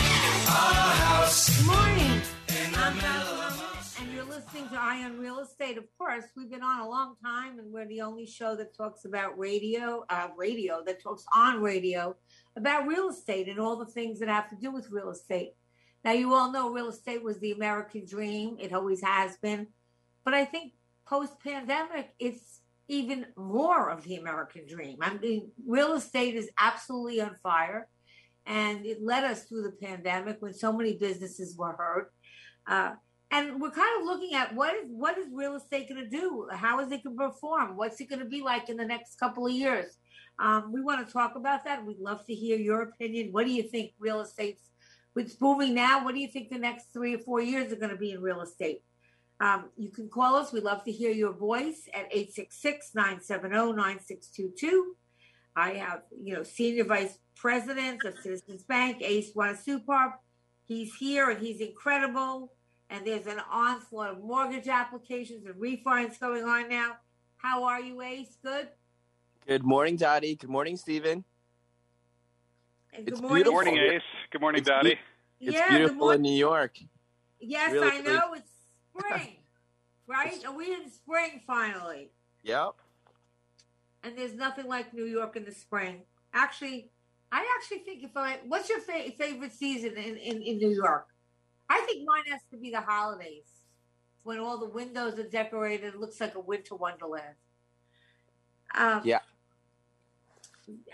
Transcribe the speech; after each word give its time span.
Good 0.00 1.66
morning. 1.66 2.20
I'm 2.74 2.98
and 4.00 4.12
you're 4.12 4.24
listening 4.24 4.68
to 4.70 4.76
Eye 4.76 5.04
on 5.04 5.18
Real 5.18 5.38
Estate. 5.38 5.78
Of 5.78 5.84
course, 5.96 6.24
we've 6.36 6.50
been 6.50 6.62
on 6.62 6.80
a 6.80 6.88
long 6.88 7.14
time, 7.24 7.58
and 7.58 7.72
we're 7.72 7.86
the 7.86 8.00
only 8.00 8.26
show 8.26 8.56
that 8.56 8.76
talks 8.76 9.04
about 9.04 9.38
radio, 9.38 10.04
uh, 10.08 10.28
radio 10.36 10.82
that 10.86 11.02
talks 11.02 11.24
on 11.34 11.62
radio 11.62 12.16
about 12.56 12.86
real 12.86 13.10
estate 13.10 13.48
and 13.48 13.60
all 13.60 13.76
the 13.76 13.86
things 13.86 14.18
that 14.18 14.28
have 14.28 14.48
to 14.50 14.56
do 14.56 14.72
with 14.72 14.90
real 14.90 15.10
estate. 15.10 15.52
Now, 16.04 16.12
you 16.12 16.34
all 16.34 16.50
know 16.50 16.70
real 16.70 16.88
estate 16.88 17.22
was 17.22 17.38
the 17.38 17.52
American 17.52 18.06
dream; 18.06 18.56
it 18.58 18.72
always 18.72 19.02
has 19.02 19.36
been. 19.36 19.68
But 20.24 20.34
I 20.34 20.44
think 20.44 20.72
post-pandemic, 21.06 22.14
it's 22.18 22.60
even 22.88 23.26
more 23.36 23.90
of 23.90 24.02
the 24.02 24.16
American 24.16 24.66
dream. 24.66 24.98
I 25.00 25.14
mean, 25.14 25.52
real 25.64 25.94
estate 25.94 26.34
is 26.34 26.50
absolutely 26.58 27.20
on 27.20 27.36
fire 27.42 27.88
and 28.46 28.84
it 28.86 29.02
led 29.02 29.24
us 29.24 29.44
through 29.44 29.62
the 29.62 29.86
pandemic 29.86 30.36
when 30.40 30.54
so 30.54 30.72
many 30.72 30.96
businesses 30.96 31.56
were 31.56 31.72
hurt. 31.72 32.12
Uh, 32.66 32.92
and 33.30 33.60
we're 33.60 33.70
kind 33.70 34.00
of 34.00 34.06
looking 34.06 34.34
at 34.34 34.54
what 34.54 34.74
is 34.74 34.86
what 34.88 35.16
is 35.16 35.26
real 35.32 35.54
estate 35.54 35.88
going 35.88 36.02
to 36.02 36.10
do? 36.10 36.48
How 36.52 36.80
is 36.80 36.90
it 36.90 37.04
going 37.04 37.16
to 37.16 37.28
perform? 37.28 37.76
What's 37.76 38.00
it 38.00 38.08
going 38.08 38.18
to 38.18 38.24
be 38.24 38.42
like 38.42 38.68
in 38.68 38.76
the 38.76 38.84
next 38.84 39.20
couple 39.20 39.46
of 39.46 39.52
years? 39.52 39.96
Um, 40.40 40.72
we 40.72 40.80
want 40.80 41.06
to 41.06 41.12
talk 41.12 41.36
about 41.36 41.64
that. 41.64 41.84
We'd 41.84 41.98
love 41.98 42.24
to 42.26 42.34
hear 42.34 42.58
your 42.58 42.82
opinion. 42.82 43.28
What 43.30 43.46
do 43.46 43.52
you 43.52 43.62
think 43.62 43.92
real 43.98 44.20
estate's 44.20 44.70
it's 45.16 45.34
booming 45.34 45.74
now? 45.74 46.04
What 46.04 46.14
do 46.14 46.20
you 46.20 46.28
think 46.28 46.50
the 46.50 46.58
next 46.58 46.92
three 46.92 47.14
or 47.14 47.18
four 47.18 47.40
years 47.40 47.72
are 47.72 47.76
going 47.76 47.90
to 47.90 47.96
be 47.96 48.12
in 48.12 48.22
real 48.22 48.40
estate? 48.40 48.82
Um, 49.40 49.66
you 49.76 49.90
can 49.90 50.08
call 50.08 50.36
us. 50.36 50.52
We'd 50.52 50.62
love 50.62 50.84
to 50.84 50.92
hear 50.92 51.10
your 51.10 51.32
voice 51.32 51.88
at 51.94 52.06
866 52.12 52.92
970 52.94 53.72
9622. 53.72 54.94
I 55.56 55.70
have, 55.72 56.02
you 56.22 56.34
know, 56.34 56.42
Senior 56.42 56.84
Vice 56.84 57.18
President 57.40 58.04
of 58.04 58.18
Citizens 58.18 58.62
Bank, 58.64 58.98
Ace 59.00 59.32
Wanasupar. 59.32 60.12
He's 60.66 60.94
here 60.96 61.30
and 61.30 61.40
he's 61.40 61.60
incredible. 61.60 62.52
And 62.90 63.06
there's 63.06 63.26
an 63.26 63.40
onslaught 63.50 64.10
of 64.10 64.22
mortgage 64.22 64.68
applications 64.68 65.46
and 65.46 65.54
refinance 65.54 66.20
going 66.20 66.44
on 66.44 66.68
now. 66.68 66.96
How 67.38 67.64
are 67.64 67.80
you, 67.80 68.02
Ace? 68.02 68.36
Good? 68.44 68.68
Good 69.46 69.62
morning, 69.64 69.96
Dottie. 69.96 70.34
Good 70.36 70.50
morning, 70.50 70.76
Stephen. 70.76 71.24
And 72.92 73.08
It's 73.08 73.20
good 73.20 73.22
morning. 73.22 73.44
beautiful. 73.44 73.58
Good 73.60 73.64
morning, 73.72 73.92
Ace. 73.94 74.02
Good 74.30 74.40
morning, 74.42 74.58
It's 74.60 74.68
Dottie. 74.68 74.98
It's 75.40 75.56
Yeah, 75.56 75.68
beautiful 75.70 75.96
morning. 75.96 76.16
in 76.26 76.30
New 76.32 76.38
York. 76.38 76.76
Yes, 77.40 77.72
Really, 77.72 77.88
I 77.88 78.00
know. 78.02 78.34
It's 78.34 78.50
spring, 78.98 79.36
right? 80.06 80.44
Are 80.44 80.52
we 80.54 80.74
in 80.74 80.90
spring 80.90 81.40
finally? 81.46 82.10
Yep. 82.42 82.72
And 84.02 84.18
there's 84.18 84.34
nothing 84.34 84.66
like 84.66 84.92
New 84.92 85.06
York 85.06 85.36
in 85.36 85.44
the 85.46 85.52
spring. 85.52 86.02
Actually, 86.34 86.90
I 87.32 87.46
actually 87.56 87.78
think 87.78 88.02
if 88.02 88.16
I, 88.16 88.38
what's 88.46 88.68
your 88.68 88.80
fa- 88.80 89.12
favorite 89.18 89.52
season 89.52 89.96
in, 89.96 90.16
in, 90.16 90.42
in 90.42 90.58
New 90.58 90.70
York? 90.70 91.06
I 91.68 91.80
think 91.86 92.04
mine 92.06 92.24
has 92.30 92.40
to 92.50 92.56
be 92.56 92.70
the 92.70 92.80
holidays 92.80 93.48
when 94.24 94.38
all 94.38 94.58
the 94.58 94.68
windows 94.68 95.18
are 95.18 95.28
decorated. 95.28 95.94
It 95.94 96.00
looks 96.00 96.20
like 96.20 96.34
a 96.34 96.40
winter 96.40 96.74
wonderland. 96.74 97.36
Um, 98.76 99.02
Yeah. 99.04 99.20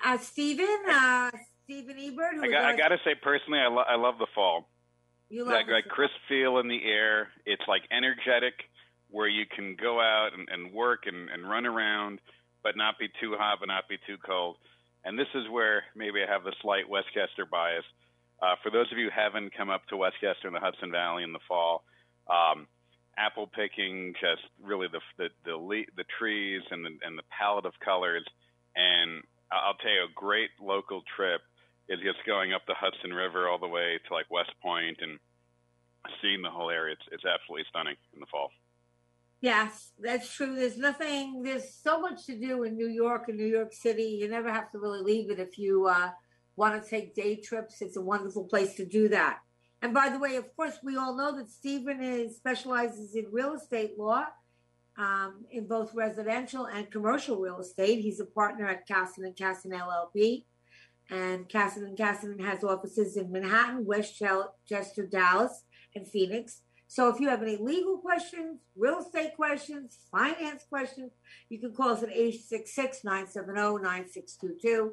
Uh, 0.04 0.16
Stephen, 0.18 0.78
uh, 0.90 1.30
Stephen 1.64 1.96
Ebert, 1.98 2.34
who 2.36 2.44
I 2.44 2.48
got, 2.48 2.64
I 2.64 2.76
got 2.76 2.88
to 2.88 2.98
say, 3.04 3.14
personally, 3.14 3.58
I, 3.58 3.68
lo- 3.68 3.84
I 3.86 3.96
love 3.96 4.18
the 4.18 4.26
fall. 4.34 4.68
you 5.28 5.44
love 5.44 5.66
That 5.66 5.72
like 5.72 5.88
crisp 5.88 6.14
feel 6.28 6.58
in 6.58 6.68
the 6.68 6.82
air. 6.84 7.28
It's 7.44 7.62
like 7.68 7.82
energetic, 7.90 8.54
where 9.10 9.28
you 9.28 9.44
can 9.54 9.76
go 9.80 10.00
out 10.00 10.30
and, 10.32 10.48
and 10.48 10.72
work 10.72 11.04
and, 11.06 11.28
and 11.28 11.48
run 11.48 11.66
around, 11.66 12.20
but 12.62 12.76
not 12.76 12.98
be 12.98 13.08
too 13.20 13.34
hot, 13.38 13.58
but 13.60 13.66
not 13.66 13.88
be 13.88 13.98
too 14.06 14.16
cold. 14.24 14.56
And 15.06 15.16
this 15.16 15.30
is 15.36 15.48
where 15.48 15.84
maybe 15.94 16.18
I 16.20 16.30
have 16.30 16.42
the 16.42 16.52
slight 16.60 16.88
Westchester 16.88 17.46
bias. 17.46 17.84
Uh, 18.42 18.56
for 18.62 18.70
those 18.70 18.90
of 18.90 18.98
you 18.98 19.04
who 19.04 19.14
haven't 19.14 19.56
come 19.56 19.70
up 19.70 19.86
to 19.86 19.96
Westchester 19.96 20.48
in 20.48 20.52
the 20.52 20.58
Hudson 20.60 20.90
Valley 20.90 21.22
in 21.22 21.32
the 21.32 21.38
fall, 21.46 21.84
um, 22.28 22.66
apple 23.16 23.46
picking, 23.46 24.14
just 24.20 24.42
really 24.60 24.88
the 24.90 25.00
the 25.16 25.28
the, 25.44 25.56
le- 25.56 25.92
the 25.96 26.04
trees 26.18 26.60
and 26.72 26.84
the, 26.84 26.90
and 27.06 27.16
the 27.16 27.22
palette 27.30 27.64
of 27.64 27.72
colors. 27.78 28.26
And 28.74 29.22
I'll 29.52 29.78
tell 29.78 29.94
you, 29.94 30.10
a 30.10 30.12
great 30.12 30.50
local 30.60 31.02
trip 31.16 31.40
is 31.88 32.00
just 32.00 32.26
going 32.26 32.52
up 32.52 32.66
the 32.66 32.74
Hudson 32.74 33.14
River 33.14 33.48
all 33.48 33.58
the 33.58 33.68
way 33.68 34.00
to 34.08 34.12
like 34.12 34.26
West 34.28 34.52
Point 34.60 34.98
and 35.00 35.20
seeing 36.20 36.42
the 36.42 36.50
whole 36.50 36.68
area. 36.68 36.94
It's 36.98 37.06
it's 37.12 37.24
absolutely 37.24 37.64
stunning 37.70 37.96
in 38.12 38.18
the 38.18 38.26
fall. 38.26 38.50
Yes, 39.40 39.92
that's 39.98 40.32
true. 40.34 40.54
There's 40.54 40.78
nothing, 40.78 41.42
there's 41.42 41.74
so 41.74 42.00
much 42.00 42.24
to 42.26 42.38
do 42.38 42.62
in 42.62 42.76
New 42.76 42.88
York 42.88 43.24
and 43.28 43.36
New 43.36 43.46
York 43.46 43.72
City. 43.72 44.18
You 44.20 44.28
never 44.28 44.50
have 44.50 44.70
to 44.72 44.78
really 44.78 45.02
leave 45.02 45.30
it 45.30 45.38
if 45.38 45.58
you 45.58 45.86
uh, 45.86 46.10
want 46.56 46.82
to 46.82 46.88
take 46.88 47.14
day 47.14 47.36
trips. 47.36 47.82
It's 47.82 47.96
a 47.96 48.02
wonderful 48.02 48.44
place 48.44 48.74
to 48.76 48.86
do 48.86 49.08
that. 49.10 49.38
And 49.82 49.92
by 49.92 50.08
the 50.08 50.18
way, 50.18 50.36
of 50.36 50.56
course, 50.56 50.78
we 50.82 50.96
all 50.96 51.16
know 51.16 51.36
that 51.36 51.50
Stephen 51.50 52.02
is 52.02 52.36
specializes 52.36 53.14
in 53.14 53.26
real 53.30 53.54
estate 53.54 53.98
law, 53.98 54.24
um, 54.98 55.44
in 55.50 55.66
both 55.66 55.94
residential 55.94 56.64
and 56.64 56.90
commercial 56.90 57.38
real 57.38 57.60
estate. 57.60 58.00
He's 58.00 58.20
a 58.20 58.24
partner 58.24 58.66
at 58.66 58.88
Casson 58.88 59.26
and 59.26 59.36
Casson 59.36 59.72
LLP, 59.72 60.44
and 61.10 61.46
Casson 61.48 61.84
and 61.84 61.96
Casson 61.96 62.38
has 62.38 62.64
offices 62.64 63.18
in 63.18 63.30
Manhattan, 63.30 63.84
Westchester, 63.84 65.06
Dallas, 65.06 65.64
and 65.94 66.08
Phoenix. 66.08 66.62
So 66.88 67.08
if 67.08 67.18
you 67.20 67.28
have 67.28 67.42
any 67.42 67.56
legal 67.56 67.98
questions, 67.98 68.60
real 68.76 69.00
estate 69.00 69.34
questions, 69.34 69.98
finance 70.10 70.64
questions, 70.68 71.10
you 71.48 71.58
can 71.58 71.74
call 71.74 71.88
us 71.90 72.02
at 72.02 72.10
866-970-9622. 72.10 74.90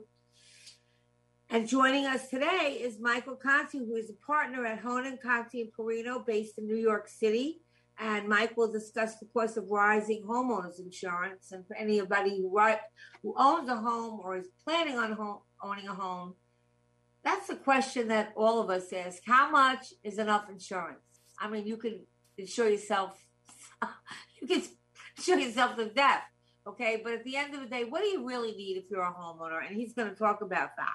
And 1.50 1.68
joining 1.68 2.06
us 2.08 2.30
today 2.30 2.80
is 2.82 3.00
Michael 3.00 3.36
Conti, 3.36 3.78
who 3.78 3.96
is 3.96 4.10
a 4.10 4.16
partner 4.26 4.66
at 4.66 4.80
Honan 4.80 5.20
Conti 5.22 5.62
and 5.62 5.72
Perino 5.72 6.26
based 6.26 6.58
in 6.58 6.66
New 6.66 6.78
York 6.78 7.08
City. 7.08 7.60
And 8.00 8.28
Mike 8.28 8.58
will 8.58 8.72
discuss 8.72 9.20
the 9.20 9.28
cost 9.28 9.58
of 9.58 9.70
rising 9.70 10.24
homeowners 10.28 10.80
insurance. 10.80 11.52
And 11.52 11.68
for 11.68 11.76
anybody 11.76 12.42
who, 12.42 12.60
who 13.22 13.36
owns 13.38 13.70
a 13.70 13.76
home 13.76 14.20
or 14.24 14.38
is 14.38 14.48
planning 14.64 14.98
on 14.98 15.12
home, 15.12 15.42
owning 15.64 15.88
a 15.88 15.94
home, 15.94 16.34
that's 17.24 17.52
a 17.52 17.56
question 17.56 18.08
that 18.08 18.34
all 18.36 18.60
of 18.60 18.72
us 18.72 18.92
ask. 18.92 19.22
How 19.28 19.52
much 19.52 19.94
is 20.04 20.18
enough 20.18 20.50
insurance? 20.50 21.13
I 21.40 21.50
mean, 21.50 21.68
you 21.68 21.78
can 21.78 22.06
show 22.46 22.68
yourself, 22.68 23.24
you 24.42 24.48
can 24.48 24.64
show 25.22 25.36
yourself 25.36 25.76
to 25.78 25.90
death, 25.90 26.24
okay? 26.68 27.02
But 27.04 27.14
at 27.14 27.24
the 27.24 27.36
end 27.36 27.54
of 27.54 27.62
the 27.62 27.68
day, 27.68 27.84
what 27.84 28.02
do 28.02 28.08
you 28.08 28.28
really 28.28 28.52
need 28.52 28.78
if 28.78 28.90
you're 28.90 29.02
a 29.02 29.14
homeowner? 29.14 29.66
And 29.66 29.76
he's 29.76 29.94
going 29.94 30.10
to 30.10 30.16
talk 30.16 30.42
about 30.42 30.72
that. 30.78 30.94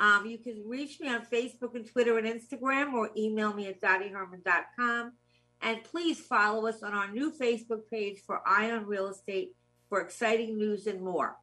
Um, 0.00 0.26
you 0.26 0.38
can 0.38 0.62
reach 0.66 0.98
me 0.98 1.08
on 1.08 1.26
Facebook 1.26 1.74
and 1.74 1.86
Twitter 1.86 2.18
and 2.18 2.26
Instagram 2.26 2.94
or 2.94 3.10
email 3.16 3.52
me 3.52 3.66
at 3.66 3.82
dottieherman.com. 3.82 5.12
And 5.62 5.84
please 5.84 6.18
follow 6.18 6.66
us 6.66 6.82
on 6.82 6.94
our 6.94 7.12
new 7.12 7.30
Facebook 7.30 7.82
page 7.90 8.20
for 8.26 8.40
Eye 8.46 8.70
on 8.70 8.86
Real 8.86 9.08
Estate 9.08 9.50
for 9.90 10.00
exciting 10.00 10.56
news 10.56 10.86
and 10.86 11.02
more. 11.02 11.36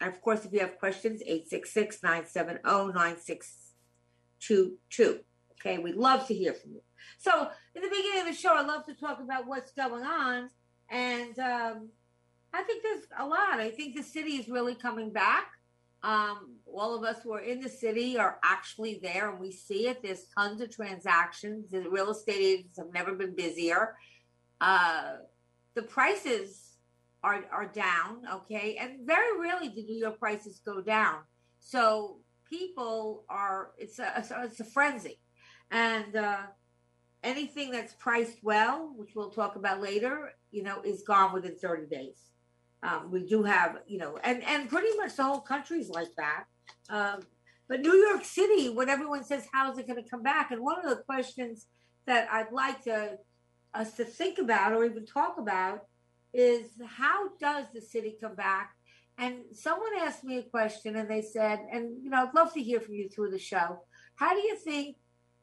And 0.00 0.10
of 0.10 0.22
course, 0.22 0.46
if 0.46 0.52
you 0.52 0.60
have 0.60 0.78
questions, 0.78 1.20
866 1.22 2.02
970 2.02 2.60
9622. 2.94 5.20
Okay, 5.52 5.78
we'd 5.78 5.96
love 5.96 6.26
to 6.28 6.34
hear 6.34 6.54
from 6.54 6.72
you. 6.72 6.80
So, 7.18 7.48
in 7.74 7.82
the 7.82 7.88
beginning 7.88 8.20
of 8.20 8.26
the 8.26 8.34
show, 8.34 8.54
I 8.54 8.62
love 8.62 8.86
to 8.86 8.94
talk 8.94 9.20
about 9.20 9.46
what's 9.46 9.72
going 9.72 10.04
on. 10.04 10.50
And 10.90 11.38
um, 11.38 11.88
I 12.52 12.62
think 12.62 12.82
there's 12.82 13.04
a 13.18 13.26
lot. 13.26 13.60
I 13.60 13.70
think 13.70 13.96
the 13.96 14.02
city 14.02 14.36
is 14.36 14.48
really 14.48 14.74
coming 14.74 15.12
back. 15.12 15.46
Um, 16.02 16.56
all 16.72 16.94
of 16.94 17.04
us 17.04 17.22
who 17.22 17.32
are 17.32 17.40
in 17.40 17.60
the 17.60 17.68
city 17.68 18.18
are 18.18 18.38
actually 18.44 19.00
there 19.02 19.30
and 19.30 19.40
we 19.40 19.50
see 19.50 19.88
it. 19.88 20.02
There's 20.02 20.26
tons 20.38 20.60
of 20.60 20.70
transactions. 20.70 21.70
The 21.70 21.88
real 21.88 22.10
estate 22.10 22.40
agents 22.40 22.78
have 22.78 22.92
never 22.92 23.14
been 23.14 23.34
busier. 23.34 23.96
Uh, 24.60 25.16
the 25.74 25.82
prices 25.82 26.76
are, 27.22 27.44
are 27.52 27.66
down, 27.66 28.22
okay? 28.32 28.76
And 28.80 29.06
very 29.06 29.38
rarely 29.38 29.68
do 29.68 29.82
New 29.82 29.98
York 29.98 30.18
prices 30.18 30.60
go 30.64 30.80
down. 30.80 31.18
So 31.58 32.18
people 32.48 33.24
are, 33.28 33.72
it's 33.76 33.98
a, 33.98 34.24
it's 34.44 34.60
a 34.60 34.64
frenzy. 34.64 35.18
And 35.70 36.14
uh, 36.14 36.42
anything 37.22 37.70
that's 37.70 37.94
priced 37.94 38.38
well, 38.42 38.92
which 38.96 39.10
we'll 39.14 39.30
talk 39.30 39.56
about 39.56 39.80
later, 39.80 40.32
you 40.50 40.62
know, 40.62 40.80
is 40.82 41.02
gone 41.02 41.32
within 41.32 41.56
30 41.56 41.86
days. 41.86 42.16
Um, 42.82 43.10
we 43.10 43.26
do 43.26 43.42
have, 43.42 43.78
you 43.86 43.98
know, 43.98 44.18
and, 44.22 44.42
and 44.44 44.68
pretty 44.68 44.96
much 44.96 45.16
the 45.16 45.24
whole 45.24 45.40
country's 45.40 45.88
like 45.88 46.14
that. 46.16 46.44
Um, 46.88 47.20
but 47.68 47.80
New 47.80 47.94
York 47.94 48.24
City, 48.24 48.68
when 48.68 48.88
everyone 48.88 49.24
says, 49.24 49.46
how's 49.52 49.78
it 49.78 49.88
going 49.88 50.02
to 50.02 50.08
come 50.08 50.22
back? 50.22 50.52
And 50.52 50.60
one 50.60 50.78
of 50.84 50.88
the 50.88 51.02
questions 51.02 51.66
that 52.06 52.28
I'd 52.30 52.52
like 52.52 52.84
to 52.84 53.18
us 53.74 53.94
to 53.94 54.04
think 54.04 54.38
about 54.38 54.72
or 54.72 54.84
even 54.84 55.04
talk 55.04 55.36
about 55.38 55.84
is 56.32 56.66
how 56.86 57.30
does 57.38 57.66
the 57.74 57.80
city 57.80 58.16
come 58.20 58.34
back? 58.34 58.74
And 59.18 59.36
someone 59.52 59.90
asked 60.00 60.24
me 60.24 60.38
a 60.38 60.42
question 60.42 60.96
and 60.96 61.10
they 61.10 61.22
said, 61.22 61.60
and 61.72 62.02
you 62.02 62.10
know, 62.10 62.26
I'd 62.26 62.34
love 62.34 62.52
to 62.54 62.62
hear 62.62 62.80
from 62.80 62.94
you 62.94 63.08
through 63.08 63.30
the 63.30 63.38
show. 63.38 63.82
How 64.16 64.34
do 64.34 64.40
you 64.40 64.56
think, 64.56 64.96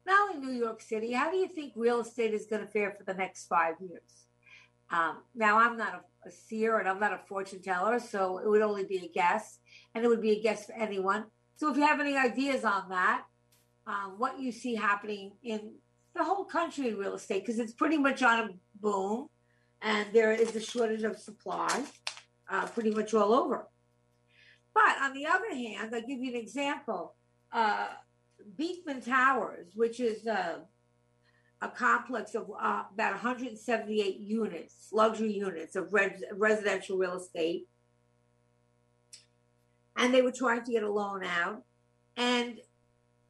not 0.06 0.34
only 0.34 0.46
New 0.46 0.58
York 0.58 0.80
City, 0.80 1.12
how 1.12 1.30
do 1.30 1.36
you 1.36 1.48
think 1.48 1.72
real 1.76 2.00
estate 2.00 2.34
is 2.34 2.46
going 2.46 2.62
to 2.62 2.70
fare 2.70 2.92
for 2.92 3.04
the 3.04 3.14
next 3.14 3.46
five 3.46 3.74
years? 3.80 4.26
Um, 4.90 5.22
now, 5.34 5.58
I'm 5.58 5.76
not 5.76 5.94
a, 5.94 6.28
a 6.28 6.30
seer 6.30 6.78
and 6.78 6.88
I'm 6.88 7.00
not 7.00 7.12
a 7.12 7.20
fortune 7.26 7.62
teller, 7.62 7.98
so 7.98 8.38
it 8.38 8.48
would 8.48 8.62
only 8.62 8.84
be 8.84 8.98
a 8.98 9.08
guess, 9.08 9.58
and 9.94 10.04
it 10.04 10.08
would 10.08 10.22
be 10.22 10.32
a 10.32 10.42
guess 10.42 10.66
for 10.66 10.74
anyone. 10.74 11.24
So, 11.56 11.70
if 11.70 11.76
you 11.76 11.86
have 11.86 12.00
any 12.00 12.16
ideas 12.16 12.64
on 12.64 12.88
that, 12.90 13.24
um, 13.86 14.14
what 14.18 14.38
you 14.38 14.52
see 14.52 14.74
happening 14.74 15.32
in 15.42 15.74
the 16.14 16.24
whole 16.24 16.44
country 16.44 16.88
in 16.88 16.96
real 16.96 17.14
estate, 17.14 17.44
because 17.44 17.58
it's 17.58 17.72
pretty 17.72 17.98
much 17.98 18.22
on 18.22 18.40
a 18.40 18.48
boom, 18.80 19.28
and 19.82 20.06
there 20.12 20.32
is 20.32 20.54
a 20.54 20.60
shortage 20.60 21.02
of 21.02 21.18
supply 21.18 21.84
uh, 22.50 22.66
pretty 22.66 22.90
much 22.90 23.14
all 23.14 23.32
over. 23.32 23.66
But 24.74 24.96
on 25.00 25.12
the 25.14 25.26
other 25.26 25.54
hand, 25.54 25.94
I'll 25.94 26.00
give 26.00 26.20
you 26.20 26.30
an 26.30 26.40
example. 26.40 27.14
Uh, 27.52 27.86
Beekman 28.56 29.00
Towers, 29.02 29.72
which 29.74 30.00
is 30.00 30.26
uh, 30.26 30.58
a 31.60 31.68
complex 31.68 32.34
of 32.34 32.50
uh, 32.50 32.84
about 32.92 33.12
178 33.12 34.18
units, 34.20 34.88
luxury 34.92 35.32
units 35.32 35.76
of 35.76 35.92
res- 35.92 36.24
residential 36.32 36.98
real 36.98 37.16
estate. 37.16 37.66
And 39.96 40.12
they 40.12 40.22
were 40.22 40.32
trying 40.32 40.64
to 40.64 40.72
get 40.72 40.82
a 40.82 40.90
loan 40.90 41.24
out. 41.24 41.62
And 42.16 42.58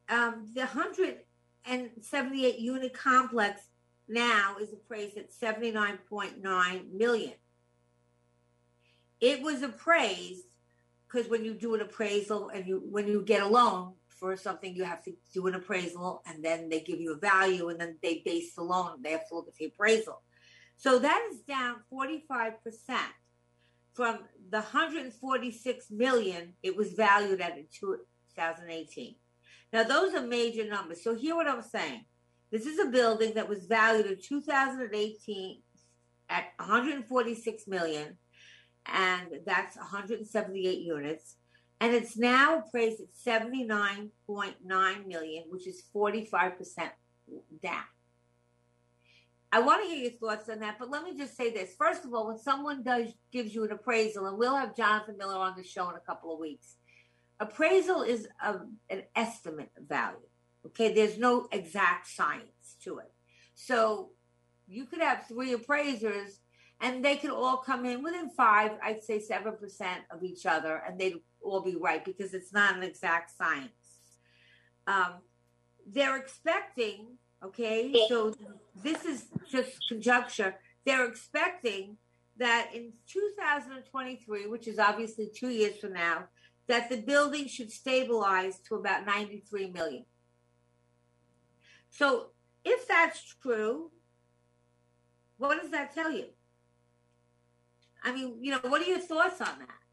um, 0.09 0.47
the 0.53 0.61
178 0.61 2.59
unit 2.59 2.93
complex 2.93 3.61
now 4.07 4.55
is 4.61 4.73
appraised 4.73 5.17
at 5.17 5.31
79.9 5.31 6.91
million. 6.93 7.33
It 9.21 9.41
was 9.41 9.61
appraised 9.61 10.45
because 11.07 11.29
when 11.29 11.45
you 11.45 11.53
do 11.53 11.73
an 11.75 11.81
appraisal 11.81 12.49
and 12.49 12.67
you 12.67 12.83
when 12.89 13.07
you 13.07 13.21
get 13.23 13.41
a 13.41 13.47
loan, 13.47 13.93
for 14.15 14.35
something, 14.37 14.75
you 14.75 14.83
have 14.83 15.03
to 15.03 15.13
do 15.33 15.47
an 15.47 15.55
appraisal 15.55 16.21
and 16.25 16.43
then 16.43 16.69
they 16.69 16.79
give 16.79 16.99
you 16.99 17.13
a 17.13 17.17
value 17.17 17.69
and 17.69 17.79
then 17.79 17.97
they 18.01 18.21
base 18.25 18.55
the 18.55 18.63
loan. 18.63 19.01
They 19.01 19.11
have 19.11 19.27
to 19.29 19.35
look 19.35 19.47
at 19.47 19.55
the 19.55 19.65
appraisal. 19.65 20.21
So 20.77 20.99
that 20.99 21.29
is 21.31 21.41
down 21.41 21.77
45% 21.91 22.53
from 23.93 24.19
the 24.49 24.59
146 24.59 25.91
million 25.91 26.53
it 26.61 26.75
was 26.75 26.93
valued 26.93 27.41
at 27.41 27.57
in 27.57 27.65
2018. 27.79 29.15
Now 29.71 29.83
those 29.83 30.13
are 30.13 30.25
major 30.25 30.67
numbers. 30.67 31.03
So 31.03 31.15
hear 31.15 31.35
what 31.35 31.47
I'm 31.47 31.61
saying. 31.61 32.05
This 32.51 32.65
is 32.65 32.79
a 32.79 32.85
building 32.85 33.33
that 33.35 33.49
was 33.49 33.65
valued 33.65 34.05
in 34.05 34.17
2018 34.21 35.61
at 36.29 36.45
146 36.57 37.67
million 37.67 38.17
and 38.85 39.27
that's 39.45 39.75
178 39.77 40.79
units 40.79 41.35
and 41.81 41.93
it's 41.93 42.17
now 42.17 42.59
appraised 42.59 43.01
at 43.01 43.13
79.9 43.15 45.07
million, 45.07 45.43
which 45.49 45.67
is 45.67 45.83
45% 45.93 46.89
down. 47.61 47.83
I 49.51 49.59
want 49.59 49.83
to 49.83 49.89
hear 49.89 50.03
your 50.03 50.11
thoughts 50.11 50.49
on 50.49 50.59
that, 50.59 50.77
but 50.79 50.89
let 50.89 51.03
me 51.03 51.17
just 51.17 51.37
say 51.37 51.51
this. 51.51 51.75
First 51.77 52.03
of 52.03 52.13
all, 52.13 52.27
when 52.27 52.37
someone 52.37 52.83
does 52.83 53.13
gives 53.31 53.53
you 53.53 53.63
an 53.63 53.71
appraisal, 53.71 54.25
and 54.25 54.37
we'll 54.37 54.55
have 54.55 54.75
Jonathan 54.75 55.17
Miller 55.17 55.37
on 55.37 55.53
the 55.55 55.63
show 55.63 55.89
in 55.89 55.95
a 55.95 55.99
couple 55.99 56.33
of 56.33 56.39
weeks, 56.39 56.75
appraisal 57.39 58.01
is 58.01 58.27
a, 58.43 58.55
an 58.89 59.03
estimate 59.15 59.71
of 59.77 59.87
value. 59.87 60.17
Okay, 60.65 60.93
there's 60.93 61.17
no 61.17 61.47
exact 61.51 62.07
science 62.07 62.75
to 62.83 62.97
it. 62.97 63.11
So 63.53 64.09
you 64.67 64.85
could 64.85 64.99
have 64.99 65.25
three 65.27 65.53
appraisers 65.53 66.39
and 66.81 67.05
they 67.05 67.15
could 67.15 67.29
all 67.29 67.57
come 67.57 67.85
in 67.85 68.03
within 68.03 68.29
five, 68.29 68.71
I'd 68.83 69.03
say 69.03 69.19
seven 69.19 69.55
percent 69.55 70.01
of 70.11 70.23
each 70.23 70.45
other, 70.45 70.83
and 70.85 70.99
they'd 70.99 71.15
all 71.45 71.61
be 71.61 71.75
right 71.75 72.03
because 72.03 72.33
it's 72.33 72.51
not 72.51 72.75
an 72.75 72.83
exact 72.83 73.31
science. 73.37 73.71
Um, 74.87 75.15
they're 75.87 76.17
expecting, 76.17 77.17
okay, 77.43 77.93
so 78.09 78.33
this 78.83 79.05
is 79.05 79.25
just 79.49 79.87
conjecture. 79.87 80.55
They're 80.85 81.07
expecting 81.07 81.97
that 82.37 82.71
in 82.73 82.93
2023, 83.07 84.47
which 84.47 84.67
is 84.67 84.79
obviously 84.79 85.29
two 85.33 85.49
years 85.49 85.77
from 85.77 85.93
now, 85.93 86.25
that 86.67 86.89
the 86.89 86.97
building 86.97 87.47
should 87.47 87.71
stabilize 87.71 88.59
to 88.67 88.75
about 88.75 89.05
93 89.05 89.71
million. 89.71 90.05
So 91.91 92.31
if 92.63 92.87
that's 92.87 93.23
true, 93.41 93.91
what 95.37 95.61
does 95.61 95.71
that 95.71 95.93
tell 95.93 96.11
you? 96.11 96.25
I 98.03 98.13
mean, 98.13 98.37
you 98.41 98.51
know, 98.51 98.59
what 98.63 98.81
are 98.81 98.85
your 98.85 98.99
thoughts 98.99 99.41
on 99.41 99.59
that? 99.59 99.84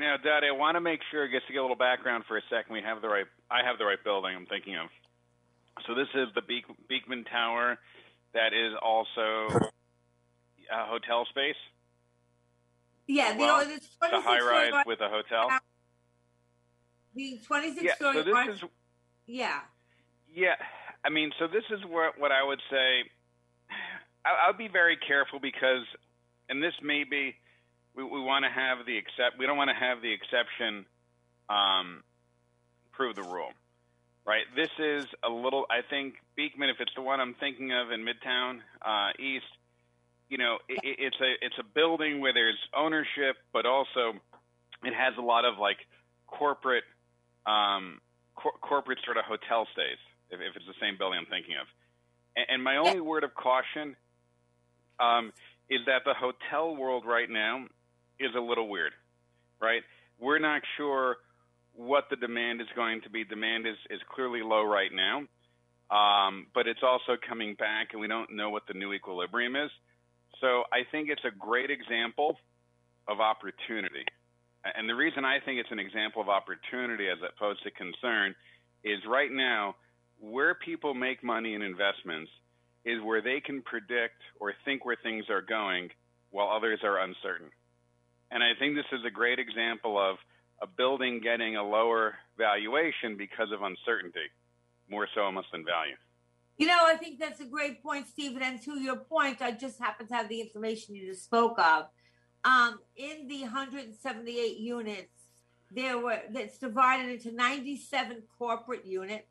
Now, 0.00 0.16
Dottie, 0.16 0.46
I 0.48 0.56
want 0.56 0.76
to 0.76 0.80
make 0.80 1.00
sure, 1.10 1.28
just 1.28 1.46
to 1.48 1.52
get 1.52 1.58
a 1.58 1.62
little 1.62 1.76
background 1.76 2.24
for 2.26 2.38
a 2.38 2.42
second, 2.48 2.72
we 2.72 2.80
have 2.80 3.02
the 3.02 3.08
right. 3.08 3.26
I 3.50 3.60
have 3.66 3.76
the 3.76 3.84
right 3.84 4.02
building. 4.02 4.34
I'm 4.34 4.46
thinking 4.46 4.74
of. 4.74 4.88
So 5.86 5.94
this 5.94 6.08
is 6.14 6.28
the 6.34 6.40
Beek, 6.40 6.64
Beekman 6.88 7.24
Tower, 7.24 7.76
that 8.32 8.54
is 8.54 8.72
also 8.80 9.68
a 10.72 10.86
hotel 10.86 11.26
space. 11.28 11.60
Yeah, 13.08 13.36
well, 13.36 13.58
the, 13.58 13.78
the 14.00 14.20
high 14.22 14.40
rise 14.40 14.84
with 14.86 15.00
a 15.00 15.10
hotel. 15.10 15.50
The 17.14 17.38
26 17.46 17.82
yeah, 17.84 17.94
story. 17.96 18.14
So 18.14 18.22
this 18.22 18.56
is. 18.56 18.64
Yeah. 19.26 19.60
Yeah, 20.34 20.54
I 21.04 21.10
mean, 21.10 21.30
so 21.38 21.46
this 21.46 21.64
is 21.70 21.84
what 21.84 22.18
what 22.18 22.32
I 22.32 22.42
would 22.42 22.60
say. 22.70 23.04
I, 24.24 24.46
I'll 24.46 24.56
be 24.56 24.68
very 24.68 24.96
careful 24.96 25.40
because, 25.40 25.84
and 26.48 26.62
this 26.62 26.74
may 26.82 27.04
be 27.04 27.34
we, 27.94 28.04
we 28.04 28.20
want 28.20 28.44
to 28.44 28.50
have 28.50 28.86
the 28.86 28.96
except. 28.96 29.38
We 29.38 29.46
don't 29.46 29.56
want 29.56 29.70
to 29.70 29.78
have 29.78 30.02
the 30.02 30.12
exception 30.12 30.86
um, 31.48 32.02
prove 32.92 33.16
the 33.16 33.22
rule, 33.22 33.50
right? 34.26 34.44
This 34.54 34.70
is 34.78 35.06
a 35.24 35.30
little. 35.30 35.66
I 35.70 35.80
think 35.88 36.14
Beekman, 36.36 36.70
if 36.70 36.76
it's 36.80 36.94
the 36.94 37.02
one 37.02 37.20
I'm 37.20 37.34
thinking 37.34 37.72
of 37.72 37.90
in 37.90 38.04
Midtown 38.04 38.60
uh, 38.84 39.10
East, 39.18 39.50
you 40.28 40.38
know, 40.38 40.58
it, 40.68 40.78
it's 40.82 41.20
a 41.20 41.44
it's 41.44 41.58
a 41.58 41.64
building 41.64 42.20
where 42.20 42.32
there's 42.32 42.58
ownership, 42.76 43.36
but 43.52 43.66
also 43.66 44.14
it 44.84 44.94
has 44.94 45.14
a 45.18 45.22
lot 45.22 45.44
of 45.44 45.58
like 45.58 45.78
corporate 46.26 46.84
um, 47.46 48.00
cor- 48.36 48.58
corporate 48.60 48.98
sort 49.04 49.16
of 49.16 49.24
hotel 49.24 49.66
stays. 49.72 49.98
If, 50.30 50.38
if 50.40 50.54
it's 50.54 50.66
the 50.66 50.78
same 50.80 50.96
building 50.96 51.18
I'm 51.18 51.26
thinking 51.26 51.56
of, 51.60 51.66
and, 52.36 52.46
and 52.48 52.62
my 52.62 52.76
only 52.76 53.00
word 53.00 53.24
of 53.24 53.34
caution 53.34 53.96
um, 55.00 55.32
is 55.68 55.80
that 55.86 56.02
the 56.04 56.14
hotel 56.14 56.76
world 56.76 57.04
right 57.04 57.28
now 57.28 57.66
is 58.20 58.30
a 58.36 58.40
little 58.40 58.68
weird, 58.68 58.92
right? 59.60 59.82
We're 60.20 60.38
not 60.38 60.62
sure 60.76 61.16
what 61.74 62.04
the 62.10 62.16
demand 62.16 62.60
is 62.60 62.66
going 62.76 63.00
to 63.02 63.10
be. 63.10 63.24
Demand 63.24 63.66
is, 63.66 63.76
is 63.90 64.00
clearly 64.14 64.42
low 64.42 64.62
right 64.62 64.90
now, 64.92 65.24
um, 65.90 66.46
but 66.54 66.66
it's 66.66 66.82
also 66.82 67.16
coming 67.26 67.54
back, 67.54 67.88
and 67.92 68.00
we 68.00 68.08
don't 68.08 68.36
know 68.36 68.50
what 68.50 68.64
the 68.68 68.74
new 68.74 68.92
equilibrium 68.92 69.56
is. 69.56 69.70
So 70.40 70.64
I 70.72 70.84
think 70.90 71.08
it's 71.08 71.24
a 71.24 71.36
great 71.36 71.70
example 71.70 72.36
of 73.08 73.20
opportunity. 73.20 74.04
And 74.64 74.88
the 74.88 74.94
reason 74.94 75.24
I 75.24 75.38
think 75.44 75.58
it's 75.58 75.72
an 75.72 75.78
example 75.78 76.20
of 76.20 76.28
opportunity 76.28 77.08
as 77.08 77.18
opposed 77.24 77.62
to 77.62 77.70
concern 77.70 78.34
is 78.84 78.98
right 79.08 79.30
now, 79.32 79.74
where 80.18 80.54
people 80.54 80.92
make 80.92 81.24
money 81.24 81.54
in 81.54 81.62
investments 81.62 82.30
is 82.84 83.00
where 83.02 83.22
they 83.22 83.40
can 83.40 83.62
predict 83.62 84.20
or 84.38 84.52
think 84.64 84.84
where 84.84 84.96
things 85.02 85.24
are 85.30 85.42
going 85.42 85.88
while 86.30 86.48
others 86.48 86.80
are 86.82 87.00
uncertain. 87.00 87.48
And 88.30 88.42
I 88.42 88.52
think 88.58 88.76
this 88.76 88.86
is 88.92 89.04
a 89.04 89.10
great 89.10 89.38
example 89.38 89.98
of 89.98 90.16
a 90.62 90.66
building 90.66 91.20
getting 91.20 91.56
a 91.56 91.62
lower 91.62 92.14
valuation 92.38 93.16
because 93.16 93.48
of 93.52 93.62
uncertainty, 93.62 94.28
more 94.88 95.08
so 95.14 95.22
almost 95.22 95.48
than 95.52 95.64
value. 95.64 95.96
You 96.58 96.66
know, 96.66 96.78
I 96.84 96.96
think 96.96 97.18
that's 97.18 97.40
a 97.40 97.46
great 97.46 97.82
point, 97.82 98.06
Stephen. 98.06 98.42
And 98.42 98.62
to 98.62 98.78
your 98.78 98.96
point, 98.96 99.40
I 99.40 99.52
just 99.52 99.78
happen 99.78 100.06
to 100.08 100.14
have 100.14 100.28
the 100.28 100.40
information 100.40 100.94
you 100.94 101.06
just 101.06 101.24
spoke 101.24 101.58
of. 101.58 101.86
Um, 102.44 102.78
in 102.96 103.26
the 103.28 103.42
178 103.42 104.58
units, 104.58 105.08
there 105.70 105.98
were 105.98 106.20
that's 106.30 106.58
divided 106.58 107.10
into 107.10 107.32
97 107.32 108.22
corporate 108.38 108.84
units, 108.84 109.28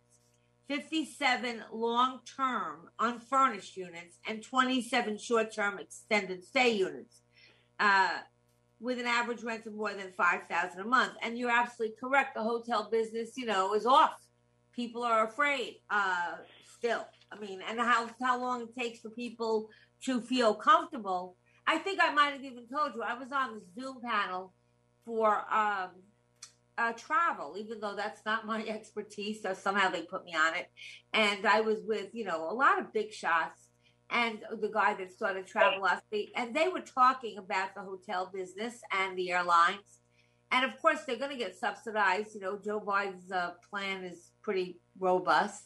57 0.67 1.63
long-term 1.71 2.89
unfurnished 2.99 3.77
units, 3.77 4.17
and 4.27 4.41
27 4.41 5.17
short-term 5.17 5.79
extended 5.79 6.43
stay 6.43 6.71
units. 6.71 7.21
Uh, 7.79 8.19
with 8.79 8.99
an 8.99 9.05
average 9.05 9.43
rent 9.43 9.65
of 9.65 9.73
more 9.73 9.93
than 9.93 10.11
5000 10.15 10.79
a 10.79 10.83
month. 10.83 11.13
And 11.21 11.37
you're 11.37 11.51
absolutely 11.51 11.95
correct. 11.99 12.35
The 12.35 12.43
hotel 12.43 12.89
business 12.91 13.31
you 13.35 13.45
know 13.45 13.73
is 13.73 13.85
off. 13.85 14.19
People 14.75 15.03
are 15.03 15.27
afraid 15.27 15.77
uh, 15.89 16.35
still. 16.77 17.05
I 17.31 17.39
mean 17.39 17.61
and 17.67 17.79
how 17.79 18.09
how 18.21 18.39
long 18.39 18.63
it 18.63 18.75
takes 18.75 18.99
for 18.99 19.09
people 19.09 19.69
to 20.05 20.21
feel 20.21 20.53
comfortable. 20.53 21.35
I 21.67 21.77
think 21.77 21.99
i 22.01 22.11
might 22.11 22.31
have 22.31 22.43
even 22.43 22.65
told 22.67 22.95
you 22.95 23.03
i 23.03 23.13
was 23.13 23.31
on 23.31 23.53
the 23.53 23.61
zoom 23.79 24.01
panel 24.03 24.53
for 25.05 25.45
um, 25.53 25.89
uh, 26.79 26.93
travel 26.93 27.55
even 27.59 27.79
though 27.79 27.95
that's 27.95 28.25
not 28.25 28.47
my 28.47 28.65
expertise 28.67 29.43
so 29.43 29.53
somehow 29.53 29.89
they 29.89 30.01
put 30.01 30.25
me 30.25 30.33
on 30.33 30.55
it. 30.55 30.67
And 31.13 31.45
i 31.45 31.61
was 31.61 31.79
with 31.85 32.07
you 32.13 32.25
know 32.25 32.49
a 32.49 32.53
lot 32.53 32.79
of 32.79 32.91
big 32.91 33.11
shots 33.13 33.68
and 34.09 34.39
the 34.59 34.69
guy 34.69 34.95
that 34.95 35.11
started 35.11 35.45
travel 35.45 35.81
last 35.81 36.03
week, 36.11 36.31
and 36.35 36.55
they 36.55 36.67
were 36.67 36.81
talking 36.81 37.37
about 37.37 37.75
the 37.75 37.81
hotel 37.81 38.29
business 38.33 38.81
and 38.91 39.17
the 39.17 39.31
airlines. 39.31 39.99
And 40.51 40.65
of 40.65 40.79
course, 40.81 40.99
they're 41.05 41.17
going 41.17 41.31
to 41.31 41.37
get 41.37 41.55
subsidized. 41.55 42.33
You 42.33 42.41
know, 42.41 42.59
Joe 42.63 42.79
Biden's 42.79 43.31
uh, 43.31 43.51
plan 43.69 44.03
is 44.03 44.31
pretty 44.41 44.79
robust. 44.99 45.63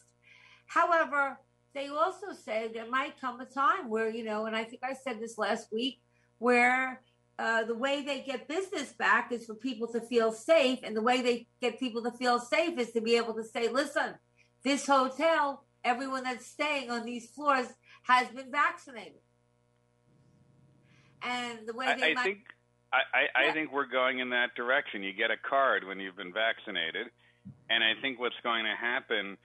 However, 0.66 1.38
they 1.74 1.88
also 1.88 2.32
say 2.32 2.70
there 2.72 2.88
might 2.88 3.20
come 3.20 3.40
a 3.40 3.46
time 3.46 3.88
where, 3.88 4.10
you 4.10 4.24
know, 4.24 4.46
and 4.46 4.54
I 4.54 4.64
think 4.64 4.82
I 4.84 4.92
said 4.92 5.20
this 5.20 5.38
last 5.38 5.72
week, 5.72 6.00
where 6.38 7.00
uh, 7.38 7.64
the 7.64 7.74
way 7.74 8.02
they 8.02 8.20
get 8.20 8.46
business 8.46 8.92
back 8.92 9.32
is 9.32 9.46
for 9.46 9.54
people 9.54 9.88
to 9.88 10.00
feel 10.00 10.32
safe. 10.32 10.80
And 10.82 10.94
the 10.94 11.02
way 11.02 11.22
they 11.22 11.46
get 11.62 11.80
people 11.80 12.02
to 12.02 12.12
feel 12.12 12.38
safe 12.38 12.78
is 12.78 12.92
to 12.92 13.00
be 13.00 13.16
able 13.16 13.34
to 13.34 13.44
say, 13.44 13.68
listen, 13.68 14.14
this 14.62 14.86
hotel, 14.86 15.64
everyone 15.82 16.24
that's 16.24 16.46
staying 16.46 16.90
on 16.90 17.04
these 17.04 17.30
floors 17.30 17.68
has 18.04 18.28
been 18.28 18.50
vaccinated. 18.50 19.20
And 21.22 21.66
the 21.66 21.72
way 21.72 21.86
they 21.98 22.08
I, 22.08 22.10
I 22.10 22.14
might, 22.14 22.24
think 22.24 22.38
I, 22.92 22.96
I, 22.96 23.20
Yeah. 23.42 23.50
I 23.50 23.52
think 23.52 23.72
we're 23.72 23.86
going 23.86 24.20
in 24.20 24.30
that 24.30 24.54
direction. 24.54 25.02
You 25.02 25.12
get 25.12 25.30
a 25.30 25.36
card 25.36 25.84
when 25.84 25.98
you've 26.00 26.16
been 26.16 26.32
vaccinated, 26.32 27.08
and 27.68 27.82
I 27.82 28.00
think 28.00 28.20
what's 28.20 28.38
going 28.42 28.64
to 28.64 28.76
happen 28.76 29.36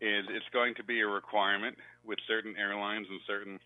is 0.00 0.24
it's 0.28 0.48
going 0.52 0.74
to 0.76 0.84
be 0.84 1.00
a 1.00 1.06
requirement 1.06 1.76
with 2.04 2.18
certain 2.28 2.54
airlines 2.56 3.06
and 3.10 3.20
certain 3.26 3.58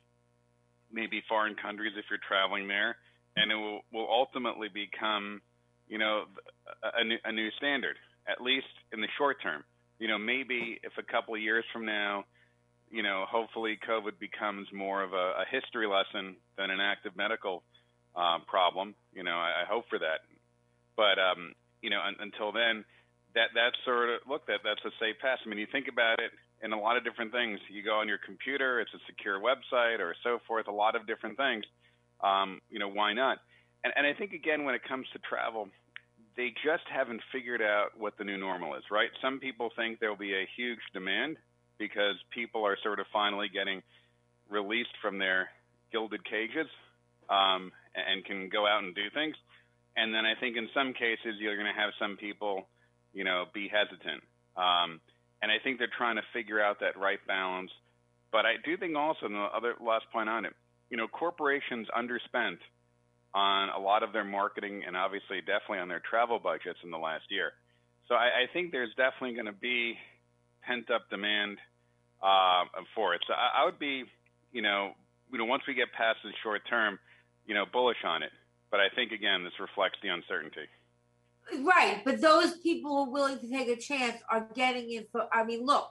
maybe 0.93 1.23
foreign 1.29 1.55
countries 1.55 1.93
if 1.97 2.05
you're 2.09 2.21
traveling 2.27 2.69
there, 2.69 2.97
and 3.37 3.51
it 3.51 3.57
will, 3.57 3.81
will 3.93 4.09
ultimately 4.09 4.69
become, 4.69 5.43
you 5.89 5.99
know, 5.99 6.25
a, 6.83 7.01
a, 7.01 7.05
new, 7.05 7.19
a 7.25 7.33
new 7.33 7.51
standard, 7.59 7.97
at 8.29 8.41
least 8.41 8.67
in 8.93 9.01
the 9.01 9.09
short 9.19 9.43
term. 9.43 9.65
You 9.99 10.09
know, 10.09 10.19
maybe 10.19 10.79
if 10.83 10.93
a 10.97 11.03
couple 11.03 11.35
of 11.35 11.41
years 11.41 11.65
from 11.73 11.85
now, 11.85 12.25
you 12.91 13.03
know, 13.03 13.25
hopefully 13.29 13.79
COVID 13.89 14.19
becomes 14.19 14.69
more 14.73 15.03
of 15.03 15.13
a, 15.13 15.43
a 15.43 15.45
history 15.51 15.87
lesson 15.87 16.37
than 16.57 16.71
an 16.71 16.81
active 16.81 17.17
medical 17.17 17.63
um, 18.17 18.43
problem. 18.47 18.95
You 19.13 19.23
know, 19.23 19.37
I, 19.37 19.63
I 19.63 19.65
hope 19.69 19.85
for 19.89 19.99
that. 19.99 20.25
But 20.97 21.19
um, 21.19 21.53
you 21.83 21.91
know, 21.91 22.01
un, 22.01 22.17
until 22.21 22.53
then, 22.53 22.85
that 23.35 23.55
that's 23.55 23.77
sort 23.85 24.09
of 24.11 24.21
look 24.29 24.47
that 24.47 24.61
that's 24.65 24.85
a 24.85 24.93
safe 24.99 25.17
pass. 25.21 25.39
I 25.45 25.49
mean, 25.49 25.59
you 25.59 25.67
think 25.71 25.87
about 25.89 26.19
it 26.21 26.33
in 26.63 26.73
a 26.73 26.81
lot 26.81 26.97
of 26.97 27.05
different 27.05 27.33
things. 27.33 27.61
You 27.71 27.85
go 27.85 28.01
on 28.01 28.09
your 28.09 28.19
computer, 28.19 28.81
it's 28.81 28.93
a 28.95 29.03
secure 29.07 29.39
website 29.39 30.01
or 30.01 30.15
so 30.25 30.39
forth. 30.47 30.67
A 30.67 30.73
lot 30.73 30.97
of 30.97 31.07
different 31.07 31.37
things. 31.37 31.65
Um, 32.21 32.61
you 32.69 32.79
know, 32.79 32.89
why 32.89 33.13
not? 33.13 33.39
And, 33.85 33.93
and 33.97 34.07
I 34.07 34.13
think 34.13 34.33
again, 34.33 34.65
when 34.65 34.75
it 34.75 34.83
comes 34.83 35.07
to 35.13 35.21
travel, 35.21 35.69
they 36.37 36.51
just 36.65 36.83
haven't 36.91 37.21
figured 37.33 37.63
out 37.63 37.91
what 37.97 38.19
the 38.19 38.25
new 38.25 38.37
normal 38.37 38.75
is. 38.75 38.83
Right? 38.91 39.11
Some 39.23 39.39
people 39.39 39.71
think 39.77 40.01
there 40.01 40.11
will 40.11 40.17
be 40.17 40.35
a 40.35 40.49
huge 40.57 40.81
demand 40.93 41.37
because 41.79 42.17
people 42.31 42.65
are 42.67 42.77
sort 42.83 43.01
of 43.01 43.07
finally 43.13 43.49
getting 43.53 43.83
released 44.51 44.95
from 45.01 45.19
their 45.19 45.49
gilded 45.93 46.25
cages 46.25 46.67
um, 47.31 47.73
and 47.95 48.25
can 48.25 48.49
go 48.49 48.67
out 48.67 48.83
and 48.83 48.95
do 48.95 49.11
things. 49.15 49.37
And 49.97 50.15
then 50.15 50.25
I 50.25 50.35
think 50.39 50.57
in 50.57 50.69
some 50.75 50.93
cases 50.93 51.39
you're 51.39 51.57
going 51.57 51.73
to 51.73 51.81
have 51.81 51.91
some 51.99 52.17
people, 52.17 52.69
you 53.13 53.25
know, 53.25 53.45
be 53.53 53.69
hesitant. 53.69 54.23
Um, 54.57 55.01
and 55.43 55.51
I 55.51 55.59
think 55.63 55.79
they're 55.79 55.97
trying 55.97 56.17
to 56.17 56.27
figure 56.33 56.63
out 56.63 56.81
that 56.81 56.99
right 56.99 57.19
balance. 57.27 57.71
But 58.31 58.45
I 58.45 58.55
do 58.65 58.77
think 58.77 58.97
also, 58.97 59.27
and 59.27 59.35
the 59.35 59.49
other 59.55 59.75
last 59.81 60.05
point 60.13 60.29
on 60.29 60.45
it, 60.45 60.53
you 60.91 60.97
know, 60.97 61.09
corporations 61.09 61.87
underspent 61.97 62.59
on 63.35 63.69
a 63.71 63.79
lot 63.79 64.03
of 64.03 64.13
their 64.13 64.25
marketing 64.25 64.83
and 64.87 64.97
obviously 64.97 65.41
definitely 65.41 65.79
on 65.79 65.89
their 65.89 66.03
travel 66.09 66.39
budgets 66.39 66.79
in 66.83 66.91
the 66.91 66.99
last 66.99 67.25
year. 67.31 67.53
So 68.09 68.15
I, 68.15 68.45
I 68.45 68.53
think 68.53 68.73
there's 68.73 68.95
definitely 68.97 69.35
going 69.35 69.53
to 69.53 69.61
be 69.61 69.95
pent 70.63 70.91
up 70.91 71.09
demand 71.11 71.59
uh, 72.23 72.65
for 72.95 73.15
it. 73.15 73.23
So 73.27 73.35
I, 73.35 73.63
I 73.63 73.65
would 73.65 73.79
be, 73.79 74.05
you 74.53 74.63
know, 74.63 74.93
you 75.31 75.39
know, 75.39 75.45
once 75.45 75.63
we 75.69 75.75
get 75.75 75.93
past 75.93 76.19
the 76.25 76.31
short 76.43 76.63
term, 76.69 76.99
you 77.47 77.55
know, 77.55 77.65
bullish 77.71 78.05
on 78.05 78.23
it. 78.23 78.31
But 78.71 78.81
I 78.81 78.89
think 78.95 79.13
again, 79.13 79.45
this 79.45 79.59
reflects 79.61 79.99
the 80.03 80.09
uncertainty. 80.09 80.69
right? 81.63 82.03
But 82.05 82.21
those 82.21 82.59
people 82.59 82.91
who 82.91 83.11
are 83.11 83.13
willing 83.13 83.39
to 83.39 83.49
take 83.49 83.69
a 83.69 83.77
chance 83.77 84.17
are 84.31 84.47
getting 84.55 84.93
it. 84.93 85.09
For, 85.11 85.27
I 85.33 85.45
mean, 85.45 85.65
look, 85.65 85.91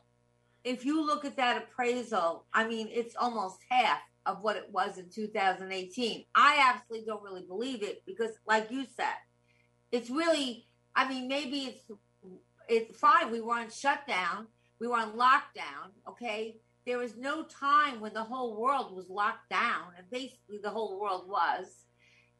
if 0.63 0.85
you 0.85 1.05
look 1.05 1.25
at 1.25 1.37
that 1.37 1.63
appraisal, 1.63 2.45
I 2.53 2.67
mean, 2.67 2.89
it's 2.91 3.15
almost 3.15 3.57
half 3.69 3.99
of 4.25 4.41
what 4.41 4.57
it 4.57 4.69
was 4.71 4.97
in 4.97 5.09
2018. 5.09 6.25
I 6.35 6.73
absolutely 6.73 7.05
don't 7.05 7.23
really 7.23 7.43
believe 7.47 7.81
it 7.81 8.03
because, 8.05 8.31
like 8.47 8.69
you 8.71 8.85
said, 8.95 9.15
it's 9.91 10.09
really. 10.09 10.65
I 10.95 11.07
mean, 11.07 11.27
maybe 11.27 11.59
it's 11.59 11.91
it's 12.67 12.99
fine. 12.99 13.31
We 13.31 13.39
were 13.39 13.53
on 13.53 13.69
shutdown. 13.69 14.47
We 14.79 14.87
were 14.87 14.97
on 14.97 15.17
lockdown. 15.17 15.91
Okay. 16.07 16.57
There 16.85 16.99
was 16.99 17.17
no 17.17 17.43
time 17.43 17.99
when 17.99 18.13
the 18.13 18.23
whole 18.23 18.61
world 18.61 18.95
was 18.95 19.09
locked 19.09 19.49
down, 19.49 19.91
and 19.97 20.09
basically 20.09 20.59
the 20.63 20.69
whole 20.69 20.99
world 20.99 21.27
was. 21.27 21.65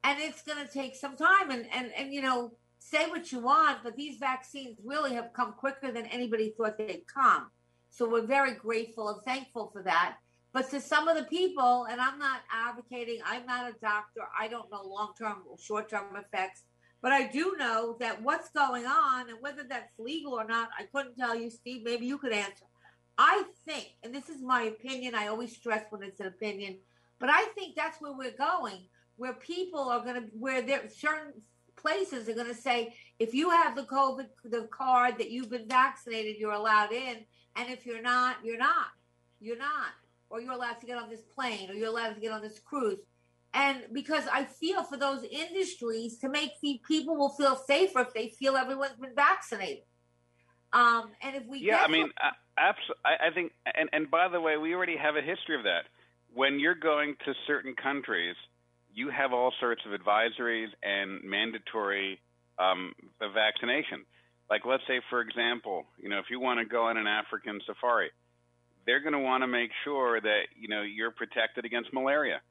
And 0.06 0.20
it's 0.22 0.41
going 0.41 0.65
to 0.65 0.72
take 0.72 0.96
some 0.96 1.17
time. 1.17 1.51
And, 1.51 1.65
and, 1.74 1.91
and, 1.98 2.13
you 2.13 2.22
know, 2.22 2.53
say 2.79 3.10
what 3.10 3.32
you 3.32 3.39
want, 3.39 3.79
but 3.84 3.98
these 3.98 4.17
vaccines 4.20 4.77
really 4.86 5.13
have 5.15 5.34
come 5.34 5.53
quicker 5.53 5.91
than 5.91 6.06
anybody 6.06 6.53
thought 6.56 6.77
they'd 6.77 7.03
come. 7.13 7.48
So 7.89 8.10
we're 8.10 8.25
very 8.25 8.53
grateful 8.53 9.10
and 9.10 9.22
thankful 9.24 9.70
for 9.74 9.84
that. 9.84 10.17
But 10.53 10.70
to 10.72 10.79
some 10.79 11.08
of 11.08 11.17
the 11.17 11.24
people, 11.24 11.88
and 11.89 12.00
I'm 12.00 12.17
not 12.17 12.41
advocating, 12.51 13.20
I'm 13.25 13.46
not 13.46 13.70
a 13.70 13.75
doctor, 13.82 14.22
I 14.39 14.48
don't 14.48 14.72
know 14.72 14.84
long 14.84 15.13
term 15.17 15.44
or 15.50 15.58
short 15.58 15.89
term 15.89 16.15
effects, 16.15 16.63
but 17.08 17.14
I 17.14 17.26
do 17.26 17.56
know 17.58 17.96
that 18.02 18.22
what's 18.22 18.50
going 18.50 18.86
on 18.86 19.30
and 19.30 19.38
whether 19.40 19.64
that's 19.64 19.98
legal 19.98 20.34
or 20.34 20.44
not, 20.44 20.68
I 20.78 20.84
couldn't 20.94 21.16
tell 21.16 21.34
you, 21.34 21.50
Steve. 21.50 21.84
Maybe 21.86 22.06
you 22.06 22.18
could 22.18 22.34
answer. 22.34 22.66
I 23.18 23.46
think, 23.66 23.94
and 24.04 24.14
this 24.14 24.28
is 24.28 24.42
my 24.42 24.64
opinion, 24.64 25.16
I 25.16 25.28
always 25.28 25.56
stress 25.56 25.86
when 25.90 26.04
it's 26.04 26.20
an 26.20 26.26
opinion, 26.26 26.76
but 27.18 27.30
I 27.30 27.46
think 27.56 27.78
that's 27.78 28.02
where 28.02 28.12
we're 28.12 28.36
going, 28.38 28.80
where 29.16 29.32
people 29.32 29.88
are 29.88 30.04
going 30.04 30.16
to, 30.16 30.28
where 30.38 30.62
there 30.62 30.82
certain 30.90 31.32
places 31.78 32.28
are 32.28 32.34
going 32.34 32.54
to 32.54 32.54
say, 32.54 32.94
if 33.20 33.34
you 33.34 33.52
have 33.52 33.78
the 33.78 33.84
COVID, 33.84 34.26
the 34.44 34.68
card 34.70 35.18
that 35.20 35.32
you've 35.32 35.50
been 35.50 35.70
vaccinated, 35.70 36.36
you're 36.38 36.52
allowed 36.52 36.92
in, 36.92 37.20
and 37.56 37.70
if 37.70 37.86
you're 37.86 38.02
not, 38.02 38.36
you're 38.44 38.58
not, 38.58 38.88
you're 39.40 39.58
not, 39.58 39.94
or 40.30 40.42
you're 40.42 40.52
allowed 40.52 40.82
to 40.82 40.86
get 40.86 40.98
on 40.98 41.10
this 41.10 41.22
plane, 41.22 41.72
or 41.72 41.74
you're 41.74 41.88
allowed 41.88 42.16
to 42.16 42.20
get 42.20 42.34
on 42.34 42.42
this 42.42 42.60
cruise. 42.60 43.00
And 43.54 43.84
because 43.94 44.25
I 44.32 44.46
feel 44.46 44.84
for 44.84 44.98
those 44.98 45.24
industries 45.24 46.18
to 46.20 46.30
make 46.30 46.60
the 46.62 46.80
people 46.88 47.16
will 47.16 47.30
feel 47.30 47.56
safer 47.56 48.01
if 48.01 48.13
they 48.13 48.30
feel 48.30 48.56
everyone's 48.56 49.00
been 49.00 49.16
vaccinated. 49.16 49.84
Um, 50.74 51.12
and 51.22 51.36
if 51.36 51.48
we 51.48 51.60
Yeah, 51.60 51.82
I 51.84 51.88
mean, 51.88 52.10
uh, 52.22 52.32
abs- 52.58 52.77
I, 53.06 53.27
I 53.27 53.34
think, 53.34 53.54
and, 53.74 53.89
and 53.94 54.12
by 54.12 54.27
the 54.27 54.39
way, 54.39 54.58
we 54.58 54.74
already 54.75 54.98
have 54.98 55.16
a 55.16 55.22
history 55.22 55.56
of 55.56 55.63
that. 55.63 55.86
When 56.34 56.60
you're 56.60 56.75
going 56.75 57.16
to 57.25 57.34
certain 57.48 57.74
countries, 57.82 58.36
you 58.94 59.10
have 59.10 59.32
all 59.32 59.54
sorts 59.60 59.82
of 59.86 59.98
advisories 59.98 60.68
and 60.84 61.24
mandatory 61.24 62.20
um, 62.60 62.94
vaccination. 63.34 64.06
Like, 64.50 64.66
let's 64.66 64.84
say, 64.88 65.01
for 65.10 65.22
example, 65.22 65.86
you 65.98 66.10
know, 66.10 66.20
if 66.20 66.25
you 66.30 66.39
want 66.39 66.60
to 66.60 66.66
go 66.66 66.84
on 66.84 66.98
an 66.98 67.08
African 67.08 67.60
safari, 67.66 68.10
they're 68.86 69.01
going 69.01 69.13
to 69.13 69.20
want 69.20 69.44
to 69.44 69.48
make 69.48 69.70
sure 69.84 70.20
that 70.20 70.44
you 70.58 70.68
know 70.70 70.82
you're 70.82 71.12
protected 71.12 71.66
against 71.66 71.94
malaria. 71.94 72.42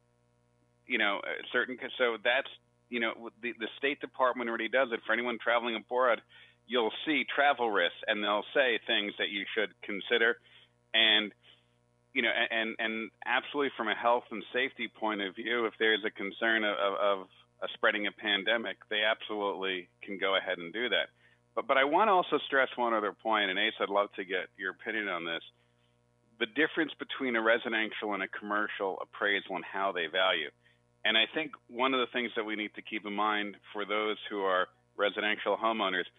You 0.87 0.99
know, 0.99 1.21
certain 1.52 1.76
so 1.99 2.16
that's 2.23 2.49
you 2.88 3.00
know 3.00 3.31
the 3.43 3.52
the 3.59 3.69
State 3.78 4.00
Department 4.00 4.49
already 4.49 4.69
does 4.69 4.88
it 4.93 5.00
for 5.07 5.12
anyone 5.12 5.38
traveling 5.43 5.76
abroad. 5.76 6.21
You'll 6.66 6.93
see 7.05 7.25
travel 7.33 7.71
risks, 7.71 7.99
and 8.07 8.23
they'll 8.23 8.47
say 8.55 8.78
things 8.87 9.12
that 9.19 9.28
you 9.28 9.45
should 9.55 9.71
consider, 9.83 10.37
and 10.95 11.33
you 12.12 12.23
know, 12.23 12.33
and 12.50 12.75
and 12.78 13.11
absolutely 13.26 13.71
from 13.76 13.88
a 13.88 13.95
health 13.95 14.25
and 14.31 14.43
safety 14.52 14.88
point 14.88 15.21
of 15.21 15.35
view, 15.37 15.66
if 15.66 15.75
there's 15.78 16.00
a 16.05 16.11
concern 16.11 16.64
of, 16.64 16.76
of 16.78 17.26
a 17.62 17.69
spreading 17.75 18.07
a 18.07 18.12
pandemic, 18.12 18.76
they 18.88 19.02
absolutely 19.02 19.88
can 20.02 20.19
go 20.19 20.37
ahead 20.37 20.59
and 20.59 20.73
do 20.73 20.88
that. 20.88 21.09
But 21.55 21.66
but 21.66 21.76
I 21.76 21.85
want 21.85 22.09
to 22.09 22.12
also 22.12 22.38
stress 22.47 22.69
one 22.76 22.95
other 22.95 23.12
point, 23.12 23.50
and 23.50 23.59
Ace, 23.59 23.75
I'd 23.81 23.88
love 23.88 24.09
to 24.16 24.25
get 24.25 24.49
your 24.57 24.71
opinion 24.73 25.09
on 25.09 25.25
this. 25.25 25.43
The 26.38 26.47
difference 26.47 26.93
between 26.99 27.37
a 27.37 27.43
residential 27.43 28.14
and 28.14 28.23
a 28.23 28.28
commercial 28.28 28.99
appraisal 29.00 29.57
and 29.57 29.64
how 29.64 29.93
they 29.93 30.07
value. 30.07 30.50
And 31.07 31.17
I 31.17 31.23
think 31.33 31.53
one 31.69 31.95
of 31.95 32.01
the 32.01 32.11
things 32.13 32.33
that 32.35 32.45
we 32.45 32.57
need 32.57 32.75
to 32.75 32.83
keep 32.83 33.07
in 33.07 33.13
mind 33.13 33.55
for 33.73 33.85
those 33.85 34.17
who 34.29 34.41
are 34.41 34.67
residential 34.97 35.57
homeowners 35.57 36.11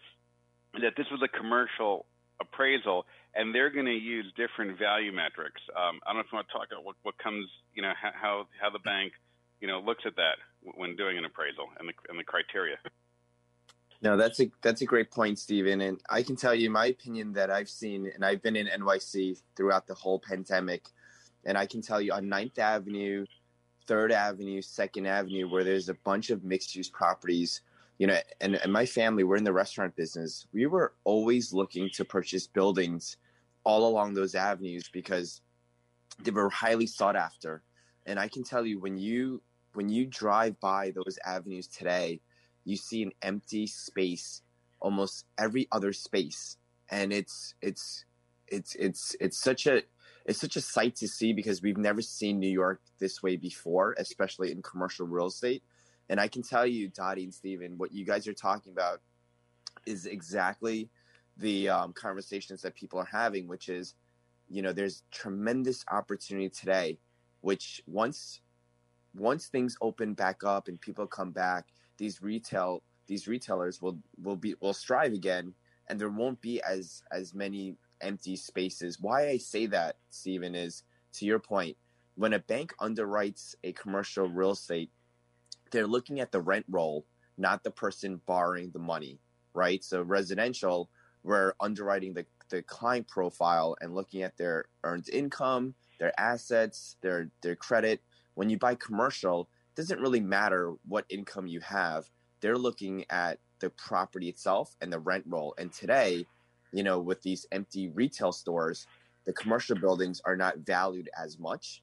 is 0.75 0.81
that 0.81 0.93
this 0.95 1.07
was 1.11 1.21
a 1.21 1.27
commercial 1.27 2.05
appraisal, 2.39 3.05
and 3.35 3.53
they're 3.53 3.69
going 3.69 3.87
to 3.87 3.91
use 3.91 4.31
different 4.37 4.79
value 4.79 5.11
metrics. 5.11 5.59
Um, 5.75 5.99
I 6.07 6.13
don't 6.13 6.17
know 6.17 6.21
if 6.21 6.27
you 6.31 6.37
want 6.37 6.47
to 6.47 6.53
talk 6.53 6.67
about 6.71 6.85
what, 6.85 6.95
what 7.03 7.17
comes, 7.17 7.49
you 7.75 7.81
know, 7.81 7.91
how 7.99 8.47
how 8.61 8.69
the 8.69 8.79
bank, 8.79 9.11
you 9.59 9.67
know, 9.67 9.81
looks 9.81 10.03
at 10.05 10.15
that 10.15 10.37
when 10.63 10.95
doing 10.95 11.17
an 11.17 11.25
appraisal 11.25 11.67
and 11.79 11.89
the 11.89 11.93
and 12.07 12.17
the 12.17 12.23
criteria. 12.23 12.77
No, 14.01 14.15
that's 14.15 14.39
a 14.39 14.49
that's 14.61 14.81
a 14.81 14.85
great 14.85 15.11
point, 15.11 15.37
Stephen. 15.37 15.81
And 15.81 15.99
I 16.09 16.23
can 16.23 16.37
tell 16.37 16.55
you 16.55 16.69
my 16.69 16.85
opinion 16.85 17.33
that 17.33 17.51
I've 17.51 17.69
seen, 17.69 18.09
and 18.15 18.23
I've 18.23 18.41
been 18.41 18.55
in 18.55 18.67
NYC 18.67 19.41
throughout 19.57 19.85
the 19.85 19.95
whole 19.95 20.19
pandemic, 20.19 20.85
and 21.43 21.57
I 21.57 21.65
can 21.65 21.81
tell 21.81 21.99
you 21.99 22.13
on 22.13 22.29
Ninth 22.29 22.57
Avenue, 22.57 23.25
Third 23.87 24.11
Avenue, 24.11 24.61
Second 24.61 25.07
Avenue, 25.07 25.49
where 25.49 25.63
there's 25.63 25.89
a 25.89 25.93
bunch 25.93 26.29
of 26.29 26.43
mixed 26.43 26.75
use 26.75 26.89
properties. 26.89 27.61
You 27.97 28.07
know, 28.07 28.19
and, 28.41 28.55
and 28.55 28.71
my 28.71 28.85
family, 28.85 29.23
we're 29.23 29.37
in 29.37 29.43
the 29.43 29.53
restaurant 29.53 29.95
business. 29.95 30.45
We 30.53 30.67
were 30.67 30.93
always 31.03 31.51
looking 31.51 31.89
to 31.95 32.05
purchase 32.05 32.45
buildings 32.45 33.17
all 33.63 33.87
along 33.87 34.13
those 34.13 34.35
avenues 34.35 34.89
because 34.91 35.41
they 36.21 36.31
were 36.31 36.49
highly 36.49 36.85
sought 36.85 37.15
after. 37.15 37.63
And 38.05 38.19
I 38.19 38.27
can 38.27 38.43
tell 38.43 38.65
you 38.65 38.79
when 38.79 38.97
you 38.97 39.41
when 39.73 39.89
you 39.89 40.05
drive 40.05 40.59
by 40.59 40.91
those 40.91 41.19
avenues 41.25 41.67
today, 41.67 42.21
you 42.65 42.77
see 42.77 43.03
an 43.03 43.11
empty 43.21 43.67
space 43.67 44.41
almost 44.79 45.25
every 45.37 45.67
other 45.71 45.91
space 45.93 46.57
and 46.89 47.11
it's 47.11 47.55
it's 47.61 48.05
it's 48.47 48.75
it's 48.75 49.15
it's 49.19 49.37
such 49.37 49.67
a 49.67 49.81
it's 50.27 50.41
such 50.41 50.57
a 50.57 50.61
sight 50.61 50.95
to 50.97 51.07
see 51.07 51.31
because 51.31 51.61
we've 51.61 51.77
never 51.77 52.01
seen 52.01 52.37
New 52.37 52.49
York 52.49 52.81
this 52.99 53.23
way 53.23 53.37
before, 53.37 53.95
especially 53.97 54.51
in 54.51 54.61
commercial 54.61 55.07
real 55.07 55.27
estate. 55.27 55.63
And 56.09 56.19
I 56.19 56.27
can 56.27 56.43
tell 56.43 56.67
you, 56.67 56.89
Dottie 56.89 57.23
and 57.23 57.33
Steven, 57.33 57.77
what 57.77 57.93
you 57.93 58.05
guys 58.05 58.27
are 58.27 58.33
talking 58.33 58.73
about 58.73 58.99
is 59.85 60.05
exactly 60.05 60.89
the 61.37 61.69
um, 61.69 61.93
conversations 61.93 62.61
that 62.61 62.75
people 62.75 62.99
are 62.99 63.09
having, 63.09 63.47
which 63.47 63.69
is, 63.69 63.95
you 64.49 64.61
know, 64.61 64.73
there's 64.73 65.03
tremendous 65.11 65.85
opportunity 65.89 66.49
today, 66.49 66.99
which 67.41 67.81
once 67.87 68.41
once 69.15 69.47
things 69.47 69.77
open 69.81 70.13
back 70.13 70.43
up 70.43 70.67
and 70.67 70.79
people 70.79 71.07
come 71.07 71.31
back, 71.31 71.67
these 71.97 72.21
retail 72.21 72.83
these 73.07 73.27
retailers 73.27 73.81
will 73.81 73.97
will 74.21 74.35
be 74.35 74.55
will 74.59 74.73
strive 74.73 75.13
again, 75.13 75.53
and 75.87 75.99
there 75.99 76.09
won't 76.09 76.41
be 76.41 76.61
as 76.63 77.01
as 77.11 77.33
many 77.33 77.75
empty 78.01 78.35
spaces. 78.35 78.99
Why 78.99 79.29
I 79.29 79.37
say 79.37 79.65
that, 79.67 79.97
Stephen, 80.09 80.55
is 80.55 80.83
to 81.13 81.25
your 81.25 81.39
point. 81.39 81.77
When 82.15 82.33
a 82.33 82.39
bank 82.39 82.73
underwrites 82.79 83.55
a 83.63 83.73
commercial 83.73 84.27
real 84.27 84.51
estate, 84.51 84.91
they're 85.71 85.87
looking 85.87 86.19
at 86.19 86.31
the 86.31 86.41
rent 86.41 86.65
roll, 86.69 87.05
not 87.37 87.63
the 87.63 87.71
person 87.71 88.21
borrowing 88.25 88.71
the 88.71 88.79
money, 88.79 89.19
right? 89.53 89.83
So 89.83 90.01
residential, 90.01 90.89
we're 91.23 91.53
underwriting 91.59 92.13
the 92.13 92.25
the 92.49 92.61
client 92.61 93.07
profile 93.07 93.75
and 93.81 93.93
looking 93.93 94.21
at 94.21 94.37
their 94.37 94.65
earned 94.83 95.09
income, 95.09 95.75
their 95.99 96.17
assets, 96.19 96.95
their 97.01 97.29
their 97.41 97.55
credit. 97.55 98.01
When 98.35 98.49
you 98.49 98.57
buy 98.57 98.75
commercial, 98.75 99.49
it 99.69 99.81
doesn't 99.81 99.99
really 99.99 100.21
matter 100.21 100.73
what 100.87 101.05
income 101.09 101.47
you 101.47 101.59
have. 101.61 102.09
They're 102.39 102.57
looking 102.57 103.05
at 103.09 103.39
the 103.59 103.69
property 103.71 104.29
itself 104.29 104.75
and 104.81 104.93
the 104.93 104.99
rent 104.99 105.25
roll. 105.27 105.55
And 105.57 105.71
today, 105.71 106.25
you 106.77 106.83
know, 106.83 106.99
with 106.99 107.23
these 107.23 107.47
empty 107.51 107.89
retail 107.89 108.31
stores, 108.31 108.85
the 109.25 109.33
commercial 109.33 109.75
buildings 109.75 110.21
are 110.25 110.35
not 110.35 110.59
valued 110.59 111.09
as 111.19 111.39
much. 111.39 111.81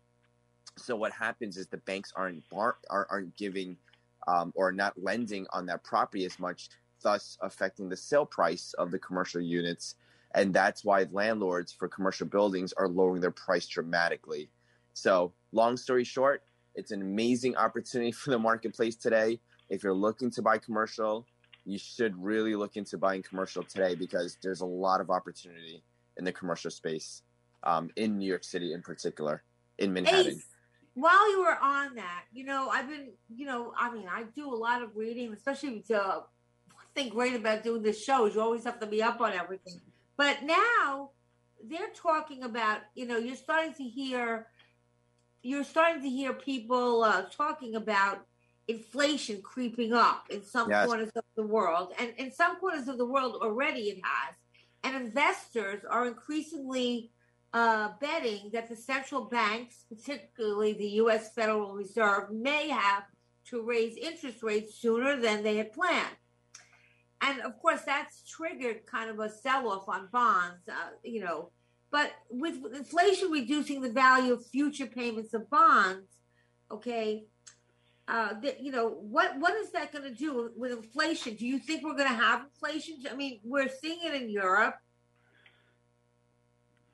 So 0.79 0.95
what 0.95 1.11
happens 1.11 1.57
is 1.57 1.67
the 1.67 1.79
banks 1.79 2.13
aren't 2.15 2.49
bar- 2.49 2.79
aren't 2.89 3.37
giving 3.37 3.77
um, 4.29 4.53
or 4.55 4.71
not 4.71 4.95
lending 4.97 5.49
on 5.53 5.67
that 5.67 5.83
property 5.83 6.25
as 6.25 6.39
much, 6.39 6.69
thus 7.03 7.37
affecting 7.43 7.89
the 7.89 7.97
sale 7.97 8.25
price 8.25 8.73
of 8.79 8.93
the 8.93 8.99
commercial 9.01 9.41
units. 9.41 9.97
And 10.33 10.55
that's 10.55 10.85
why 10.85 11.07
landlords 11.11 11.73
for 11.73 11.89
commercial 11.89 12.29
buildings 12.29 12.73
are 12.75 12.87
lowering 12.87 13.21
their 13.21 13.33
price 13.33 13.67
dramatically. 13.67 14.49
So, 14.93 15.33
long 15.51 15.77
story 15.77 16.05
short, 16.05 16.45
it's 16.77 16.93
an 16.93 17.03
amazing 17.03 17.57
opportunity 17.57 18.13
for 18.21 18.31
the 18.31 18.39
marketplace 18.39 18.95
today. 18.95 19.41
If 19.69 19.83
you're 19.83 19.93
looking 19.93 20.31
to 20.31 20.43
buy 20.43 20.59
commercial, 20.59 21.27
you 21.65 21.79
should 21.79 22.21
really 22.23 22.55
look 22.55 22.77
into 22.77 22.99
buying 22.99 23.23
commercial 23.23 23.63
today 23.63 23.95
because 23.95 24.37
there's 24.43 24.61
a 24.61 24.67
lot 24.67 25.01
of 25.01 25.11
opportunity 25.11 25.83
in 26.17 26.25
the 26.25 26.33
commercial 26.33 26.71
space 26.71 27.23
um, 27.63 27.91
in 27.97 28.19
New 28.19 28.29
York 28.29 28.45
City, 28.45 28.73
in 28.73 28.83
particular, 28.83 29.43
in 29.79 29.93
Manhattan. 29.93 30.33
Ace, 30.33 30.47
while 30.95 31.31
you 31.33 31.41
were 31.41 31.59
on 31.61 31.95
that, 31.97 32.25
you 32.33 32.45
know, 32.45 32.69
I've 32.69 32.89
been, 32.89 33.09
you 33.35 33.47
know, 33.47 33.73
I 33.77 33.93
mean, 33.93 34.07
I 34.11 34.25
do 34.35 34.53
a 34.53 34.55
lot 34.55 34.83
of 34.83 34.95
reading, 34.97 35.33
especially 35.33 35.81
to 35.89 35.95
one 35.95 36.87
thing 36.95 37.09
great 37.09 37.35
about 37.35 37.65
doing 37.65 37.83
this 37.83 38.05
show 38.05 38.27
is 38.27 38.35
you 38.35 38.41
always 38.41 38.65
have 38.65 38.79
to 38.81 38.87
be 38.87 39.03
up 39.03 39.21
on 39.21 39.33
everything. 39.33 39.81
But 40.17 40.45
now 40.45 41.11
they're 41.67 41.93
talking 41.95 42.45
about, 42.45 42.81
you 42.95 43.07
know, 43.07 43.17
you're 43.17 43.37
starting 43.37 43.75
to 43.75 43.85
hear 43.85 44.47
you're 45.43 45.65
starting 45.65 46.03
to 46.03 46.09
hear 46.09 46.33
people 46.33 47.03
uh, 47.03 47.23
talking 47.31 47.75
about 47.75 48.27
inflation 48.69 49.43
creeping 49.43 49.93
up 49.93 50.27
in 50.31 50.43
some 50.43 50.71
yes. 50.71 50.87
corners 50.87 51.11
of 51.17 51.25
the 51.37 51.43
world, 51.43 51.93
and 51.99 52.13
in 52.19 52.33
some 52.33 52.57
corners 52.57 52.89
of 52.89 52.99
the 52.99 53.07
world 53.07 53.37
already 53.43 53.83
it 53.83 54.01
has. 54.03 54.35
And 54.83 54.97
investors 54.97 55.83
are 55.89 56.07
increasingly 56.07 57.11
uh, 57.55 57.91
betting 58.01 58.51
that 58.53 58.69
the 58.69 58.77
central 58.77 59.25
banks, 59.25 59.85
particularly 59.89 60.73
the 60.75 60.89
U.S. 61.03 61.33
Federal 61.33 61.73
Reserve, 61.73 62.31
may 62.31 62.69
have 62.69 63.05
to 63.51 63.63
raise 63.63 63.97
interest 63.97 64.43
rates 64.43 64.75
sooner 64.75 65.17
than 65.21 65.43
they 65.43 65.57
had 65.57 65.73
planned. 65.73 66.17
And 67.21 67.41
of 67.41 67.59
course, 67.59 67.81
that's 67.87 68.23
triggered 68.29 68.85
kind 68.87 69.09
of 69.09 69.19
a 69.19 69.31
sell 69.31 69.69
off 69.69 69.89
on 69.89 70.09
bonds. 70.13 70.69
Uh, 70.69 70.91
you 71.03 71.21
know, 71.21 71.51
but 71.91 72.13
with 72.29 72.57
inflation 72.75 73.31
reducing 73.31 73.81
the 73.81 73.91
value 73.91 74.33
of 74.33 74.45
future 74.45 74.87
payments 74.87 75.33
of 75.33 75.49
bonds, 75.49 76.09
okay, 76.71 77.25
uh, 78.07 78.35
you 78.61 78.71
know 78.71 78.89
what 78.89 79.39
what 79.39 79.55
is 79.55 79.71
that 79.73 79.93
going 79.93 80.05
to 80.05 80.15
do 80.15 80.51
with 80.57 80.73
inflation? 80.73 81.35
Do 81.37 81.47
you 81.47 81.59
think 81.59 81.85
we're 81.85 81.97
going 81.97 82.09
to 82.09 82.15
have 82.15 82.43
inflation? 82.43 82.97
I 83.11 83.15
mean, 83.15 83.41
we're 83.43 83.69
seeing 83.69 84.01
it 84.05 84.15
in 84.15 84.29
Europe. 84.29 84.77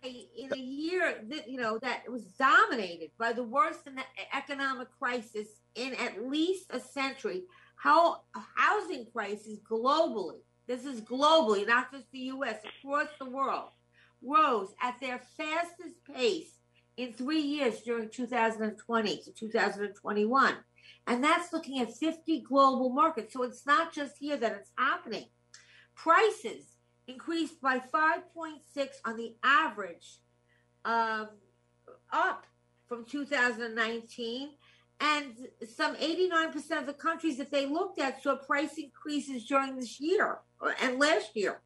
In 0.03 0.51
a 0.51 0.57
year 0.57 1.23
that 1.29 1.51
you 1.51 1.61
know 1.61 1.79
that 1.83 2.11
was 2.11 2.23
dominated 2.39 3.11
by 3.19 3.33
the 3.33 3.43
worst 3.43 3.81
economic 4.33 4.89
crisis 4.99 5.49
in 5.75 5.95
at 5.95 6.27
least 6.27 6.67
a 6.71 6.81
century, 6.81 7.43
how 7.77 8.23
housing 8.57 9.07
crisis 9.13 9.59
globally. 9.71 10.39
This 10.67 10.87
is 10.87 11.01
globally, 11.01 11.67
not 11.67 11.93
just 11.93 12.11
the 12.13 12.21
U.S. 12.21 12.61
across 12.65 13.09
the 13.19 13.29
world 13.29 13.71
rose 14.23 14.73
at 14.83 15.01
their 15.01 15.21
fastest 15.37 15.97
pace 16.15 16.59
in 16.97 17.13
three 17.13 17.41
years 17.41 17.81
during 17.81 18.09
2020 18.09 19.23
to 19.23 19.33
2021. 19.33 20.57
And 21.07 21.25
that's 21.25 21.53
looking 21.53 21.81
at 21.81 21.93
50 21.93 22.43
global 22.43 22.91
markets. 22.91 23.33
So 23.33 23.43
it's 23.43 23.67
not 23.67 23.93
just 23.93 24.19
here 24.19 24.37
that 24.37 24.53
it's 24.53 24.71
happening. 24.79 25.27
Prices 25.95 26.77
increased 27.09 27.61
by 27.61 27.79
5.6 27.79 28.89
on 29.05 29.17
the 29.17 29.35
average, 29.43 30.19
um, 30.85 31.29
up 32.13 32.47
from 32.87 33.05
2019. 33.05 34.51
And 35.01 35.35
some 35.75 35.97
89% 35.97 36.79
of 36.79 36.87
the 36.87 36.93
countries 36.93 37.39
that 37.39 37.51
they 37.51 37.67
looked 37.67 37.99
at 37.99 38.23
saw 38.23 38.37
price 38.37 38.75
increases 38.77 39.47
during 39.47 39.77
this 39.77 39.99
year 39.99 40.41
and 40.83 40.99
last 40.99 41.35
year. 41.35 41.63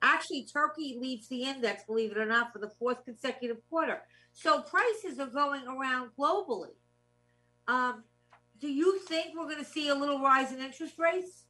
Actually, 0.00 0.46
Turkey 0.50 0.96
leads 0.98 1.28
the 1.28 1.42
index, 1.42 1.84
believe 1.84 2.12
it 2.12 2.18
or 2.18 2.24
not, 2.24 2.52
for 2.52 2.58
the 2.58 2.70
fourth 2.78 3.04
consecutive 3.04 3.58
quarter. 3.68 4.00
So 4.32 4.62
prices 4.62 5.18
are 5.18 5.26
going 5.26 5.66
around 5.66 6.10
globally. 6.18 6.76
Um, 7.66 8.04
do 8.60 8.68
you 8.68 8.98
think 9.00 9.36
we're 9.36 9.44
going 9.44 9.64
to 9.64 9.70
see 9.70 9.88
a 9.88 9.94
little 9.94 10.20
rise 10.20 10.52
in 10.52 10.60
interest 10.60 10.98
rates? 10.98 11.44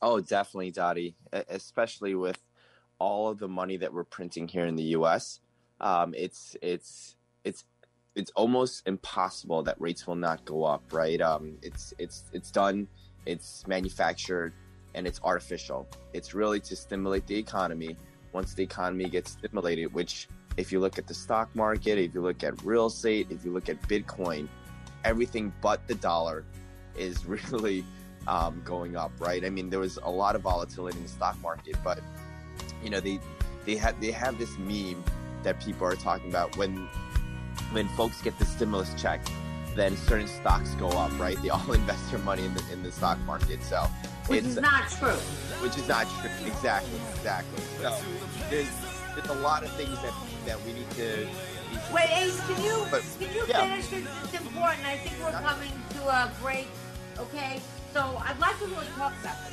Oh, 0.00 0.20
definitely, 0.20 0.70
Dottie, 0.70 1.16
especially 1.48 2.14
with 2.14 2.38
all 2.98 3.28
of 3.28 3.38
the 3.38 3.48
money 3.48 3.76
that 3.76 3.92
we're 3.92 4.04
printing 4.04 4.48
here 4.48 4.66
in 4.66 4.76
the 4.76 4.82
U.S. 4.98 5.40
Um, 5.80 6.14
it's 6.16 6.56
it's 6.62 7.16
it's 7.44 7.64
it's 8.14 8.30
almost 8.32 8.86
impossible 8.86 9.62
that 9.62 9.80
rates 9.80 10.06
will 10.06 10.16
not 10.16 10.44
go 10.44 10.64
up, 10.64 10.82
right? 10.92 11.20
Um, 11.20 11.56
it's 11.62 11.94
it's 11.98 12.24
it's 12.32 12.50
done, 12.50 12.88
it's 13.26 13.66
manufactured, 13.66 14.52
and 14.94 15.06
it's 15.06 15.20
artificial. 15.22 15.88
It's 16.12 16.34
really 16.34 16.60
to 16.60 16.76
stimulate 16.76 17.26
the 17.26 17.36
economy. 17.36 17.96
Once 18.32 18.54
the 18.54 18.62
economy 18.62 19.08
gets 19.08 19.32
stimulated, 19.32 19.92
which 19.92 20.28
if 20.56 20.72
you 20.72 20.80
look 20.80 20.98
at 20.98 21.06
the 21.06 21.14
stock 21.14 21.54
market, 21.54 21.98
if 21.98 22.14
you 22.14 22.22
look 22.22 22.42
at 22.42 22.62
real 22.64 22.86
estate, 22.86 23.26
if 23.30 23.44
you 23.44 23.52
look 23.52 23.68
at 23.68 23.80
Bitcoin, 23.82 24.48
everything 25.04 25.52
but 25.60 25.86
the 25.88 25.94
dollar 25.94 26.44
is 26.96 27.24
really 27.52 27.84
um, 28.26 28.62
going 28.64 28.96
up, 28.96 29.12
right? 29.18 29.44
I 29.44 29.50
mean, 29.50 29.70
there 29.70 29.80
was 29.80 29.98
a 30.02 30.10
lot 30.10 30.36
of 30.36 30.42
volatility 30.42 30.96
in 30.96 31.02
the 31.02 31.08
stock 31.08 31.40
market, 31.40 31.76
but 31.82 32.00
you 32.82 32.90
know, 32.90 33.00
they 33.00 33.18
they 33.64 33.76
have 33.76 34.00
they 34.00 34.10
have 34.10 34.38
this 34.38 34.56
meme 34.58 35.02
that 35.42 35.60
people 35.60 35.86
are 35.86 35.96
talking 35.96 36.30
about 36.30 36.56
when 36.56 36.88
when 37.72 37.88
folks 37.90 38.20
get 38.22 38.38
the 38.38 38.44
stimulus 38.44 38.92
check 39.00 39.20
then 39.74 39.96
certain 39.96 40.26
stocks 40.26 40.74
go 40.74 40.88
up, 40.88 41.16
right? 41.18 41.40
They 41.42 41.50
all 41.50 41.72
invest 41.72 42.10
their 42.10 42.20
money 42.20 42.44
in 42.44 42.54
the 42.54 42.62
in 42.72 42.82
the 42.82 42.92
stock 42.92 43.18
market. 43.20 43.62
So 43.62 43.82
which 44.26 44.40
it's 44.40 44.48
is 44.48 44.60
not 44.60 44.90
true. 44.90 45.10
which 45.62 45.76
is 45.76 45.88
not 45.88 46.06
true. 46.20 46.30
Exactly, 46.46 47.00
exactly. 47.16 47.62
So 47.80 47.96
there's 48.50 48.68
there's 49.14 49.28
a 49.28 49.40
lot 49.40 49.62
of 49.62 49.72
things 49.72 50.00
that 50.02 50.14
that 50.46 50.62
we 50.64 50.72
need 50.74 50.90
to. 50.92 51.28
Need 51.72 51.92
Wait, 51.92 52.10
Ace, 52.10 52.40
can 52.46 52.64
you 52.64 52.86
But, 52.90 53.02
can 53.18 53.34
you 53.34 53.44
yeah. 53.48 53.60
finish 53.60 53.86
this? 53.88 54.06
It's 54.24 54.34
important. 54.40 54.86
I 54.86 54.96
think 54.96 55.16
we're 55.22 55.40
coming 55.40 55.72
to 55.94 56.00
a 56.08 56.32
break. 56.42 56.68
Okay, 57.18 57.60
so 57.92 58.00
I'd 58.24 58.38
like 58.38 58.58
to 58.60 58.66
really 58.66 58.86
talk 58.96 59.12
about 59.20 59.36
this. 59.46 59.52